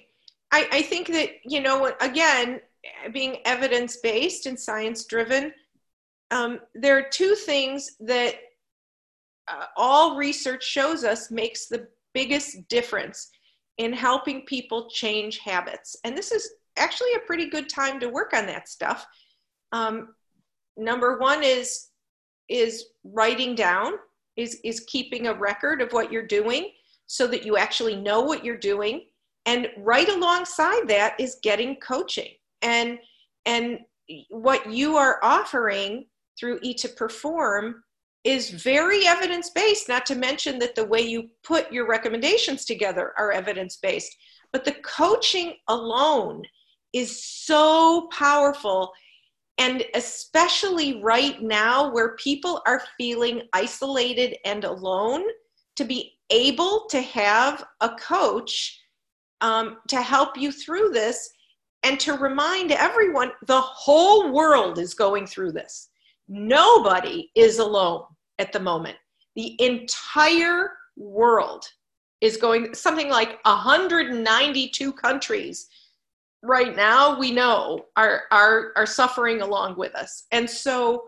I, 0.52 0.68
I 0.72 0.82
think 0.84 1.08
that, 1.08 1.30
you 1.44 1.62
know, 1.62 1.92
again, 2.02 2.62
being 3.12 3.38
evidence 3.46 3.98
based 3.98 4.46
and 4.46 4.60
science 4.60 5.06
driven, 5.06 5.52
um, 6.36 6.60
there 6.74 6.98
are 6.98 7.10
two 7.10 7.34
things 7.34 7.92
that 8.02 8.36
uh, 9.48 9.68
all 9.78 10.18
research 10.18 10.66
shows 10.66 11.06
us 11.06 11.32
makes 11.32 11.68
the 11.68 11.88
biggest 12.14 12.68
difference 12.68 13.30
in 13.78 13.94
helping 13.94 14.42
people 14.42 14.90
change 14.90 15.40
habits. 15.40 15.96
And 16.04 16.18
this 16.18 16.34
is 16.34 16.50
actually 16.76 17.14
a 17.16 17.26
pretty 17.26 17.50
good 17.50 17.70
time 17.70 18.02
to 18.02 18.10
work 18.10 18.34
on 18.34 18.46
that 18.48 18.68
stuff. 18.68 19.08
Um, 19.72 20.10
number 20.76 21.18
one 21.20 21.42
is 21.42 21.88
is 22.50 22.86
writing 23.06 23.56
down 23.56 23.94
is 24.36 24.60
is 24.66 24.82
keeping 24.82 25.28
a 25.28 25.34
record 25.34 25.82
of 25.82 25.92
what 25.94 26.12
you're 26.12 26.28
doing 26.28 26.70
so 27.08 27.28
that 27.28 27.46
you 27.46 27.56
actually 27.56 27.96
know 27.96 28.22
what 28.22 28.44
you're 28.44 28.58
doing 28.58 29.06
and 29.46 29.70
right 29.78 30.10
alongside 30.10 30.88
that 30.88 31.18
is 31.18 31.38
getting 31.42 31.76
coaching 31.78 32.34
and 32.62 33.00
and 33.46 33.80
what 34.30 34.70
you 34.72 34.96
are 34.96 35.20
offering 35.24 36.06
through 36.40 36.60
e 36.62 36.74
to 36.76 36.90
perform 36.90 37.84
is 38.24 38.50
very 38.50 39.06
evidence 39.06 39.52
based, 39.52 39.88
not 39.88 40.06
to 40.08 40.16
mention 40.16 40.58
that 40.60 40.76
the 40.76 40.86
way 40.86 41.02
you 41.02 41.30
put 41.44 41.72
your 41.72 41.88
recommendations 41.88 42.66
together 42.66 43.14
are 43.18 43.32
evidence 43.32 43.78
based. 43.78 44.16
But 44.52 44.66
the 44.66 44.76
coaching 44.84 45.56
alone 45.68 46.44
is 46.92 47.24
so 47.24 48.08
powerful. 48.12 48.92
And 49.58 49.84
especially 49.94 51.02
right 51.02 51.42
now, 51.42 51.94
where 51.94 52.16
people 52.16 52.62
are 52.66 52.82
feeling 52.98 53.44
isolated 53.54 54.38
and 54.44 54.64
alone, 54.64 55.24
to 55.76 55.86
be 55.86 56.14
able 56.30 56.88
to 56.90 57.02
have 57.02 57.66
a 57.82 57.90
coach 57.90 58.82
um, 59.42 59.78
to 59.90 60.02
help 60.02 60.38
you 60.38 60.52
through 60.52 60.90
this 60.90 61.30
and 61.84 62.00
to 62.00 62.14
remind 62.14 62.72
everyone 62.72 63.32
the 63.46 63.62
whole 63.62 64.32
world 64.32 64.80
is 64.80 64.94
going 64.94 65.28
through 65.28 65.52
this. 65.52 65.90
Nobody 66.28 67.32
is 67.36 67.60
alone 67.60 68.04
at 68.40 68.52
the 68.52 68.60
moment. 68.60 68.98
The 69.36 69.56
entire 69.62 70.72
world 70.98 71.66
is 72.22 72.38
going 72.38 72.74
something 72.74 73.10
like 73.10 73.40
192 73.44 74.94
countries 74.94 75.68
right 76.46 76.76
now 76.76 77.18
we 77.18 77.32
know 77.32 77.86
are 77.98 78.24
are 78.32 78.72
are 78.76 78.86
suffering 78.86 79.42
along 79.42 79.76
with 79.78 79.94
us. 79.96 80.26
And 80.32 80.50
so 80.50 81.04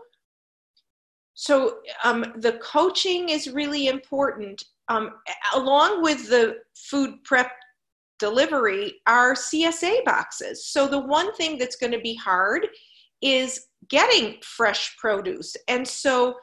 so 1.34 1.78
um, 2.02 2.34
the 2.38 2.54
coaching 2.54 3.28
is 3.28 3.48
really 3.48 3.86
important. 3.86 4.64
Um, 4.88 5.12
along 5.54 6.02
with 6.02 6.28
the 6.28 6.56
food 6.74 7.22
prep 7.22 7.52
delivery 8.18 8.94
are 9.06 9.34
csa 9.34 10.04
boxes. 10.04 10.66
So 10.66 10.88
the 10.88 10.98
one 10.98 11.32
thing 11.34 11.56
that's 11.56 11.76
going 11.76 11.92
to 11.92 12.00
be 12.00 12.16
hard 12.16 12.66
is 13.22 13.67
getting 13.88 14.36
fresh 14.42 14.96
produce 14.96 15.56
and 15.68 15.86
so 15.86 16.34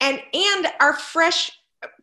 and 0.00 0.20
and 0.34 0.68
our 0.80 0.94
fresh 0.94 1.50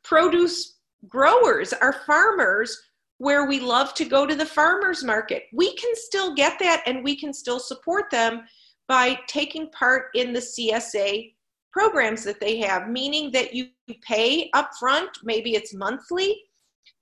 produce 0.03 0.77
growers 1.07 1.73
our 1.73 1.93
farmers 2.05 2.81
where 3.17 3.45
we 3.45 3.59
love 3.59 3.93
to 3.93 4.05
go 4.05 4.25
to 4.25 4.35
the 4.35 4.45
farmers 4.45 5.03
market 5.03 5.43
we 5.53 5.75
can 5.75 5.91
still 5.95 6.33
get 6.35 6.59
that 6.59 6.83
and 6.85 7.03
we 7.03 7.15
can 7.15 7.33
still 7.33 7.59
support 7.59 8.09
them 8.11 8.43
by 8.87 9.17
taking 9.27 9.69
part 9.71 10.05
in 10.15 10.33
the 10.33 10.39
csa 10.39 11.33
programs 11.71 12.23
that 12.23 12.39
they 12.39 12.57
have 12.57 12.89
meaning 12.89 13.31
that 13.31 13.53
you 13.53 13.67
pay 14.01 14.49
upfront 14.55 15.09
maybe 15.23 15.55
it's 15.55 15.73
monthly 15.73 16.41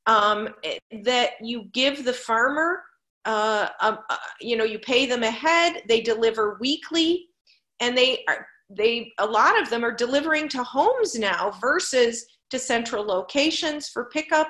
um, 0.05 0.47
that 1.03 1.31
you 1.41 1.65
give 1.73 2.05
the 2.05 2.13
farmer 2.13 2.81
uh, 3.27 3.67
um, 3.81 3.99
uh, 4.09 4.15
you 4.39 4.55
know, 4.55 4.63
you 4.63 4.79
pay 4.79 5.05
them 5.05 5.21
ahead. 5.21 5.83
They 5.87 5.99
deliver 5.99 6.57
weekly, 6.61 7.27
and 7.79 7.97
they 7.97 8.23
are 8.27 8.45
they 8.69 9.13
a 9.17 9.25
lot 9.25 9.59
of 9.61 9.69
them 9.69 9.83
are 9.85 9.93
delivering 9.93 10.49
to 10.49 10.63
homes 10.63 11.15
now 11.15 11.51
versus 11.61 12.25
to 12.49 12.59
central 12.59 13.03
locations 13.03 13.89
for 13.89 14.09
pickup. 14.11 14.49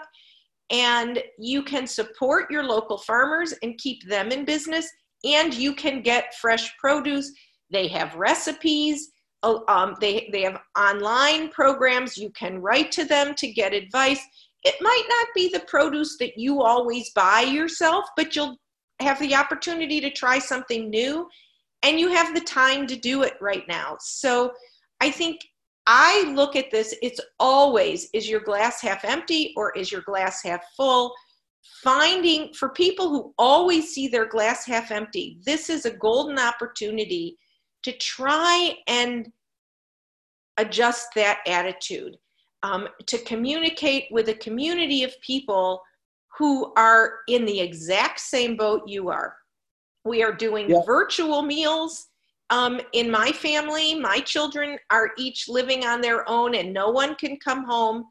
And 0.69 1.23
you 1.39 1.63
can 1.63 1.87
support 1.87 2.51
your 2.51 2.63
local 2.63 2.97
farmers 2.97 3.53
and 3.63 3.77
keep 3.77 4.05
them 4.07 4.31
in 4.31 4.43
business, 4.43 4.89
and 5.23 5.53
you 5.53 5.73
can 5.73 6.01
get 6.01 6.35
fresh 6.35 6.75
produce. 6.77 7.31
They 7.71 7.87
have 7.89 8.15
recipes. 8.15 9.09
Uh, 9.43 9.59
um, 9.69 9.95
they, 10.01 10.29
they 10.31 10.41
have 10.41 10.59
online 10.77 11.49
programs. 11.49 12.17
You 12.17 12.31
can 12.31 12.59
write 12.59 12.91
to 12.93 13.05
them 13.05 13.33
to 13.35 13.47
get 13.51 13.73
advice. 13.73 14.21
It 14.63 14.75
might 14.81 15.05
not 15.07 15.27
be 15.35 15.49
the 15.49 15.65
produce 15.67 16.17
that 16.17 16.37
you 16.37 16.61
always 16.61 17.11
buy 17.11 17.41
yourself, 17.41 18.05
but 18.17 18.35
you'll 18.35 18.57
have 18.99 19.19
the 19.19 19.35
opportunity 19.35 20.01
to 20.01 20.09
try 20.09 20.39
something 20.39 20.89
new 20.89 21.27
and 21.87 21.97
you 21.97 22.09
have 22.09 22.35
the 22.35 22.41
time 22.41 22.85
to 22.85 22.97
do 22.97 23.23
it 23.23 23.35
right 23.39 23.63
now. 23.69 23.95
So 24.01 24.51
I 24.99 25.09
think 25.09 25.39
I 25.87 26.33
look 26.35 26.57
at 26.57 26.69
this, 26.69 26.93
it's 27.01 27.21
always 27.39 28.09
is 28.13 28.29
your 28.29 28.41
glass 28.41 28.81
half 28.81 29.05
empty 29.05 29.53
or 29.55 29.71
is 29.71 29.89
your 29.89 30.01
glass 30.01 30.43
half 30.43 30.61
full? 30.75 31.13
Finding 31.81 32.53
for 32.53 32.69
people 32.69 33.09
who 33.09 33.33
always 33.37 33.93
see 33.93 34.09
their 34.09 34.25
glass 34.25 34.65
half 34.65 34.91
empty, 34.91 35.39
this 35.45 35.69
is 35.69 35.85
a 35.85 35.95
golden 35.95 36.37
opportunity 36.37 37.37
to 37.83 37.93
try 37.93 38.73
and 38.87 39.31
adjust 40.57 41.07
that 41.15 41.39
attitude, 41.47 42.17
um, 42.63 42.89
to 43.05 43.17
communicate 43.19 44.07
with 44.11 44.27
a 44.27 44.33
community 44.33 45.03
of 45.03 45.21
people 45.21 45.81
who 46.37 46.73
are 46.75 47.19
in 47.29 47.45
the 47.45 47.61
exact 47.61 48.19
same 48.19 48.57
boat 48.57 48.81
you 48.87 49.07
are. 49.09 49.37
We 50.07 50.23
are 50.23 50.31
doing 50.31 50.73
virtual 50.85 51.41
meals. 51.41 52.07
Um, 52.49 52.79
in 52.93 53.11
my 53.11 53.31
family, 53.31 53.93
my 53.95 54.19
children 54.19 54.77
are 54.89 55.11
each 55.17 55.49
living 55.49 55.85
on 55.85 55.99
their 55.99 56.27
own 56.29 56.55
and 56.55 56.73
no 56.73 56.89
one 56.89 57.15
can 57.15 57.37
come 57.37 57.65
home. 57.65 58.05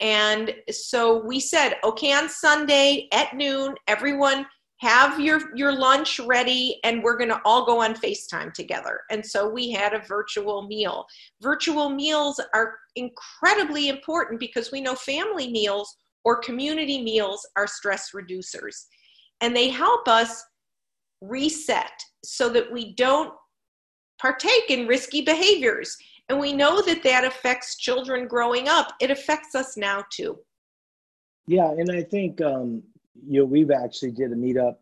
And 0.00 0.54
so 0.70 1.24
we 1.24 1.40
said, 1.40 1.74
okay, 1.82 2.12
on 2.12 2.28
Sunday 2.28 3.08
at 3.12 3.34
noon, 3.34 3.74
everyone 3.88 4.46
have 4.78 5.18
your, 5.18 5.56
your 5.56 5.72
lunch 5.72 6.20
ready 6.20 6.78
and 6.84 7.02
we're 7.02 7.16
going 7.16 7.30
to 7.30 7.40
all 7.44 7.64
go 7.64 7.80
on 7.80 7.94
FaceTime 7.94 8.52
together. 8.52 9.00
And 9.10 9.24
so 9.24 9.48
we 9.48 9.70
had 9.70 9.94
a 9.94 10.04
virtual 10.06 10.66
meal. 10.66 11.06
Virtual 11.40 11.88
meals 11.88 12.40
are 12.52 12.76
incredibly 12.96 13.88
important 13.88 14.38
because 14.38 14.70
we 14.70 14.80
know 14.80 14.94
family 14.94 15.50
meals 15.50 15.96
or 16.24 16.36
community 16.38 17.02
meals 17.02 17.46
are 17.56 17.66
stress 17.66 18.10
reducers. 18.14 18.86
And 19.40 19.54
they 19.54 19.68
help 19.68 20.08
us 20.08 20.44
reset 21.28 21.92
so 22.24 22.48
that 22.50 22.70
we 22.72 22.94
don't 22.94 23.32
partake 24.20 24.70
in 24.70 24.86
risky 24.86 25.22
behaviors. 25.22 25.96
And 26.28 26.40
we 26.40 26.52
know 26.52 26.80
that 26.82 27.02
that 27.02 27.24
affects 27.24 27.76
children 27.76 28.26
growing 28.26 28.68
up. 28.68 28.94
It 29.00 29.10
affects 29.10 29.54
us 29.54 29.76
now 29.76 30.04
too. 30.10 30.38
Yeah, 31.46 31.70
and 31.70 31.90
I 31.90 32.02
think 32.02 32.40
um, 32.40 32.82
you 33.28 33.40
know 33.40 33.44
we've 33.44 33.70
actually 33.70 34.12
did 34.12 34.32
a 34.32 34.34
meetup. 34.34 34.76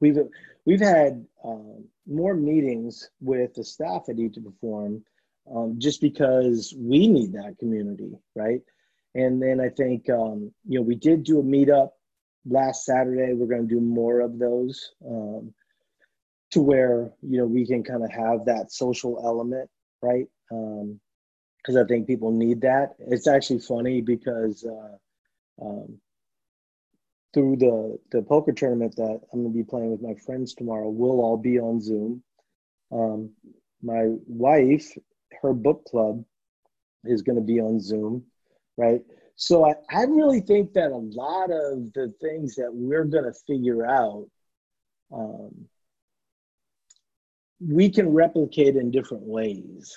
We've 0.00 0.16
we've 0.64 0.80
had 0.80 1.26
um, 1.44 1.84
more 2.06 2.34
meetings 2.34 3.10
with 3.20 3.54
the 3.54 3.64
staff 3.64 4.08
at 4.08 4.18
Eat 4.18 4.34
to 4.34 4.40
Perform, 4.40 5.04
um, 5.54 5.76
just 5.78 6.00
because 6.00 6.74
we 6.78 7.06
need 7.06 7.32
that 7.34 7.56
community, 7.58 8.12
right? 8.34 8.62
And 9.14 9.42
then 9.42 9.60
I 9.60 9.68
think, 9.68 10.08
um, 10.10 10.52
you 10.66 10.78
know, 10.78 10.82
we 10.82 10.94
did 10.94 11.24
do 11.24 11.40
a 11.40 11.42
meetup 11.42 11.90
last 12.46 12.84
Saturday. 12.84 13.32
We're 13.32 13.46
going 13.46 13.68
to 13.68 13.74
do 13.74 13.80
more 13.80 14.20
of 14.20 14.38
those 14.38 14.92
um, 15.06 15.52
to 16.52 16.60
where, 16.60 17.10
you 17.22 17.38
know, 17.38 17.46
we 17.46 17.66
can 17.66 17.82
kind 17.82 18.04
of 18.04 18.10
have 18.10 18.44
that 18.46 18.72
social 18.72 19.20
element, 19.24 19.68
right? 20.02 20.26
Because 20.48 21.76
um, 21.76 21.78
I 21.78 21.84
think 21.86 22.06
people 22.06 22.32
need 22.32 22.62
that. 22.62 22.94
It's 22.98 23.28
actually 23.28 23.60
funny 23.60 24.00
because 24.00 24.64
uh, 24.64 25.64
um, 25.64 25.98
through 27.34 27.56
the, 27.56 27.98
the 28.10 28.22
poker 28.22 28.52
tournament 28.52 28.96
that 28.96 29.20
I'm 29.32 29.42
going 29.42 29.52
to 29.52 29.58
be 29.58 29.64
playing 29.64 29.90
with 29.90 30.02
my 30.02 30.14
friends 30.24 30.54
tomorrow, 30.54 30.88
we'll 30.88 31.20
all 31.20 31.36
be 31.36 31.58
on 31.58 31.80
Zoom. 31.80 32.22
Um, 32.90 33.30
my 33.82 34.06
wife, 34.26 34.90
her 35.42 35.52
book 35.52 35.84
club 35.84 36.24
is 37.04 37.22
going 37.22 37.36
to 37.36 37.44
be 37.44 37.60
on 37.60 37.80
Zoom 37.80 38.24
right? 38.78 39.02
So 39.40 39.64
I, 39.64 39.74
I 39.88 40.02
really 40.02 40.40
think 40.40 40.72
that 40.72 40.90
a 40.90 40.96
lot 40.96 41.44
of 41.44 41.92
the 41.92 42.12
things 42.20 42.56
that 42.56 42.70
we're 42.74 43.04
going 43.04 43.24
to 43.24 43.32
figure 43.46 43.86
out, 43.86 44.26
um, 45.12 45.54
we 47.60 47.88
can 47.88 48.08
replicate 48.08 48.74
in 48.74 48.90
different 48.90 49.22
ways. 49.22 49.96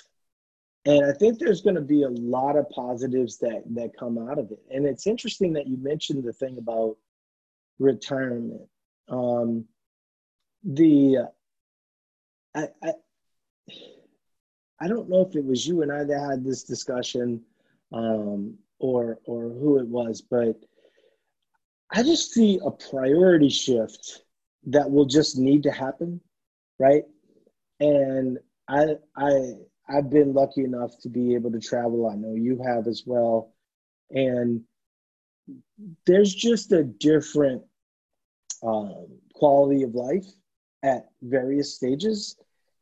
And 0.84 1.04
I 1.04 1.12
think 1.12 1.38
there's 1.40 1.60
going 1.60 1.74
to 1.74 1.80
be 1.80 2.04
a 2.04 2.08
lot 2.08 2.56
of 2.56 2.70
positives 2.70 3.38
that, 3.38 3.64
that 3.74 3.98
come 3.98 4.16
out 4.16 4.38
of 4.38 4.52
it. 4.52 4.60
And 4.70 4.86
it's 4.86 5.08
interesting 5.08 5.52
that 5.54 5.66
you 5.66 5.76
mentioned 5.76 6.22
the 6.22 6.32
thing 6.32 6.56
about 6.58 6.96
retirement. 7.80 8.62
Um, 9.08 9.64
the 10.62 11.28
I, 12.54 12.68
I 12.84 12.92
I 14.80 14.86
don't 14.86 15.08
know 15.08 15.26
if 15.28 15.34
it 15.34 15.44
was 15.44 15.66
you 15.66 15.82
and 15.82 15.90
I 15.90 16.04
that 16.04 16.30
had 16.30 16.44
this 16.44 16.62
discussion 16.62 17.42
um, 17.92 18.56
or 18.82 19.20
or 19.24 19.44
who 19.44 19.78
it 19.78 19.86
was, 19.86 20.20
but 20.20 20.56
I 21.90 22.02
just 22.02 22.32
see 22.32 22.60
a 22.64 22.70
priority 22.70 23.48
shift 23.48 24.24
that 24.66 24.90
will 24.90 25.06
just 25.06 25.38
need 25.38 25.62
to 25.62 25.70
happen, 25.70 26.20
right? 26.78 27.04
And 27.80 28.38
I 28.68 28.96
I 29.16 29.54
I've 29.88 30.10
been 30.10 30.32
lucky 30.34 30.64
enough 30.64 30.98
to 31.02 31.08
be 31.08 31.34
able 31.34 31.52
to 31.52 31.60
travel. 31.60 32.08
I 32.08 32.16
know 32.16 32.34
you 32.34 32.60
have 32.66 32.86
as 32.86 33.04
well, 33.06 33.54
and 34.10 34.62
there's 36.06 36.34
just 36.34 36.72
a 36.72 36.82
different 36.82 37.62
um, 38.62 39.06
quality 39.34 39.84
of 39.84 39.94
life 39.94 40.26
at 40.82 41.06
various 41.22 41.74
stages, 41.74 42.36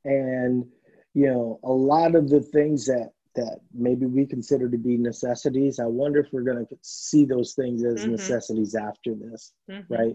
and 0.05 0.65
you 1.13 1.27
know 1.27 1.61
a 1.63 1.73
lot 1.73 2.15
of 2.15 2.31
the 2.31 2.41
things 2.41 2.87
that 2.87 3.13
that 3.41 3.61
maybe 3.75 4.07
we 4.07 4.27
consider 4.27 4.69
to 4.69 4.79
be 4.79 4.97
necessities. 4.97 5.79
I 5.79 5.87
wonder 5.87 6.21
if 6.21 6.33
we're 6.33 6.43
going 6.43 6.67
to 6.67 6.77
see 6.83 7.25
those 7.25 7.55
things 7.55 7.85
as 7.85 8.01
mm-hmm. 8.01 8.13
necessities 8.13 8.75
after 8.75 9.15
this, 9.15 9.53
mm-hmm. 9.71 9.93
right? 9.93 10.15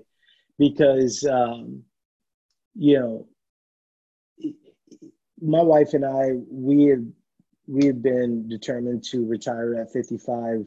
Because, 0.57 1.25
um, 1.29 1.83
you 2.75 2.99
know, 2.99 3.27
my 5.41 5.61
wife 5.61 5.93
and 5.93 6.05
I, 6.05 6.31
we 6.49 6.85
had 6.85 7.11
we 7.67 7.85
had 7.85 8.01
been 8.03 8.47
determined 8.47 9.03
to 9.05 9.25
retire 9.25 9.75
at 9.75 9.91
55. 9.91 10.65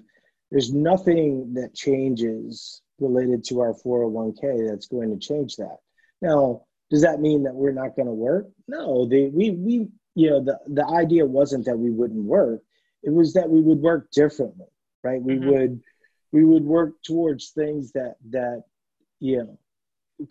There's 0.50 0.72
nothing 0.72 1.54
that 1.54 1.74
changes 1.74 2.82
related 2.98 3.44
to 3.44 3.60
our 3.60 3.74
401k 3.74 4.68
that's 4.68 4.88
going 4.88 5.10
to 5.10 5.18
change 5.18 5.56
that. 5.56 5.76
Now, 6.20 6.62
does 6.90 7.02
that 7.02 7.20
mean 7.20 7.44
that 7.44 7.54
we're 7.54 7.72
not 7.72 7.94
going 7.94 8.06
to 8.06 8.12
work? 8.12 8.46
No, 8.66 9.06
they, 9.06 9.28
we 9.28 9.50
we 9.50 9.88
you 10.18 10.30
know 10.30 10.40
the 10.42 10.58
the 10.66 10.86
idea 10.86 11.24
wasn't 11.24 11.64
that 11.66 11.78
we 11.78 11.90
wouldn't 11.90 12.24
work. 12.24 12.60
It 13.02 13.10
was 13.10 13.32
that 13.34 13.48
we 13.48 13.60
would 13.60 13.80
work 13.80 14.10
differently 14.10 14.66
right? 15.02 15.22
We 15.22 15.34
mm-hmm. 15.34 15.50
would 15.50 15.80
we 16.32 16.44
would 16.44 16.64
work 16.64 16.94
towards 17.02 17.50
things 17.50 17.92
that 17.92 18.16
that 18.30 18.64
you 19.20 19.38
know 19.38 19.58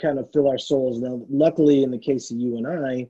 kind 0.02 0.20
of 0.20 0.30
fill 0.34 0.50
our 0.50 0.58
souls. 0.58 1.00
Now 1.00 1.26
luckily 1.30 1.84
in 1.84 1.92
the 1.92 2.00
case 2.00 2.32
of 2.32 2.38
you 2.38 2.58
and 2.58 2.68
i 2.68 3.08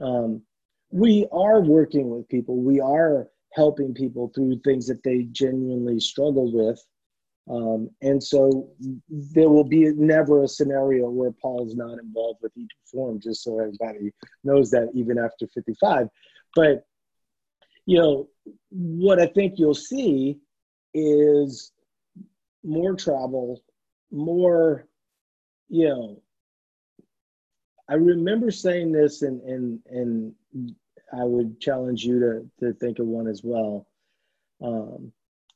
um, 0.00 0.42
we 0.90 1.26
are 1.32 1.60
working 1.60 2.08
with 2.10 2.28
people. 2.28 2.56
We 2.56 2.80
are 2.80 3.28
helping 3.52 3.92
people 3.94 4.30
through 4.34 4.60
things 4.60 4.86
that 4.86 5.02
they 5.02 5.24
genuinely 5.30 6.00
struggle 6.00 6.50
with 6.50 6.82
um, 7.50 7.90
and 8.02 8.22
so 8.22 8.70
there 9.08 9.48
will 9.48 9.64
be 9.64 9.92
never 9.92 10.44
a 10.44 10.48
scenario 10.48 11.10
where 11.10 11.32
Paul's 11.32 11.74
not 11.74 11.98
involved 11.98 12.40
with 12.40 12.52
each 12.56 12.70
form, 12.90 13.20
just 13.20 13.42
so 13.42 13.58
everybody 13.58 14.12
knows 14.44 14.70
that 14.70 14.90
even 14.94 15.18
after 15.18 15.46
55. 15.48 16.08
But, 16.54 16.84
you 17.84 17.98
know, 17.98 18.28
what 18.70 19.20
I 19.20 19.26
think 19.26 19.54
you'll 19.56 19.74
see 19.74 20.38
is 20.94 21.72
more 22.62 22.94
travel, 22.94 23.60
more, 24.12 24.86
you 25.68 25.88
know, 25.88 26.22
I 27.88 27.94
remember 27.94 28.52
saying 28.52 28.92
this 28.92 29.22
and, 29.22 29.42
and, 29.42 29.80
and 29.90 30.34
I 31.12 31.24
would 31.24 31.60
challenge 31.60 32.04
you 32.04 32.20
to, 32.20 32.50
to 32.60 32.72
think 32.74 33.00
of 33.00 33.06
one 33.06 33.26
as 33.26 33.42
well. 33.42 33.86
Um, 34.62 35.12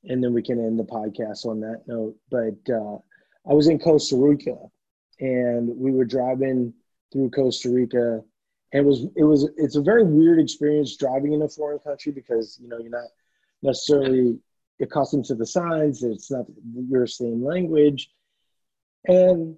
and 0.07 0.22
then 0.22 0.32
we 0.32 0.42
can 0.42 0.59
end 0.59 0.78
the 0.78 0.84
podcast 0.84 1.46
on 1.46 1.61
that 1.61 1.82
note. 1.86 2.16
But 2.30 2.72
uh, 2.72 2.98
I 3.48 3.54
was 3.54 3.68
in 3.68 3.78
Costa 3.78 4.16
Rica, 4.16 4.57
and 5.20 5.68
we 5.68 5.92
were 5.92 6.04
driving 6.04 6.72
through 7.12 7.30
Costa 7.30 7.70
Rica, 7.70 8.22
and 8.72 8.84
it 8.84 8.84
was 8.84 9.07
it 9.16 9.24
was 9.24 9.48
it's 9.57 9.76
a 9.76 9.82
very 9.82 10.04
weird 10.04 10.38
experience 10.38 10.96
driving 10.96 11.32
in 11.32 11.42
a 11.42 11.48
foreign 11.48 11.78
country 11.80 12.12
because 12.12 12.59
you 12.61 12.68
know 12.68 12.78
you're 12.78 12.90
not 12.90 13.09
necessarily 13.62 14.38
accustomed 14.80 15.24
to 15.26 15.34
the 15.34 15.46
signs. 15.46 16.02
It's 16.02 16.30
not 16.30 16.46
your 16.88 17.07
same 17.07 17.44
language, 17.44 18.11
and 19.07 19.57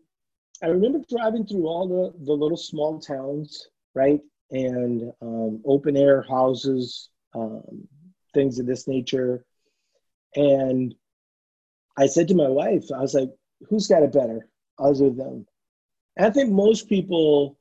I 0.62 0.66
remember 0.66 1.00
driving 1.08 1.46
through 1.46 1.66
all 1.66 1.86
the, 1.88 2.24
the 2.24 2.32
little 2.32 2.56
small 2.56 2.98
towns, 3.00 3.68
right? 3.94 4.20
And 4.50 5.12
um, 5.22 5.62
open 5.64 5.96
air 5.96 6.22
houses, 6.22 7.10
um, 7.34 7.86
things 8.34 8.58
of 8.58 8.66
this 8.66 8.88
nature. 8.88 9.44
And 10.36 10.94
I 11.96 12.06
said 12.06 12.28
to 12.28 12.34
my 12.34 12.48
wife, 12.48 12.84
I 12.94 13.00
was 13.00 13.14
like, 13.14 13.30
who's 13.68 13.86
got 13.86 14.02
it 14.02 14.12
better 14.12 14.48
other 14.78 15.10
than? 15.10 15.46
And 16.16 16.26
I 16.26 16.30
think 16.30 16.50
most 16.50 16.88
people, 16.88 17.58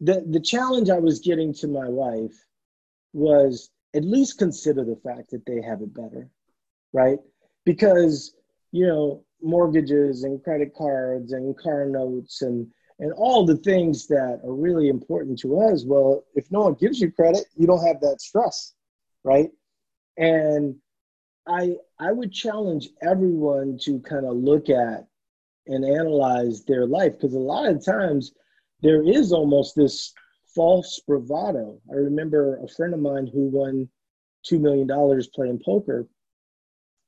the, 0.00 0.24
the 0.28 0.40
challenge 0.40 0.90
I 0.90 0.98
was 0.98 1.20
getting 1.20 1.54
to 1.54 1.68
my 1.68 1.88
wife 1.88 2.34
was 3.12 3.70
at 3.94 4.04
least 4.04 4.38
consider 4.38 4.84
the 4.84 5.00
fact 5.04 5.30
that 5.30 5.44
they 5.46 5.60
have 5.62 5.82
it 5.82 5.94
better, 5.94 6.28
right? 6.92 7.18
Because, 7.64 8.34
you 8.72 8.86
know, 8.86 9.24
mortgages 9.42 10.24
and 10.24 10.42
credit 10.42 10.74
cards 10.74 11.32
and 11.32 11.56
car 11.58 11.86
notes 11.86 12.42
and 12.42 12.66
and 12.98 13.12
all 13.14 13.46
the 13.46 13.56
things 13.56 14.06
that 14.06 14.40
are 14.44 14.52
really 14.52 14.88
important 14.88 15.38
to 15.38 15.58
us 15.60 15.84
well 15.86 16.24
if 16.34 16.50
no 16.50 16.60
one 16.60 16.74
gives 16.74 17.00
you 17.00 17.10
credit 17.10 17.46
you 17.56 17.66
don't 17.66 17.86
have 17.86 18.00
that 18.00 18.20
stress 18.20 18.74
right 19.24 19.48
and 20.18 20.74
i 21.50 21.74
i 21.98 22.12
would 22.12 22.32
challenge 22.32 22.88
everyone 23.02 23.78
to 23.78 23.98
kind 24.00 24.26
of 24.26 24.36
look 24.36 24.68
at 24.70 25.06
and 25.66 25.84
analyze 25.84 26.64
their 26.64 26.86
life 26.86 27.12
because 27.12 27.34
a 27.34 27.38
lot 27.38 27.68
of 27.68 27.84
times 27.84 28.32
there 28.82 29.02
is 29.02 29.32
almost 29.32 29.74
this 29.76 30.12
false 30.54 31.00
bravado 31.06 31.78
i 31.90 31.94
remember 31.94 32.58
a 32.64 32.68
friend 32.68 32.94
of 32.94 33.00
mine 33.00 33.28
who 33.32 33.48
won 33.48 33.88
$2 34.50 34.60
million 34.60 34.88
playing 35.34 35.60
poker 35.64 36.06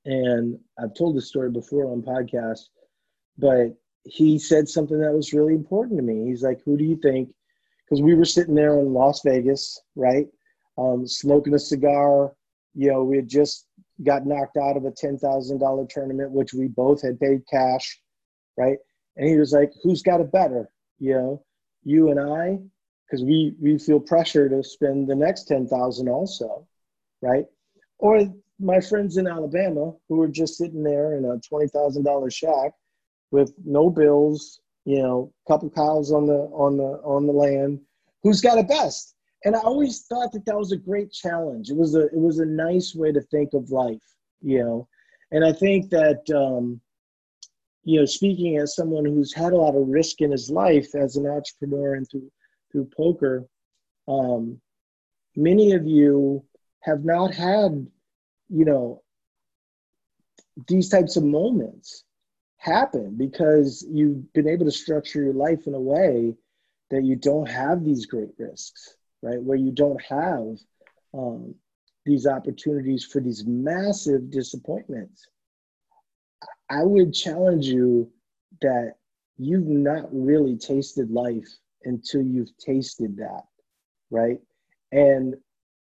and 0.04 0.58
I've 0.78 0.94
told 0.94 1.16
this 1.16 1.28
story 1.28 1.50
before 1.50 1.90
on 1.90 2.02
podcasts, 2.02 2.68
but 3.38 3.74
he 4.04 4.38
said 4.38 4.68
something 4.68 4.98
that 4.98 5.12
was 5.12 5.32
really 5.32 5.54
important 5.54 5.98
to 5.98 6.02
me. 6.02 6.28
He's 6.28 6.42
like, 6.42 6.60
"Who 6.64 6.76
do 6.76 6.84
you 6.84 6.96
think?" 6.96 7.32
Because 7.84 8.02
we 8.02 8.14
were 8.14 8.24
sitting 8.24 8.54
there 8.54 8.78
in 8.80 8.92
Las 8.92 9.22
Vegas, 9.22 9.80
right, 9.94 10.26
um, 10.76 11.06
smoking 11.06 11.54
a 11.54 11.58
cigar. 11.58 12.34
You 12.74 12.90
know, 12.90 13.04
we 13.04 13.16
had 13.16 13.28
just 13.28 13.66
got 14.04 14.26
knocked 14.26 14.56
out 14.56 14.76
of 14.76 14.84
a 14.84 14.90
ten 14.90 15.18
thousand 15.18 15.58
dollar 15.58 15.86
tournament, 15.86 16.30
which 16.32 16.52
we 16.52 16.68
both 16.68 17.02
had 17.02 17.20
paid 17.20 17.42
cash, 17.50 18.00
right? 18.56 18.78
And 19.16 19.28
he 19.28 19.36
was 19.36 19.52
like, 19.52 19.72
"Who's 19.82 20.02
got 20.02 20.20
it 20.20 20.32
better?" 20.32 20.70
You 20.98 21.14
know, 21.14 21.44
you 21.84 22.10
and 22.10 22.20
I, 22.20 22.58
because 23.06 23.24
we 23.24 23.54
we 23.60 23.78
feel 23.78 24.00
pressure 24.00 24.48
to 24.48 24.62
spend 24.62 25.08
the 25.08 25.14
next 25.14 25.44
ten 25.44 25.66
thousand 25.66 26.08
also, 26.08 26.66
right? 27.20 27.46
Or 27.98 28.26
my 28.58 28.80
friends 28.80 29.16
in 29.16 29.26
Alabama 29.26 29.92
who 30.08 30.16
were 30.16 30.28
just 30.28 30.56
sitting 30.56 30.82
there 30.82 31.16
in 31.16 31.24
a 31.24 31.38
twenty 31.40 31.68
thousand 31.68 32.04
dollar 32.04 32.30
shack 32.30 32.72
with 33.30 33.52
no 33.64 33.90
bills, 33.90 34.60
you 34.84 35.02
know, 35.02 35.32
couple 35.48 35.70
cows 35.70 36.12
on 36.12 36.26
the 36.26 36.48
on 36.52 36.76
the 36.76 37.00
on 37.04 37.26
the 37.26 37.32
land. 37.32 37.80
Who's 38.22 38.40
got 38.40 38.58
it 38.58 38.68
best? 38.68 39.14
And 39.44 39.56
I 39.56 39.60
always 39.60 40.02
thought 40.02 40.32
that 40.32 40.44
that 40.46 40.56
was 40.56 40.72
a 40.72 40.76
great 40.76 41.12
challenge. 41.12 41.70
It 41.70 41.76
was 41.76 41.94
a 41.94 42.06
it 42.06 42.20
was 42.20 42.38
a 42.38 42.46
nice 42.46 42.94
way 42.94 43.12
to 43.12 43.20
think 43.20 43.54
of 43.54 43.70
life, 43.70 44.04
you 44.40 44.62
know. 44.62 44.88
And 45.32 45.44
I 45.44 45.52
think 45.52 45.90
that 45.90 46.22
um, 46.30 46.80
you 47.84 47.98
know, 47.98 48.06
speaking 48.06 48.58
as 48.58 48.76
someone 48.76 49.04
who's 49.04 49.34
had 49.34 49.52
a 49.52 49.56
lot 49.56 49.74
of 49.74 49.88
risk 49.88 50.20
in 50.20 50.30
his 50.30 50.50
life 50.50 50.94
as 50.94 51.16
an 51.16 51.26
entrepreneur 51.26 51.94
and 51.94 52.08
through 52.08 52.30
through 52.70 52.88
poker, 52.96 53.44
um, 54.08 54.60
many 55.34 55.72
of 55.72 55.86
you 55.86 56.44
have 56.80 57.04
not 57.04 57.34
had 57.34 57.86
you 58.52 58.66
know, 58.66 59.02
these 60.68 60.90
types 60.90 61.16
of 61.16 61.24
moments 61.24 62.04
happen 62.58 63.16
because 63.16 63.84
you've 63.90 64.30
been 64.34 64.46
able 64.46 64.66
to 64.66 64.70
structure 64.70 65.24
your 65.24 65.32
life 65.32 65.66
in 65.66 65.74
a 65.74 65.80
way 65.80 66.34
that 66.90 67.02
you 67.02 67.16
don't 67.16 67.48
have 67.48 67.82
these 67.82 68.04
great 68.04 68.28
risks, 68.38 68.96
right? 69.22 69.42
Where 69.42 69.56
you 69.56 69.70
don't 69.72 70.00
have 70.02 70.58
um, 71.14 71.54
these 72.04 72.26
opportunities 72.26 73.04
for 73.04 73.20
these 73.20 73.44
massive 73.46 74.30
disappointments. 74.30 75.26
I 76.68 76.82
would 76.82 77.12
challenge 77.12 77.66
you 77.66 78.10
that 78.60 78.94
you've 79.38 79.66
not 79.66 80.08
really 80.12 80.56
tasted 80.56 81.10
life 81.10 81.48
until 81.84 82.22
you've 82.22 82.56
tasted 82.58 83.16
that, 83.16 83.42
right? 84.10 84.40
And 84.90 85.36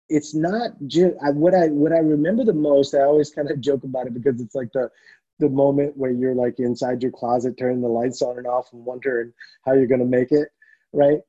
it's 0.08 0.34
not 0.34 0.70
just 0.86 1.14
what 1.34 1.54
I 1.54 1.68
what 1.68 1.92
I 1.92 1.98
remember 1.98 2.44
the 2.44 2.54
most. 2.54 2.94
I 2.94 3.02
always 3.02 3.30
kind 3.30 3.50
of 3.50 3.60
joke 3.68 3.84
about 3.84 4.06
it 4.06 4.14
because 4.14 4.40
it's 4.40 4.54
like 4.54 4.72
the 4.72 4.90
the 5.38 5.48
moment 5.48 5.96
where 5.96 6.10
you're 6.10 6.34
like 6.34 6.58
inside 6.58 7.02
your 7.02 7.12
closet 7.12 7.56
turning 7.56 7.80
the 7.80 7.88
lights 7.88 8.22
on 8.22 8.38
and 8.38 8.46
off 8.46 8.72
and 8.72 8.84
wondering 8.84 9.32
how 9.64 9.72
you're 9.72 9.86
going 9.86 10.00
to 10.00 10.06
make 10.06 10.32
it, 10.32 10.48
right? 10.92 11.20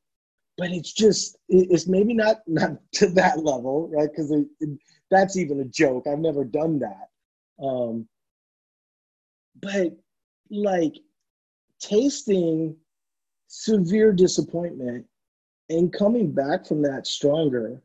But 0.60 0.72
it's 0.72 0.92
just 0.92 1.38
it's 1.48 1.88
maybe 1.88 2.14
not 2.14 2.42
not 2.46 2.72
to 2.96 3.08
that 3.12 3.44
level, 3.44 3.90
right? 3.94 4.10
Because 4.10 4.32
that's 5.10 5.38
even 5.38 5.62
a 5.62 5.66
joke. 5.66 6.06
I've 6.06 6.20
never 6.20 6.44
done 6.44 6.80
that. 6.80 7.10
Um, 7.64 8.08
but 9.62 9.98
like 10.52 10.96
tasting 11.80 12.76
severe 13.48 14.12
disappointment 14.12 15.06
and 15.70 15.94
coming 15.94 16.32
back 16.32 16.66
from 16.66 16.82
that 16.82 17.08
stronger 17.08 17.82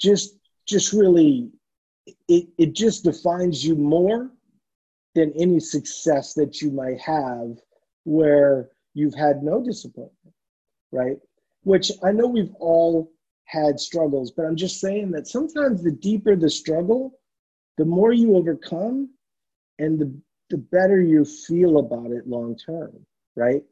just 0.00 0.38
just 0.66 0.92
really 0.92 1.50
it, 2.28 2.48
it 2.58 2.72
just 2.72 3.04
defines 3.04 3.64
you 3.64 3.76
more 3.76 4.30
than 5.14 5.32
any 5.38 5.60
success 5.60 6.34
that 6.34 6.60
you 6.60 6.70
might 6.70 7.00
have 7.00 7.58
where 8.04 8.70
you've 8.94 9.14
had 9.14 9.42
no 9.42 9.62
disappointment 9.62 10.34
right 10.92 11.18
which 11.66 11.90
i 12.04 12.12
know 12.12 12.26
we've 12.26 12.54
all 12.60 13.10
had 13.44 13.78
struggles 13.78 14.30
but 14.30 14.44
i'm 14.44 14.56
just 14.56 14.80
saying 14.80 15.10
that 15.10 15.26
sometimes 15.26 15.82
the 15.82 15.90
deeper 15.90 16.36
the 16.36 16.48
struggle 16.48 17.18
the 17.76 17.84
more 17.84 18.12
you 18.12 18.36
overcome 18.36 19.10
and 19.78 19.98
the 19.98 20.08
the 20.50 20.56
better 20.56 21.00
you 21.00 21.24
feel 21.24 21.78
about 21.78 22.12
it 22.12 22.28
long 22.28 22.56
term 22.56 22.92
right? 23.34 23.62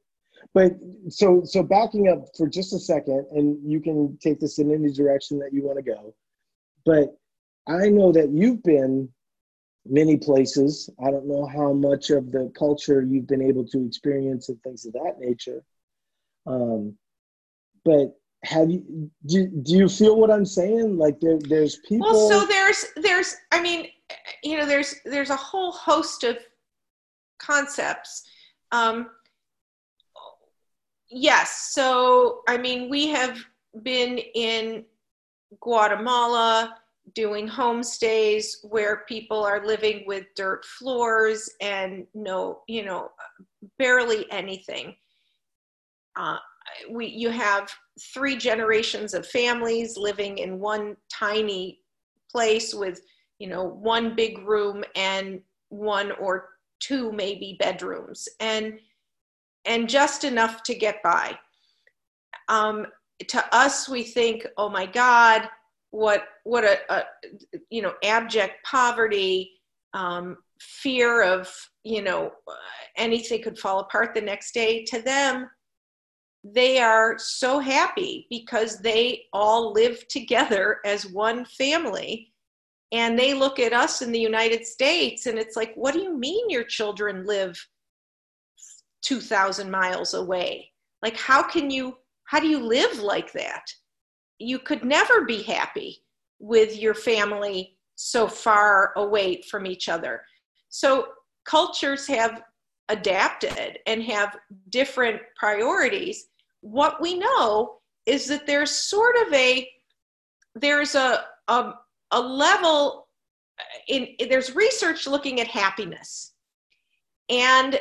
But 0.53 0.73
so 1.09 1.43
so 1.45 1.63
backing 1.63 2.09
up 2.09 2.27
for 2.37 2.49
just 2.49 2.75
a 2.75 2.79
second 2.79 3.27
and 3.31 3.59
you 3.65 3.81
can 3.81 4.19
take 4.21 4.41
this 4.41 4.59
in 4.59 4.73
any 4.73 4.93
direction 4.93 5.39
that 5.39 5.55
you 5.55 5.63
want 5.63 5.79
to 5.79 5.83
go 5.83 6.15
but 6.85 7.17
i 7.67 7.89
know 7.89 8.13
that 8.13 8.29
you've 8.31 8.63
been 8.63 9.09
many 9.87 10.17
places. 10.17 10.89
I 11.05 11.11
don't 11.11 11.27
know 11.27 11.47
how 11.47 11.73
much 11.73 12.11
of 12.11 12.33
the 12.33 12.51
culture 12.57 13.03
you've 13.03 13.27
been 13.27 13.43
able 13.43 13.67
to 13.67 13.87
experience 13.87 14.49
and 14.49 14.63
things 14.63 14.87
of 14.87 14.95
that 14.95 15.17
nature. 15.19 15.63
Um, 16.47 16.97
but 17.85 18.17
have 18.45 18.71
you 18.71 19.11
do, 19.27 19.47
do 19.47 19.77
you 19.77 19.89
feel 19.89 20.17
what 20.17 20.31
i'm 20.31 20.45
saying? 20.45 20.99
Like 20.99 21.21
there, 21.21 21.39
there's 21.39 21.79
people 21.89 22.07
well 22.11 22.29
so 22.29 22.47
there's 22.47 22.85
there's 22.97 23.37
i 23.53 23.61
mean 23.61 23.89
you 24.43 24.57
know 24.57 24.67
there's 24.67 24.97
there's 25.05 25.31
a 25.31 25.37
whole 25.37 25.73
host 25.73 26.25
of 26.25 26.39
concepts. 27.39 28.25
Um, 28.73 29.11
yes 31.11 31.71
so 31.73 32.41
i 32.49 32.57
mean 32.57 32.91
we 32.91 33.07
have 33.09 33.39
been 33.83 34.19
in 34.19 34.85
guatemala 35.61 36.77
doing 37.15 37.47
homestays 37.47 38.57
where 38.65 39.05
people 39.07 39.45
are 39.45 39.65
living 39.65 40.03
with 40.07 40.25
dirt 40.35 40.65
floors 40.65 41.49
and 41.61 42.07
no 42.15 42.63
you 42.67 42.85
know 42.85 43.11
barely 43.79 44.31
anything. 44.31 44.95
Uh, 46.17 46.39
we 46.91 47.07
you 47.07 47.31
have 47.31 47.71
three 48.13 48.37
generations 48.37 49.15
of 49.15 49.27
families 49.27 49.97
living 49.97 50.39
in 50.39 50.59
one 50.59 50.97
tiny 51.13 51.81
place 52.31 52.75
with 52.75 53.01
you 53.39 53.49
know 53.49 53.65
one 53.65 54.15
big 54.17 54.39
room 54.47 54.85
and 54.97 55.41
one 55.69 56.13
or 56.13 56.49
two 56.81 57.13
maybe 57.13 57.57
bedrooms 57.59 58.29
and 58.41 58.79
and 59.65 59.89
just 59.89 60.25
enough 60.25 60.63
to 60.65 60.75
get 60.75 61.03
by. 61.03 61.39
Um, 62.49 62.87
to 63.29 63.45
us, 63.55 63.89
we 63.89 64.03
think, 64.03 64.47
oh 64.57 64.69
my 64.69 64.87
God, 64.87 65.49
what 65.91 66.25
what 66.43 66.65
a, 66.65 66.79
a 66.93 67.05
you 67.71 67.81
know 67.81 67.95
abject 68.03 68.65
poverty, 68.65 69.53
um, 69.95 70.39
fear 70.61 71.23
of 71.23 71.51
you 71.85 72.03
know 72.03 72.33
anything 72.97 73.43
could 73.43 73.59
fall 73.59 73.81
apart 73.81 74.15
the 74.15 74.21
next 74.21 74.53
day. 74.53 74.85
To 74.87 75.01
them, 75.01 75.49
they 76.45 76.79
are 76.79 77.17
so 77.19 77.59
happy 77.59 78.27
because 78.29 78.79
they 78.79 79.23
all 79.33 79.73
live 79.73 80.07
together 80.09 80.79
as 80.85 81.07
one 81.07 81.47
family 81.47 82.33
and 82.93 83.19
they 83.19 83.33
look 83.33 83.59
at 83.59 83.73
us 83.73 84.03
in 84.03 84.13
the 84.13 84.21
United 84.21 84.67
States 84.67 85.25
and 85.27 85.39
it's 85.39 85.57
like, 85.57 85.73
what 85.75 85.95
do 85.95 86.01
you 86.01 86.17
mean 86.17 86.51
your 86.51 86.65
children 86.65 87.25
live 87.25 87.59
2,000 89.03 89.71
miles 89.71 90.13
away? 90.13 90.71
Like, 91.03 91.17
how 91.17 91.43
can 91.43 91.71
you, 91.71 91.97
how 92.27 92.41
do 92.41 92.47
you 92.47 92.59
live 92.59 92.99
like 92.99 93.33
that? 93.33 93.65
You 94.39 94.59
could 94.59 94.85
never 94.85 95.25
be 95.25 95.43
happy 95.43 96.05
with 96.39 96.79
your 96.79 96.95
family 96.95 97.79
so 97.97 98.29
far 98.29 98.93
away 98.97 99.41
from 99.51 99.67
each 99.67 99.89
other. 99.89 100.23
So 100.69 101.07
cultures 101.47 102.07
have 102.07 102.43
adapted 102.91 103.79
and 103.87 104.03
have 104.03 104.37
different 104.69 105.21
priorities, 105.37 106.27
what 106.65 107.01
we 107.01 107.19
know 107.19 107.77
is 108.07 108.27
that 108.27 108.47
there's 108.47 108.71
sort 108.71 109.17
of 109.27 109.33
a 109.35 109.69
there's 110.55 110.95
a 110.95 111.25
a, 111.49 111.75
a 112.11 112.21
level 112.21 113.09
in, 113.89 114.05
in 114.19 114.29
there's 114.31 114.55
research 114.55 115.07
looking 115.07 115.41
at 115.41 115.47
happiness. 115.47 116.33
And 117.29 117.79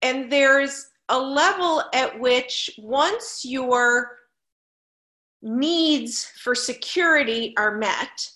and 0.00 0.32
there's 0.32 0.90
a 1.10 1.18
level 1.18 1.82
at 1.92 2.18
which 2.18 2.70
once 2.78 3.44
your 3.44 4.16
needs 5.42 6.24
for 6.24 6.54
security 6.54 7.52
are 7.58 7.76
met 7.76 8.30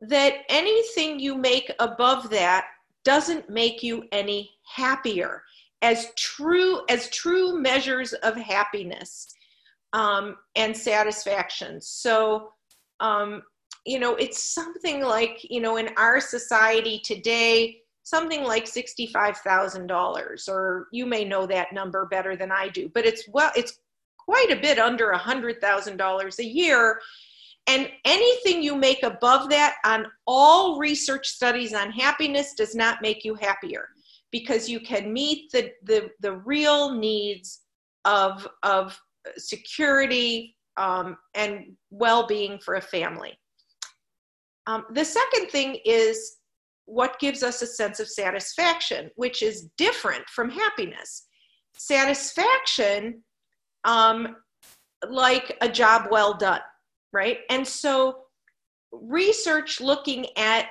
that 0.00 0.38
anything 0.48 1.20
you 1.20 1.36
make 1.36 1.70
above 1.78 2.28
that 2.30 2.66
doesn't 3.04 3.48
make 3.48 3.82
you 3.82 4.04
any 4.10 4.50
happier 4.74 5.42
as 5.82 6.08
true 6.16 6.80
as 6.88 7.08
true 7.10 7.60
measures 7.60 8.12
of 8.12 8.36
happiness 8.36 9.32
um, 9.92 10.36
and 10.56 10.76
satisfaction. 10.76 11.80
So 11.80 12.52
um, 13.00 13.42
you 13.86 13.98
know 13.98 14.14
it's 14.16 14.42
something 14.42 15.02
like 15.02 15.38
you 15.48 15.60
know 15.60 15.76
in 15.76 15.90
our 15.96 16.20
society 16.20 17.00
today 17.02 17.78
something 18.02 18.42
like 18.42 18.64
$65,000 18.64 20.48
or 20.48 20.88
you 20.90 21.06
may 21.06 21.24
know 21.24 21.46
that 21.46 21.72
number 21.72 22.06
better 22.06 22.34
than 22.34 22.50
I 22.50 22.68
do 22.68 22.90
but 22.92 23.06
it's 23.06 23.28
well 23.28 23.52
it's 23.54 23.78
quite 24.30 24.50
a 24.50 24.60
bit 24.60 24.78
under 24.78 25.10
a 25.10 25.18
$100,000 25.18 26.38
a 26.38 26.44
year. 26.44 27.00
And 27.66 27.90
anything 28.04 28.62
you 28.62 28.76
make 28.76 29.02
above 29.02 29.50
that 29.50 29.76
on 29.84 30.06
all 30.26 30.78
research 30.78 31.28
studies 31.28 31.74
on 31.74 31.90
happiness 31.90 32.54
does 32.54 32.74
not 32.74 33.02
make 33.02 33.24
you 33.24 33.34
happier 33.34 33.88
because 34.32 34.68
you 34.68 34.80
can 34.80 35.12
meet 35.12 35.50
the, 35.52 35.72
the, 35.84 36.10
the 36.20 36.32
real 36.32 36.94
needs 36.94 37.60
of, 38.04 38.46
of 38.62 38.98
security 39.36 40.56
um, 40.76 41.16
and 41.34 41.72
well 41.90 42.26
being 42.26 42.58
for 42.58 42.76
a 42.76 42.80
family. 42.80 43.38
Um, 44.66 44.84
the 44.92 45.04
second 45.04 45.50
thing 45.50 45.78
is 45.84 46.36
what 46.86 47.18
gives 47.18 47.42
us 47.42 47.62
a 47.62 47.66
sense 47.66 48.00
of 48.00 48.08
satisfaction, 48.08 49.10
which 49.16 49.42
is 49.42 49.68
different 49.76 50.28
from 50.28 50.50
happiness. 50.50 51.26
Satisfaction, 51.76 53.22
um, 53.84 54.36
like 55.08 55.56
a 55.60 55.68
job 55.68 56.08
well 56.10 56.34
done 56.34 56.60
right? 57.12 57.38
And 57.48 57.66
so, 57.66 58.22
research 58.92 59.80
looking 59.80 60.26
at 60.36 60.66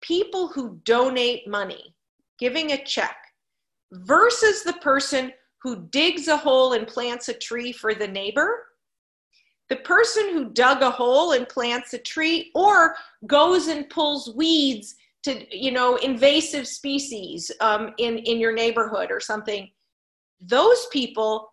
people 0.00 0.48
who 0.48 0.80
donate 0.84 1.48
money, 1.48 1.94
giving 2.38 2.72
a 2.72 2.84
check, 2.84 3.16
versus 3.92 4.62
the 4.62 4.74
person 4.74 5.32
who 5.62 5.88
digs 5.90 6.28
a 6.28 6.36
hole 6.36 6.74
and 6.74 6.86
plants 6.86 7.28
a 7.28 7.34
tree 7.34 7.72
for 7.72 7.94
the 7.94 8.06
neighbor. 8.06 8.66
The 9.68 9.76
person 9.76 10.32
who 10.32 10.50
dug 10.50 10.82
a 10.82 10.90
hole 10.90 11.32
and 11.32 11.48
plants 11.48 11.92
a 11.92 11.98
tree 11.98 12.50
or 12.54 12.94
goes 13.26 13.66
and 13.66 13.88
pulls 13.90 14.34
weeds 14.34 14.94
to, 15.24 15.44
you 15.56 15.72
know, 15.72 15.96
invasive 15.96 16.66
species 16.66 17.50
um, 17.60 17.92
in, 17.98 18.18
in 18.18 18.38
your 18.38 18.52
neighborhood 18.52 19.10
or 19.10 19.20
something, 19.20 19.68
those 20.40 20.86
people 20.92 21.50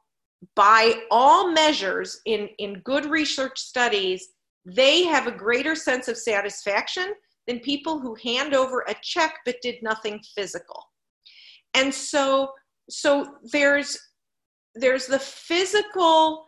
by 0.55 0.93
all 1.09 1.51
measures 1.51 2.21
in, 2.25 2.49
in 2.59 2.81
good 2.81 3.05
research 3.05 3.59
studies, 3.59 4.29
they 4.65 5.03
have 5.03 5.27
a 5.27 5.31
greater 5.31 5.75
sense 5.75 6.07
of 6.07 6.17
satisfaction 6.17 7.13
than 7.47 7.59
people 7.59 7.99
who 7.99 8.15
hand 8.15 8.53
over 8.53 8.85
a 8.87 8.95
check 9.01 9.35
but 9.45 9.55
did 9.61 9.75
nothing 9.81 10.21
physical. 10.35 10.83
And 11.73 11.93
so, 11.93 12.51
so 12.89 13.35
there's 13.51 13.97
there's 14.75 15.07
the 15.07 15.19
physical 15.19 16.47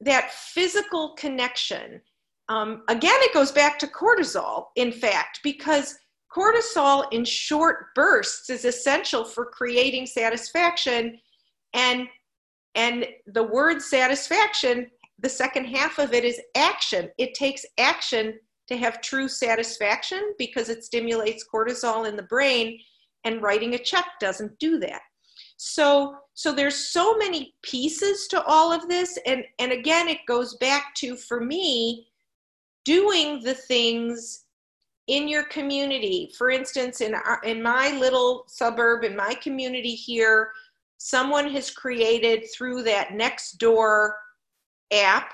that 0.00 0.30
physical 0.30 1.14
connection. 1.14 2.00
Um, 2.48 2.82
again, 2.88 3.18
it 3.22 3.34
goes 3.34 3.50
back 3.50 3.78
to 3.80 3.88
cortisol, 3.88 4.66
in 4.76 4.92
fact, 4.92 5.40
because 5.42 5.96
cortisol 6.36 7.06
in 7.12 7.24
short 7.24 7.86
bursts 7.94 8.50
is 8.50 8.64
essential 8.64 9.24
for 9.24 9.46
creating 9.46 10.06
satisfaction 10.06 11.18
and 11.74 12.08
and 12.74 13.06
the 13.26 13.42
word 13.42 13.80
satisfaction, 13.80 14.86
the 15.18 15.28
second 15.30 15.64
half 15.64 15.98
of 15.98 16.12
it 16.12 16.24
is 16.24 16.38
action. 16.54 17.08
It 17.16 17.32
takes 17.32 17.64
action 17.78 18.38
to 18.68 18.76
have 18.76 19.00
true 19.00 19.28
satisfaction 19.28 20.34
because 20.38 20.68
it 20.68 20.84
stimulates 20.84 21.46
cortisol 21.52 22.08
in 22.08 22.16
the 22.16 22.22
brain, 22.22 22.78
and 23.24 23.42
writing 23.42 23.74
a 23.74 23.78
check 23.78 24.06
doesn't 24.20 24.58
do 24.58 24.78
that. 24.78 25.00
So, 25.56 26.16
so 26.34 26.52
there's 26.52 26.88
so 26.88 27.16
many 27.16 27.54
pieces 27.62 28.26
to 28.28 28.42
all 28.44 28.72
of 28.72 28.88
this, 28.88 29.18
and 29.26 29.44
and 29.58 29.72
again, 29.72 30.08
it 30.08 30.18
goes 30.26 30.54
back 30.56 30.94
to 30.96 31.16
for 31.16 31.40
me 31.40 32.08
doing 32.84 33.42
the 33.42 33.54
things 33.54 34.44
in 35.06 35.28
your 35.28 35.44
community. 35.44 36.32
For 36.36 36.50
instance, 36.50 37.00
in 37.00 37.14
our, 37.14 37.40
in 37.44 37.62
my 37.62 37.96
little 37.98 38.44
suburb, 38.48 39.04
in 39.04 39.16
my 39.16 39.34
community 39.34 39.94
here, 39.94 40.50
someone 40.98 41.50
has 41.50 41.70
created 41.70 42.44
through 42.54 42.82
that 42.84 43.12
next 43.12 43.58
door 43.58 44.16
app 44.92 45.32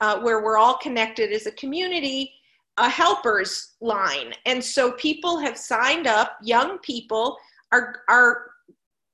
uh, 0.00 0.20
where 0.20 0.42
we're 0.42 0.58
all 0.58 0.78
connected 0.78 1.32
as 1.32 1.46
a 1.46 1.52
community 1.52 2.32
a 2.76 2.88
helpers 2.88 3.74
line. 3.80 4.32
And 4.46 4.62
so 4.62 4.92
people 4.92 5.38
have 5.38 5.56
signed 5.56 6.06
up 6.06 6.38
young 6.42 6.78
people 6.78 7.36
are 7.72 8.02
are 8.08 8.50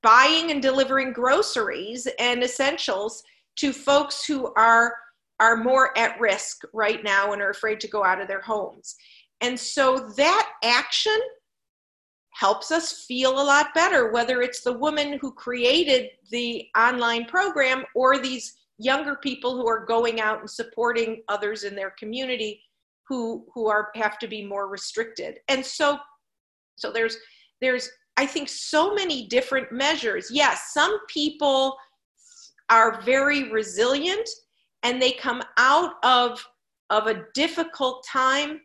buying 0.02 0.50
and 0.50 0.62
delivering 0.62 1.12
groceries 1.12 2.06
and 2.18 2.42
essentials 2.42 3.22
to 3.56 3.72
folks 3.72 4.24
who 4.24 4.52
are 4.54 4.94
are 5.40 5.56
more 5.56 5.96
at 5.98 6.18
risk 6.20 6.62
right 6.72 7.02
now 7.04 7.32
and 7.32 7.42
are 7.42 7.50
afraid 7.50 7.80
to 7.80 7.88
go 7.88 8.04
out 8.04 8.20
of 8.20 8.28
their 8.28 8.40
homes. 8.40 8.96
And 9.40 9.58
so 9.58 10.10
that 10.16 10.52
action 10.62 11.18
helps 12.32 12.70
us 12.70 13.04
feel 13.06 13.32
a 13.32 13.42
lot 13.42 13.74
better, 13.74 14.12
whether 14.12 14.42
it's 14.42 14.62
the 14.62 14.72
woman 14.72 15.18
who 15.20 15.32
created 15.32 16.10
the 16.30 16.66
online 16.76 17.24
program 17.26 17.84
or 17.94 18.18
these 18.18 18.56
younger 18.78 19.16
people 19.16 19.56
who 19.56 19.66
are 19.66 19.84
going 19.84 20.20
out 20.20 20.40
and 20.40 20.50
supporting 20.50 21.22
others 21.28 21.64
in 21.64 21.74
their 21.74 21.94
community 21.98 22.62
who 23.08 23.46
who 23.54 23.68
are 23.68 23.90
have 23.94 24.18
to 24.18 24.28
be 24.28 24.44
more 24.44 24.68
restricted. 24.68 25.38
And 25.48 25.64
so 25.64 25.98
so 26.76 26.90
there's 26.92 27.16
there's 27.60 27.88
I 28.16 28.26
think 28.26 28.48
so 28.48 28.94
many 28.94 29.26
different 29.26 29.72
measures. 29.72 30.28
Yes, 30.30 30.72
some 30.72 30.98
people 31.08 31.76
are 32.70 33.00
very 33.02 33.50
resilient 33.50 34.28
and 34.82 35.00
they 35.00 35.12
come 35.12 35.42
out 35.58 35.94
of 36.02 36.44
of 36.90 37.06
a 37.06 37.24
difficult 37.34 38.04
time 38.06 38.60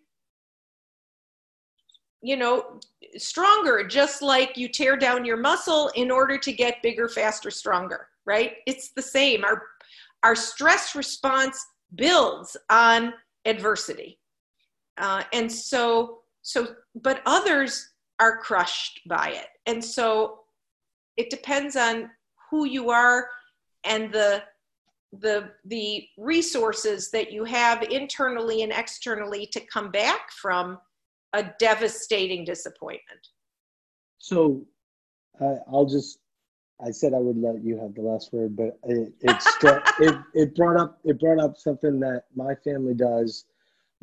you 2.22 2.38
know 2.38 2.80
stronger 3.18 3.86
just 3.86 4.22
like 4.22 4.56
you 4.56 4.68
tear 4.68 4.96
down 4.96 5.26
your 5.26 5.38
muscle 5.38 5.92
in 5.96 6.12
order 6.12 6.38
to 6.38 6.52
get 6.52 6.82
bigger 6.84 7.10
faster 7.10 7.50
stronger 7.50 8.08
right 8.26 8.54
it's 8.68 8.92
the 8.92 9.02
same 9.02 9.44
our 9.44 9.64
our 10.24 10.36
stress 10.36 10.96
response 10.96 11.66
builds 11.96 12.56
on 12.70 13.14
adversity 13.46 14.20
uh, 14.98 15.24
and 15.34 15.52
so 15.52 16.20
so 16.42 16.68
but 16.96 17.22
others 17.26 17.90
are 18.20 18.38
crushed 18.38 19.02
by 19.08 19.30
it 19.30 19.48
and 19.66 19.84
so 19.84 20.40
it 21.18 21.30
depends 21.30 21.76
on 21.76 22.10
who 22.50 22.66
you 22.66 22.90
are 22.90 23.28
and 23.84 24.12
the 24.12 24.44
the 25.20 25.50
the 25.66 26.08
resources 26.18 27.12
that 27.12 27.32
you 27.32 27.44
have 27.44 27.84
internally 27.84 28.64
and 28.64 28.72
externally 28.72 29.46
to 29.48 29.60
come 29.68 29.92
back 29.92 30.32
from 30.32 30.78
a 31.34 31.44
devastating 31.60 32.46
disappointment. 32.46 33.28
So 34.18 34.66
uh, 35.40 35.56
I'll 35.72 35.86
just, 35.86 36.20
I 36.86 36.92
said 36.92 37.14
I 37.14 37.20
would 37.20 37.38
let 37.38 37.64
you 37.64 37.80
have 37.80 37.96
the 37.96 38.02
last 38.02 38.34
word, 38.34 38.56
but 38.56 38.78
it, 38.84 39.14
it, 39.22 39.42
struck, 39.42 39.94
it, 40.00 40.16
it 40.34 40.56
brought 40.56 40.78
up, 40.80 41.00
it 41.04 41.20
brought 41.20 41.40
up 41.40 41.58
something 41.58 42.00
that 42.02 42.24
my 42.36 42.56
family 42.56 42.94
does 42.94 43.46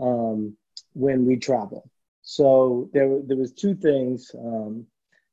um, 0.01 0.57
when 0.99 1.24
we 1.24 1.36
travel. 1.36 1.88
So 2.22 2.90
there, 2.92 3.20
there 3.26 3.36
was 3.36 3.53
two 3.53 3.74
things. 3.74 4.30
Um, 4.36 4.84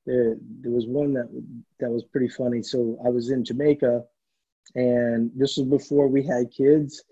there, 0.05 0.37
there 0.61 0.71
was 0.71 0.85
one 0.85 1.13
that 1.13 1.27
that 1.79 1.89
was 1.89 2.03
pretty 2.03 2.29
funny. 2.29 2.61
So 2.61 2.97
I 3.03 3.09
was 3.09 3.31
in 3.31 3.43
Jamaica, 3.43 4.03
and 4.75 5.31
this 5.35 5.57
was 5.57 5.67
before 5.67 6.07
we 6.07 6.23
had 6.23 6.51
kids. 6.51 7.03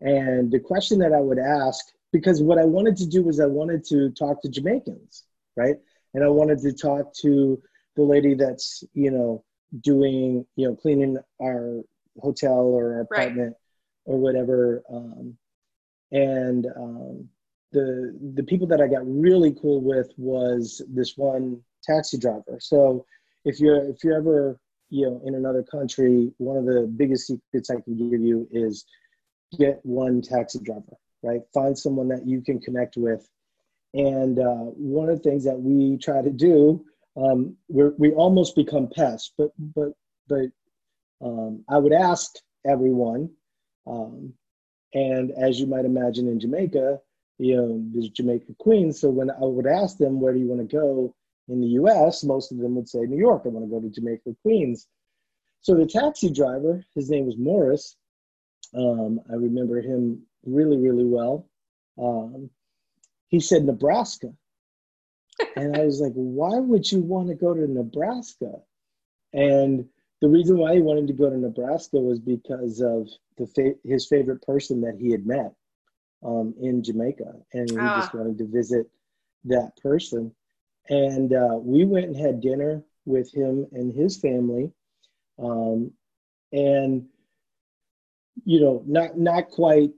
And 0.00 0.52
the 0.52 0.60
question 0.60 0.98
that 1.00 1.12
I 1.12 1.20
would 1.20 1.38
ask 1.38 1.84
because 2.12 2.42
what 2.42 2.58
I 2.58 2.64
wanted 2.64 2.96
to 2.98 3.06
do 3.06 3.22
was 3.22 3.40
I 3.40 3.46
wanted 3.46 3.84
to 3.86 4.10
talk 4.10 4.40
to 4.42 4.48
Jamaicans, 4.48 5.24
right? 5.56 5.76
And 6.14 6.22
I 6.22 6.28
wanted 6.28 6.60
to 6.60 6.72
talk 6.72 7.12
to 7.22 7.60
the 7.96 8.02
lady 8.02 8.34
that's, 8.34 8.84
you 8.94 9.10
know, 9.10 9.44
doing, 9.80 10.46
you 10.54 10.68
know, 10.68 10.76
cleaning 10.76 11.18
our 11.42 11.82
hotel 12.20 12.60
or 12.60 12.94
our 12.94 13.00
apartment 13.00 13.48
right. 13.48 14.12
or 14.12 14.18
whatever. 14.18 14.82
Um, 14.90 15.36
and 16.12 16.66
um, 16.76 17.28
the 17.76 18.18
the 18.34 18.42
people 18.42 18.66
that 18.68 18.80
I 18.80 18.88
got 18.88 19.06
really 19.06 19.54
cool 19.60 19.82
with 19.82 20.10
was 20.16 20.80
this 20.88 21.12
one 21.16 21.60
taxi 21.84 22.18
driver. 22.18 22.56
So 22.58 23.04
if 23.44 23.60
you're 23.60 23.82
if 23.90 24.02
you're 24.02 24.16
ever 24.16 24.58
you 24.88 25.06
know 25.06 25.20
in 25.24 25.34
another 25.34 25.62
country, 25.62 26.32
one 26.38 26.56
of 26.56 26.64
the 26.64 26.90
biggest 26.96 27.26
secrets 27.26 27.70
I 27.70 27.80
can 27.80 27.96
give 28.10 28.20
you 28.20 28.48
is 28.50 28.84
get 29.58 29.80
one 29.82 30.22
taxi 30.22 30.60
driver. 30.60 30.96
Right, 31.22 31.40
find 31.52 31.76
someone 31.76 32.08
that 32.08 32.26
you 32.26 32.40
can 32.40 32.60
connect 32.60 32.96
with. 32.96 33.28
And 33.94 34.38
uh, 34.38 34.66
one 34.96 35.08
of 35.08 35.16
the 35.16 35.28
things 35.28 35.44
that 35.44 35.58
we 35.58 35.96
try 35.98 36.22
to 36.22 36.30
do, 36.30 36.84
um, 37.16 37.56
we 37.68 37.84
we 37.98 38.12
almost 38.12 38.56
become 38.56 38.88
pests, 38.88 39.32
but 39.36 39.50
but 39.58 39.92
but 40.28 40.46
um, 41.22 41.64
I 41.68 41.78
would 41.78 41.92
ask 41.92 42.36
everyone, 42.64 43.30
um, 43.86 44.34
and 44.94 45.30
as 45.32 45.58
you 45.60 45.66
might 45.66 45.84
imagine 45.84 46.28
in 46.28 46.40
Jamaica, 46.40 47.00
you 47.38 47.56
know, 47.56 47.82
there's 47.92 48.08
Jamaica 48.10 48.54
Queens. 48.58 49.00
So 49.00 49.10
when 49.10 49.30
I 49.30 49.44
would 49.44 49.66
ask 49.66 49.98
them, 49.98 50.20
where 50.20 50.32
do 50.32 50.38
you 50.38 50.46
want 50.46 50.68
to 50.68 50.76
go 50.76 51.14
in 51.48 51.60
the 51.60 51.68
US, 51.80 52.24
most 52.24 52.50
of 52.50 52.58
them 52.58 52.74
would 52.74 52.88
say, 52.88 53.00
New 53.00 53.18
York, 53.18 53.42
I 53.44 53.48
want 53.48 53.66
to 53.66 53.70
go 53.70 53.80
to 53.80 53.90
Jamaica 53.90 54.34
Queens. 54.42 54.88
So 55.60 55.74
the 55.74 55.86
taxi 55.86 56.30
driver, 56.30 56.84
his 56.94 57.10
name 57.10 57.26
was 57.26 57.36
Morris. 57.36 57.96
Um, 58.74 59.20
I 59.30 59.34
remember 59.34 59.80
him 59.80 60.22
really, 60.44 60.76
really 60.76 61.04
well. 61.04 61.48
Um, 61.98 62.50
he 63.28 63.40
said 63.40 63.64
Nebraska. 63.64 64.32
and 65.56 65.76
I 65.76 65.84
was 65.84 66.00
like, 66.00 66.12
why 66.14 66.58
would 66.58 66.90
you 66.90 67.00
want 67.00 67.28
to 67.28 67.34
go 67.34 67.54
to 67.54 67.66
Nebraska? 67.66 68.52
And 69.32 69.86
the 70.22 70.28
reason 70.28 70.56
why 70.56 70.74
he 70.74 70.80
wanted 70.80 71.06
to 71.08 71.12
go 71.12 71.28
to 71.28 71.36
Nebraska 71.36 71.98
was 71.98 72.18
because 72.18 72.80
of 72.80 73.08
the 73.36 73.46
fa- 73.46 73.78
his 73.84 74.06
favorite 74.06 74.42
person 74.42 74.80
that 74.80 74.96
he 74.98 75.10
had 75.10 75.26
met 75.26 75.52
um, 76.26 76.54
in 76.60 76.82
Jamaica, 76.82 77.34
and 77.52 77.70
he 77.70 77.76
ah. 77.78 78.00
just 78.00 78.14
wanted 78.14 78.38
to 78.38 78.46
visit 78.46 78.88
that 79.44 79.76
person. 79.80 80.34
And 80.88 81.32
uh, 81.32 81.58
we 81.60 81.84
went 81.84 82.06
and 82.06 82.16
had 82.16 82.40
dinner 82.40 82.82
with 83.04 83.32
him 83.32 83.66
and 83.72 83.94
his 83.94 84.16
family, 84.16 84.72
um, 85.38 85.92
and 86.52 87.06
you 88.44 88.60
know, 88.60 88.82
not 88.86 89.18
not 89.18 89.48
quite 89.48 89.90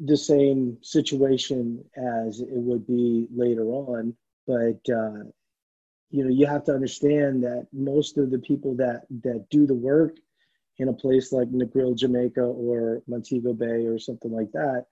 the 0.00 0.16
same 0.16 0.78
situation 0.80 1.84
as 1.96 2.40
it 2.40 2.48
would 2.50 2.86
be 2.86 3.26
later 3.34 3.64
on, 3.64 4.14
but 4.46 4.80
uh, 4.92 5.24
you 6.10 6.24
know, 6.24 6.30
you 6.30 6.46
have 6.46 6.64
to 6.64 6.72
understand 6.72 7.42
that 7.42 7.66
most 7.72 8.16
of 8.16 8.30
the 8.30 8.38
people 8.38 8.74
that 8.76 9.02
that 9.22 9.46
do 9.50 9.66
the 9.66 9.74
work 9.74 10.16
in 10.78 10.88
a 10.88 10.92
place 10.92 11.32
like 11.32 11.50
Negril, 11.50 11.96
Jamaica, 11.96 12.42
or 12.42 13.02
Montego 13.08 13.52
Bay, 13.52 13.86
or 13.86 13.98
something 13.98 14.32
like 14.32 14.52
that, 14.52 14.86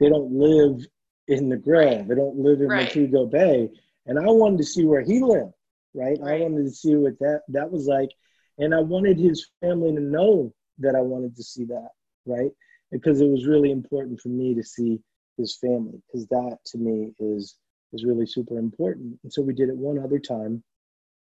they 0.00 0.08
don't 0.08 0.32
live 0.32 0.86
in 1.28 1.48
the 1.48 1.56
Negril. 1.56 2.06
They 2.06 2.14
don't 2.14 2.38
live 2.38 2.60
in 2.60 2.68
right. 2.68 2.84
Montego 2.84 3.26
Bay. 3.26 3.68
And 4.06 4.18
I 4.18 4.26
wanted 4.26 4.58
to 4.58 4.64
see 4.64 4.84
where 4.84 5.02
he 5.02 5.20
lived, 5.20 5.52
right? 5.94 6.16
right? 6.20 6.40
I 6.40 6.44
wanted 6.44 6.64
to 6.64 6.70
see 6.70 6.94
what 6.94 7.18
that 7.18 7.42
that 7.48 7.70
was 7.70 7.86
like, 7.86 8.10
and 8.58 8.74
I 8.74 8.80
wanted 8.80 9.18
his 9.18 9.48
family 9.60 9.92
to 9.94 10.00
know 10.00 10.54
that 10.78 10.94
I 10.94 11.00
wanted 11.00 11.36
to 11.36 11.42
see 11.42 11.64
that, 11.64 11.88
right? 12.24 12.50
Because 12.92 13.20
it 13.20 13.26
was 13.26 13.46
really 13.46 13.72
important 13.72 14.20
for 14.20 14.28
me 14.28 14.54
to 14.54 14.62
see 14.62 15.00
his 15.36 15.56
family, 15.56 16.00
because 16.06 16.26
that 16.28 16.58
to 16.66 16.78
me 16.78 17.12
is 17.18 17.56
is 17.92 18.04
really 18.04 18.26
super 18.26 18.58
important. 18.58 19.18
And 19.22 19.32
so 19.32 19.42
we 19.42 19.54
did 19.54 19.68
it 19.68 19.76
one 19.76 19.98
other 19.98 20.18
time, 20.18 20.62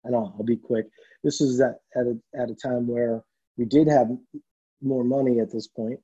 and 0.03 0.15
I'll, 0.15 0.35
I'll 0.37 0.45
be 0.45 0.57
quick. 0.57 0.85
This 1.23 1.41
is 1.41 1.59
at 1.61 1.79
at 1.95 2.05
a, 2.05 2.19
at 2.39 2.51
a 2.51 2.55
time 2.55 2.87
where 2.87 3.23
we 3.57 3.65
did 3.65 3.87
have 3.87 4.09
more 4.81 5.03
money 5.03 5.39
at 5.39 5.51
this 5.51 5.67
point. 5.67 5.99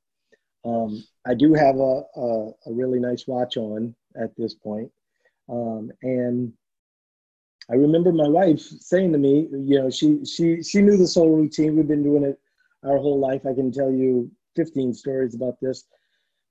Um, 0.64 1.04
I 1.26 1.34
do 1.34 1.54
have 1.54 1.78
a, 1.78 2.02
a, 2.16 2.50
a, 2.68 2.72
really 2.72 3.00
nice 3.00 3.26
watch 3.26 3.58
on 3.58 3.96
at 4.16 4.36
this 4.38 4.54
point. 4.54 4.92
Um, 5.50 5.92
and 6.04 6.54
I 7.70 7.76
remember 7.76 8.12
my 8.12 8.28
wife 8.28 8.60
saying 8.60 9.12
to 9.14 9.18
me, 9.18 9.48
you 9.52 9.80
know, 9.80 9.90
she, 9.90 10.24
she, 10.24 10.62
she 10.62 10.82
knew 10.82 10.98
this 10.98 11.16
whole 11.16 11.36
routine. 11.36 11.76
We've 11.76 11.88
been 11.88 12.04
doing 12.04 12.24
it 12.24 12.40
our 12.84 12.98
whole 12.98 13.20
life. 13.20 13.46
I 13.46 13.54
can 13.54 13.72
tell 13.72 13.92
you 13.92 14.30
15 14.56 14.94
stories 14.94 15.36
about 15.36 15.60
this. 15.62 15.86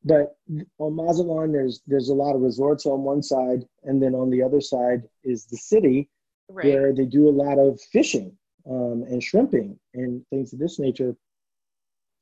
But 0.04 0.36
on 0.78 0.96
Mazatlan, 0.96 1.52
there's 1.52 1.82
there's 1.86 2.08
a 2.08 2.14
lot 2.14 2.34
of 2.34 2.40
resorts 2.40 2.86
on 2.86 3.02
one 3.02 3.22
side, 3.22 3.66
and 3.82 4.02
then 4.02 4.14
on 4.14 4.30
the 4.30 4.42
other 4.42 4.60
side 4.60 5.02
is 5.24 5.44
the 5.44 5.58
city, 5.58 6.08
right. 6.48 6.64
where 6.64 6.94
they 6.94 7.04
do 7.04 7.28
a 7.28 7.30
lot 7.30 7.58
of 7.58 7.78
fishing 7.92 8.34
um, 8.68 9.04
and 9.08 9.22
shrimping 9.22 9.78
and 9.92 10.24
things 10.30 10.52
of 10.54 10.58
this 10.58 10.78
nature. 10.78 11.14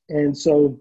And 0.09 0.37
so 0.37 0.81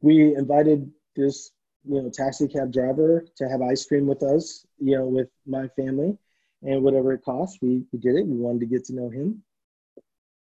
we 0.00 0.34
invited 0.34 0.90
this 1.16 1.52
you 1.84 2.02
know 2.02 2.10
taxi 2.10 2.46
cab 2.48 2.72
driver 2.72 3.24
to 3.36 3.48
have 3.48 3.62
ice 3.62 3.84
cream 3.86 4.06
with 4.06 4.22
us, 4.22 4.66
you 4.78 4.96
know, 4.96 5.06
with 5.06 5.28
my 5.46 5.68
family, 5.68 6.16
and 6.62 6.82
whatever 6.82 7.12
it 7.12 7.24
cost, 7.24 7.58
we 7.62 7.84
we 7.92 7.98
did 7.98 8.16
it. 8.16 8.26
We 8.26 8.36
wanted 8.36 8.60
to 8.60 8.66
get 8.66 8.84
to 8.86 8.94
know 8.94 9.08
him, 9.08 9.42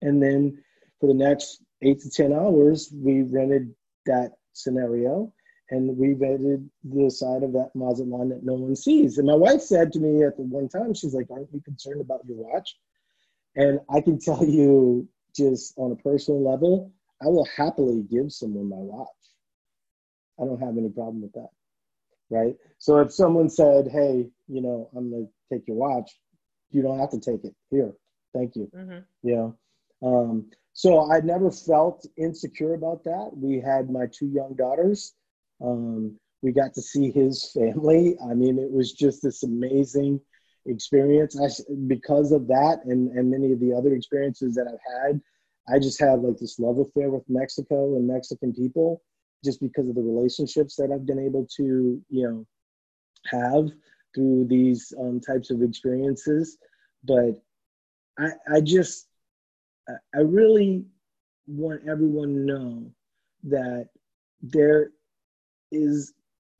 and 0.02 0.22
then 0.22 0.62
for 1.00 1.06
the 1.06 1.14
next 1.14 1.62
eight 1.82 2.00
to 2.00 2.10
ten 2.10 2.32
hours, 2.32 2.92
we 2.94 3.22
rented 3.22 3.74
that 4.06 4.32
scenario 4.52 5.32
and 5.70 5.96
we 5.96 6.14
vetted 6.14 6.68
the 6.84 7.10
side 7.10 7.42
of 7.42 7.52
that 7.52 7.70
Mazatlan 7.74 8.28
that 8.28 8.44
no 8.44 8.54
one 8.54 8.76
sees. 8.76 9.18
And 9.18 9.26
my 9.26 9.34
wife 9.34 9.60
said 9.60 9.92
to 9.92 10.00
me 10.00 10.22
at 10.22 10.36
the 10.36 10.44
one 10.44 10.68
time, 10.68 10.94
she's 10.94 11.14
like, 11.14 11.26
Aren't 11.30 11.52
you 11.52 11.60
concerned 11.60 12.00
about 12.00 12.24
your 12.26 12.38
watch? 12.38 12.76
And 13.56 13.80
I 13.90 14.00
can 14.00 14.18
tell 14.18 14.44
you, 14.44 15.08
just 15.34 15.74
on 15.76 15.92
a 15.92 15.96
personal 15.96 16.42
level, 16.42 16.92
I 17.22 17.26
will 17.26 17.46
happily 17.56 18.02
give 18.10 18.32
someone 18.32 18.68
my 18.68 18.76
watch. 18.76 19.08
I 20.40 20.44
don't 20.44 20.60
have 20.60 20.76
any 20.76 20.90
problem 20.90 21.22
with 21.22 21.32
that. 21.32 21.48
Right. 22.28 22.56
So 22.78 22.98
if 22.98 23.12
someone 23.12 23.48
said, 23.48 23.88
Hey, 23.90 24.28
you 24.48 24.60
know, 24.60 24.90
I'm 24.96 25.10
going 25.10 25.26
to 25.26 25.54
take 25.54 25.68
your 25.68 25.76
watch, 25.76 26.10
you 26.70 26.82
don't 26.82 26.98
have 26.98 27.10
to 27.10 27.20
take 27.20 27.44
it. 27.44 27.54
Here, 27.70 27.92
thank 28.34 28.56
you. 28.56 28.70
Mm-hmm. 28.74 28.98
Know, 29.22 29.56
um, 30.02 30.50
so 30.72 31.10
I 31.10 31.20
never 31.20 31.50
felt 31.50 32.04
insecure 32.18 32.74
about 32.74 33.04
that. 33.04 33.30
We 33.34 33.60
had 33.60 33.90
my 33.90 34.06
two 34.06 34.26
young 34.26 34.54
daughters. 34.54 35.14
Um, 35.64 36.18
we 36.42 36.52
got 36.52 36.74
to 36.74 36.82
see 36.82 37.10
his 37.10 37.50
family. 37.52 38.16
I 38.28 38.34
mean, 38.34 38.58
it 38.58 38.70
was 38.70 38.92
just 38.92 39.22
this 39.22 39.42
amazing 39.42 40.20
experience. 40.66 41.40
I, 41.40 41.48
because 41.86 42.32
of 42.32 42.46
that 42.48 42.80
and, 42.84 43.10
and 43.12 43.30
many 43.30 43.52
of 43.52 43.60
the 43.60 43.72
other 43.72 43.94
experiences 43.94 44.54
that 44.56 44.66
I've 44.66 45.10
had, 45.10 45.20
I 45.68 45.78
just 45.78 45.98
have 46.00 46.20
like 46.20 46.38
this 46.38 46.58
love 46.58 46.78
affair 46.78 47.10
with 47.10 47.24
Mexico 47.28 47.96
and 47.96 48.06
Mexican 48.06 48.52
people 48.52 49.02
just 49.44 49.60
because 49.60 49.88
of 49.88 49.94
the 49.94 50.02
relationships 50.02 50.76
that 50.76 50.90
I've 50.92 51.06
been 51.06 51.18
able 51.18 51.46
to, 51.56 52.02
you 52.08 52.28
know, 52.28 52.46
have 53.26 53.68
through 54.14 54.46
these 54.48 54.92
um, 54.98 55.20
types 55.20 55.50
of 55.50 55.62
experiences. 55.62 56.58
But 57.04 57.40
I, 58.18 58.30
I 58.52 58.60
just, 58.60 59.08
I 59.88 60.20
really 60.20 60.84
want 61.46 61.82
everyone 61.88 62.34
to 62.34 62.40
know 62.40 62.90
that 63.44 63.88
there 64.42 64.90
is 65.70 66.12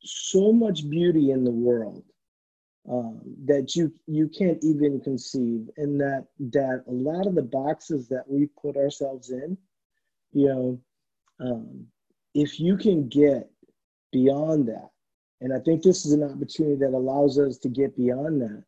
so 0.02 0.52
much 0.52 0.88
beauty 0.88 1.30
in 1.30 1.44
the 1.44 1.50
world 1.50 2.04
um, 2.88 3.20
that 3.46 3.74
you 3.74 3.92
you 4.06 4.28
can't 4.28 4.58
even 4.62 5.00
conceive, 5.00 5.68
and 5.76 6.00
that 6.00 6.26
that 6.52 6.84
a 6.86 6.92
lot 6.92 7.26
of 7.26 7.34
the 7.34 7.42
boxes 7.42 8.06
that 8.08 8.22
we 8.28 8.48
put 8.62 8.76
ourselves 8.76 9.30
in, 9.30 9.58
you 10.32 10.46
know, 10.46 10.80
um, 11.40 11.86
if 12.36 12.60
you 12.60 12.76
can 12.76 13.08
get 13.08 13.50
beyond 14.12 14.68
that, 14.68 14.90
and 15.40 15.54
I 15.54 15.58
think 15.58 15.82
this 15.82 16.04
is 16.04 16.12
an 16.12 16.22
opportunity 16.22 16.76
that 16.76 16.94
allows 16.94 17.38
us 17.38 17.56
to 17.58 17.70
get 17.70 17.96
beyond 17.96 18.42
that, 18.42 18.62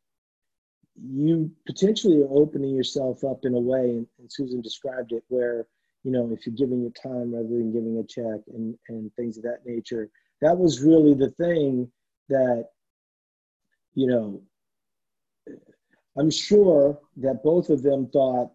you 0.96 1.50
potentially 1.66 2.22
are 2.22 2.30
opening 2.30 2.74
yourself 2.74 3.24
up 3.24 3.40
in 3.44 3.54
a 3.54 3.60
way, 3.60 3.90
and, 3.90 4.06
and 4.18 4.32
Susan 4.32 4.62
described 4.62 5.12
it, 5.12 5.22
where 5.28 5.66
you 6.02 6.10
know 6.10 6.30
if 6.32 6.46
you're 6.46 6.54
giving 6.54 6.80
your 6.80 6.92
time 6.92 7.34
rather 7.34 7.48
than 7.48 7.70
giving 7.70 7.98
a 7.98 8.04
check 8.04 8.40
and 8.54 8.74
and 8.88 9.14
things 9.14 9.36
of 9.36 9.42
that 9.42 9.66
nature. 9.66 10.08
That 10.40 10.56
was 10.56 10.80
really 10.80 11.12
the 11.14 11.30
thing 11.32 11.90
that 12.30 12.70
you 13.94 14.06
know. 14.06 14.40
I'm 16.16 16.30
sure 16.30 16.98
that 17.18 17.44
both 17.44 17.68
of 17.68 17.82
them 17.82 18.08
thought, 18.08 18.50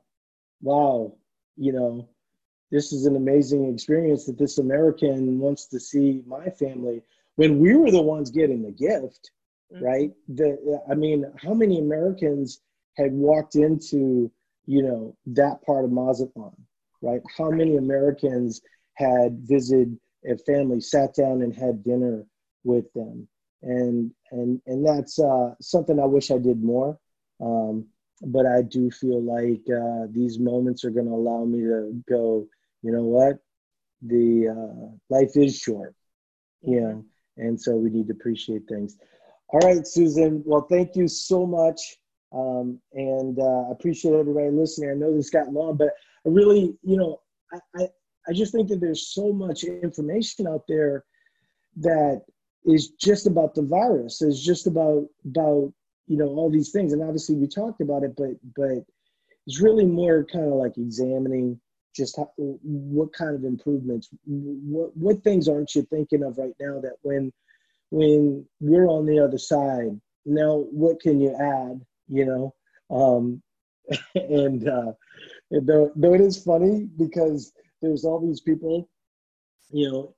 "Wow, 0.62 1.16
you 1.56 1.72
know, 1.72 2.10
this 2.74 2.92
is 2.92 3.06
an 3.06 3.16
amazing 3.16 3.72
experience 3.74 4.26
that 4.26 4.38
this 4.38 4.58
American 4.58 5.40
wants 5.40 5.68
to 5.68 5.80
see 5.80 6.24
my 6.28 6.50
family." 6.50 7.02
When 7.36 7.60
we 7.60 7.76
were 7.76 7.92
the 7.92 8.02
ones 8.02 8.30
getting 8.30 8.62
the 8.62 8.72
gift, 8.72 9.32
mm-hmm. 9.74 9.84
right? 9.84 10.12
The, 10.28 10.82
I 10.90 10.96
mean, 10.96 11.26
how 11.42 11.54
many 11.54 11.80
Americans 11.80 12.62
had 12.98 13.12
walked 13.12 13.56
into, 13.56 14.32
you 14.66 14.84
know, 14.84 15.16
that 15.28 15.64
part 15.66 15.86
of 15.86 15.92
Mazatlan, 15.92 16.56
right? 17.02 17.22
How 17.38 17.46
right. 17.46 17.58
many 17.58 17.78
Americans 17.78 18.62
had 18.96 19.40
visited 19.40 19.98
a 20.30 20.38
family, 20.38 20.80
sat 20.80 21.16
down 21.16 21.42
and 21.42 21.56
had 21.56 21.84
dinner 21.84 22.26
with 22.64 22.92
them? 22.94 23.28
And, 23.64 24.12
and, 24.32 24.62
and 24.68 24.86
that's 24.86 25.18
uh, 25.20 25.56
something 25.62 26.00
I 26.00 26.06
wish 26.06 26.30
I 26.30 26.38
did 26.38 26.62
more. 26.64 27.00
Um, 27.42 27.88
but 28.22 28.46
I 28.46 28.62
do 28.62 28.92
feel 28.92 29.22
like 29.22 29.64
uh, 29.70 30.08
these 30.12 30.38
moments 30.38 30.86
are 30.86 30.92
going 30.92 31.08
to 31.08 31.14
allow 31.14 31.46
me 31.46 31.62
to 31.62 32.04
go, 32.08 32.48
you 32.84 32.92
know 32.92 33.04
what? 33.04 33.40
The 34.04 34.50
uh, 34.50 34.88
life 35.10 35.36
is 35.36 35.58
short, 35.58 35.96
you 36.62 36.82
know, 36.82 37.06
and 37.38 37.60
so 37.60 37.76
we 37.76 37.90
need 37.90 38.08
to 38.08 38.14
appreciate 38.14 38.68
things. 38.68 38.98
All 39.50 39.62
right, 39.62 39.88
Susan. 39.88 40.44
Well, 40.46 40.68
thank 40.70 40.96
you 40.96 41.08
so 41.08 41.46
much 41.46 41.80
Um, 42.34 42.82
and 42.94 43.38
uh, 43.40 43.70
appreciate 43.72 44.16
everybody 44.16 44.50
listening. 44.50 44.90
I 44.90 44.96
know 44.96 45.16
this 45.16 45.30
got 45.30 45.54
long, 45.54 45.78
but 45.78 45.90
I 46.26 46.30
really, 46.30 46.76
you 46.82 46.98
know, 46.98 47.22
I, 47.54 47.60
I, 47.80 47.88
I 48.28 48.34
just 48.34 48.52
think 48.54 48.70
that 48.70 48.82
there's 48.82 49.14
so 49.14 49.32
much 49.32 49.64
information 49.64 50.48
out 50.48 50.64
there 50.68 51.06
that 51.78 52.24
is 52.66 52.90
just 52.92 53.28
about 53.28 53.54
the 53.54 53.62
virus, 53.62 54.22
is 54.22 54.44
just 54.44 54.68
about 54.68 55.06
about 55.26 55.72
you 56.08 56.18
know 56.18 56.28
all 56.28 56.50
these 56.50 56.72
things. 56.72 56.94
And 56.94 57.04
obviously 57.04 57.36
we 57.36 57.48
talked 57.48 57.82
about 57.82 58.04
it, 58.04 58.16
but 58.16 58.32
but 58.56 58.84
it's 59.46 59.62
really 59.62 59.86
more 59.86 60.26
kind 60.26 60.48
of 60.48 60.54
like 60.54 60.78
examining 60.78 61.60
just 61.96 62.18
how, 62.18 62.32
what 62.38 63.14
kind 63.14 63.36
of 63.36 63.44
improvements, 63.44 64.10
what 64.26 64.96
what 64.96 65.24
things 65.24 65.48
aren't 65.48 65.76
you 65.76 65.84
thinking 65.84 66.24
of 66.24 66.38
right 66.38 66.56
now 66.60 66.80
that 66.82 66.96
when 67.02 67.32
when 67.92 68.46
we're 68.60 68.88
on 68.88 69.06
the 69.06 69.20
other 69.20 69.38
side, 69.38 70.00
now 70.26 70.66
what 70.72 71.00
can 71.00 71.22
you 71.22 71.36
add? 71.36 71.82
You 72.08 72.26
know, 72.26 72.56
um, 72.90 73.42
and 74.16 74.68
uh, 74.68 74.94
though 75.52 75.92
though 75.96 76.14
it 76.14 76.22
is 76.22 76.44
funny 76.44 76.88
because 76.98 77.54
there's 77.82 78.06
all 78.06 78.20
these 78.20 78.42
people, 78.42 78.90
you 79.70 79.92
know, 79.92 80.16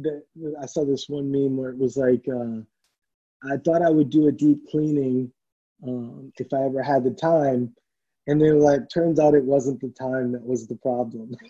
that 0.00 0.22
I 0.60 0.66
saw 0.66 0.84
this 0.84 1.08
one 1.08 1.30
meme 1.30 1.56
where 1.56 1.70
it 1.70 1.78
was 1.78 1.96
like, 1.96 2.24
uh, 2.28 2.62
I 3.48 3.58
thought 3.58 3.82
I 3.82 3.90
would 3.90 4.10
do 4.10 4.28
a 4.28 4.32
deep 4.32 4.68
cleaning 4.70 5.30
um, 5.86 6.32
if 6.38 6.52
I 6.52 6.62
ever 6.62 6.82
had 6.82 7.04
the 7.04 7.10
time, 7.10 7.74
and 8.26 8.40
then 8.40 8.58
like 8.60 8.80
turns 8.92 9.20
out 9.20 9.34
it 9.34 9.44
wasn't 9.44 9.80
the 9.80 9.90
time 9.90 10.32
that 10.32 10.44
was 10.44 10.66
the 10.66 10.76
problem. 10.76 11.34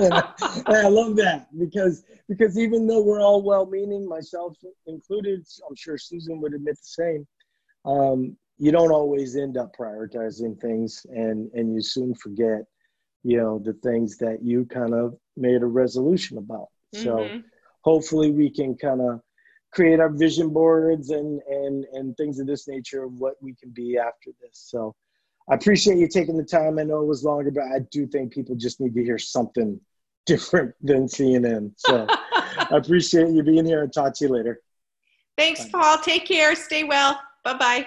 And, 0.00 0.12
I, 0.14 0.32
and, 0.66 0.76
I, 0.76 0.88
love 0.88 1.16
that 1.16 1.48
because 1.58 2.04
because 2.28 2.58
even 2.58 2.86
though 2.86 3.02
we're 3.02 3.22
all 3.22 3.42
well-meaning 3.42 4.06
myself 4.06 4.54
included 4.86 5.44
i'm 5.68 5.74
sure 5.74 5.96
susan 5.96 6.40
would 6.40 6.52
admit 6.52 6.76
the 6.76 6.84
same 6.84 7.26
um, 7.86 8.36
you 8.58 8.70
don't 8.70 8.92
always 8.92 9.34
end 9.34 9.56
up 9.56 9.74
prioritizing 9.74 10.60
things 10.60 11.04
and 11.10 11.50
and 11.54 11.74
you 11.74 11.80
soon 11.80 12.14
forget 12.14 12.64
you 13.24 13.38
know 13.38 13.58
the 13.64 13.72
things 13.82 14.18
that 14.18 14.42
you 14.42 14.66
kind 14.66 14.94
of 14.94 15.16
made 15.36 15.62
a 15.62 15.66
resolution 15.66 16.38
about. 16.38 16.68
Mm-hmm. 16.94 17.04
so 17.04 17.42
hopefully 17.82 18.30
we 18.30 18.50
can 18.50 18.76
kind 18.76 19.00
of 19.00 19.20
create 19.72 20.00
our 20.00 20.10
vision 20.10 20.50
boards 20.50 21.10
and 21.10 21.40
and 21.48 21.84
and 21.92 22.16
things 22.16 22.38
of 22.38 22.46
this 22.46 22.68
nature 22.68 23.04
of 23.04 23.12
what 23.14 23.34
we 23.40 23.54
can 23.54 23.70
be 23.70 23.98
after 23.98 24.30
this. 24.40 24.52
So 24.70 24.94
I 25.50 25.54
appreciate 25.54 25.98
you 25.98 26.08
taking 26.08 26.36
the 26.36 26.44
time. 26.44 26.78
I 26.78 26.82
know 26.82 27.00
it 27.00 27.06
was 27.06 27.24
longer, 27.24 27.50
but 27.50 27.64
I 27.64 27.80
do 27.90 28.06
think 28.06 28.32
people 28.32 28.54
just 28.54 28.80
need 28.80 28.94
to 28.94 29.02
hear 29.02 29.18
something 29.18 29.80
different 30.26 30.74
than 30.82 31.06
CNN. 31.06 31.72
So 31.76 32.06
I 32.10 32.68
appreciate 32.70 33.30
you 33.30 33.42
being 33.42 33.64
here 33.64 33.82
and 33.82 33.92
talk 33.92 34.14
to 34.14 34.26
you 34.26 34.30
later. 34.30 34.60
Thanks, 35.36 35.64
Bye. 35.64 35.70
Paul. 35.72 35.98
Take 35.98 36.26
care. 36.26 36.54
Stay 36.54 36.84
well. 36.84 37.20
Bye 37.44 37.56
bye. 37.56 37.86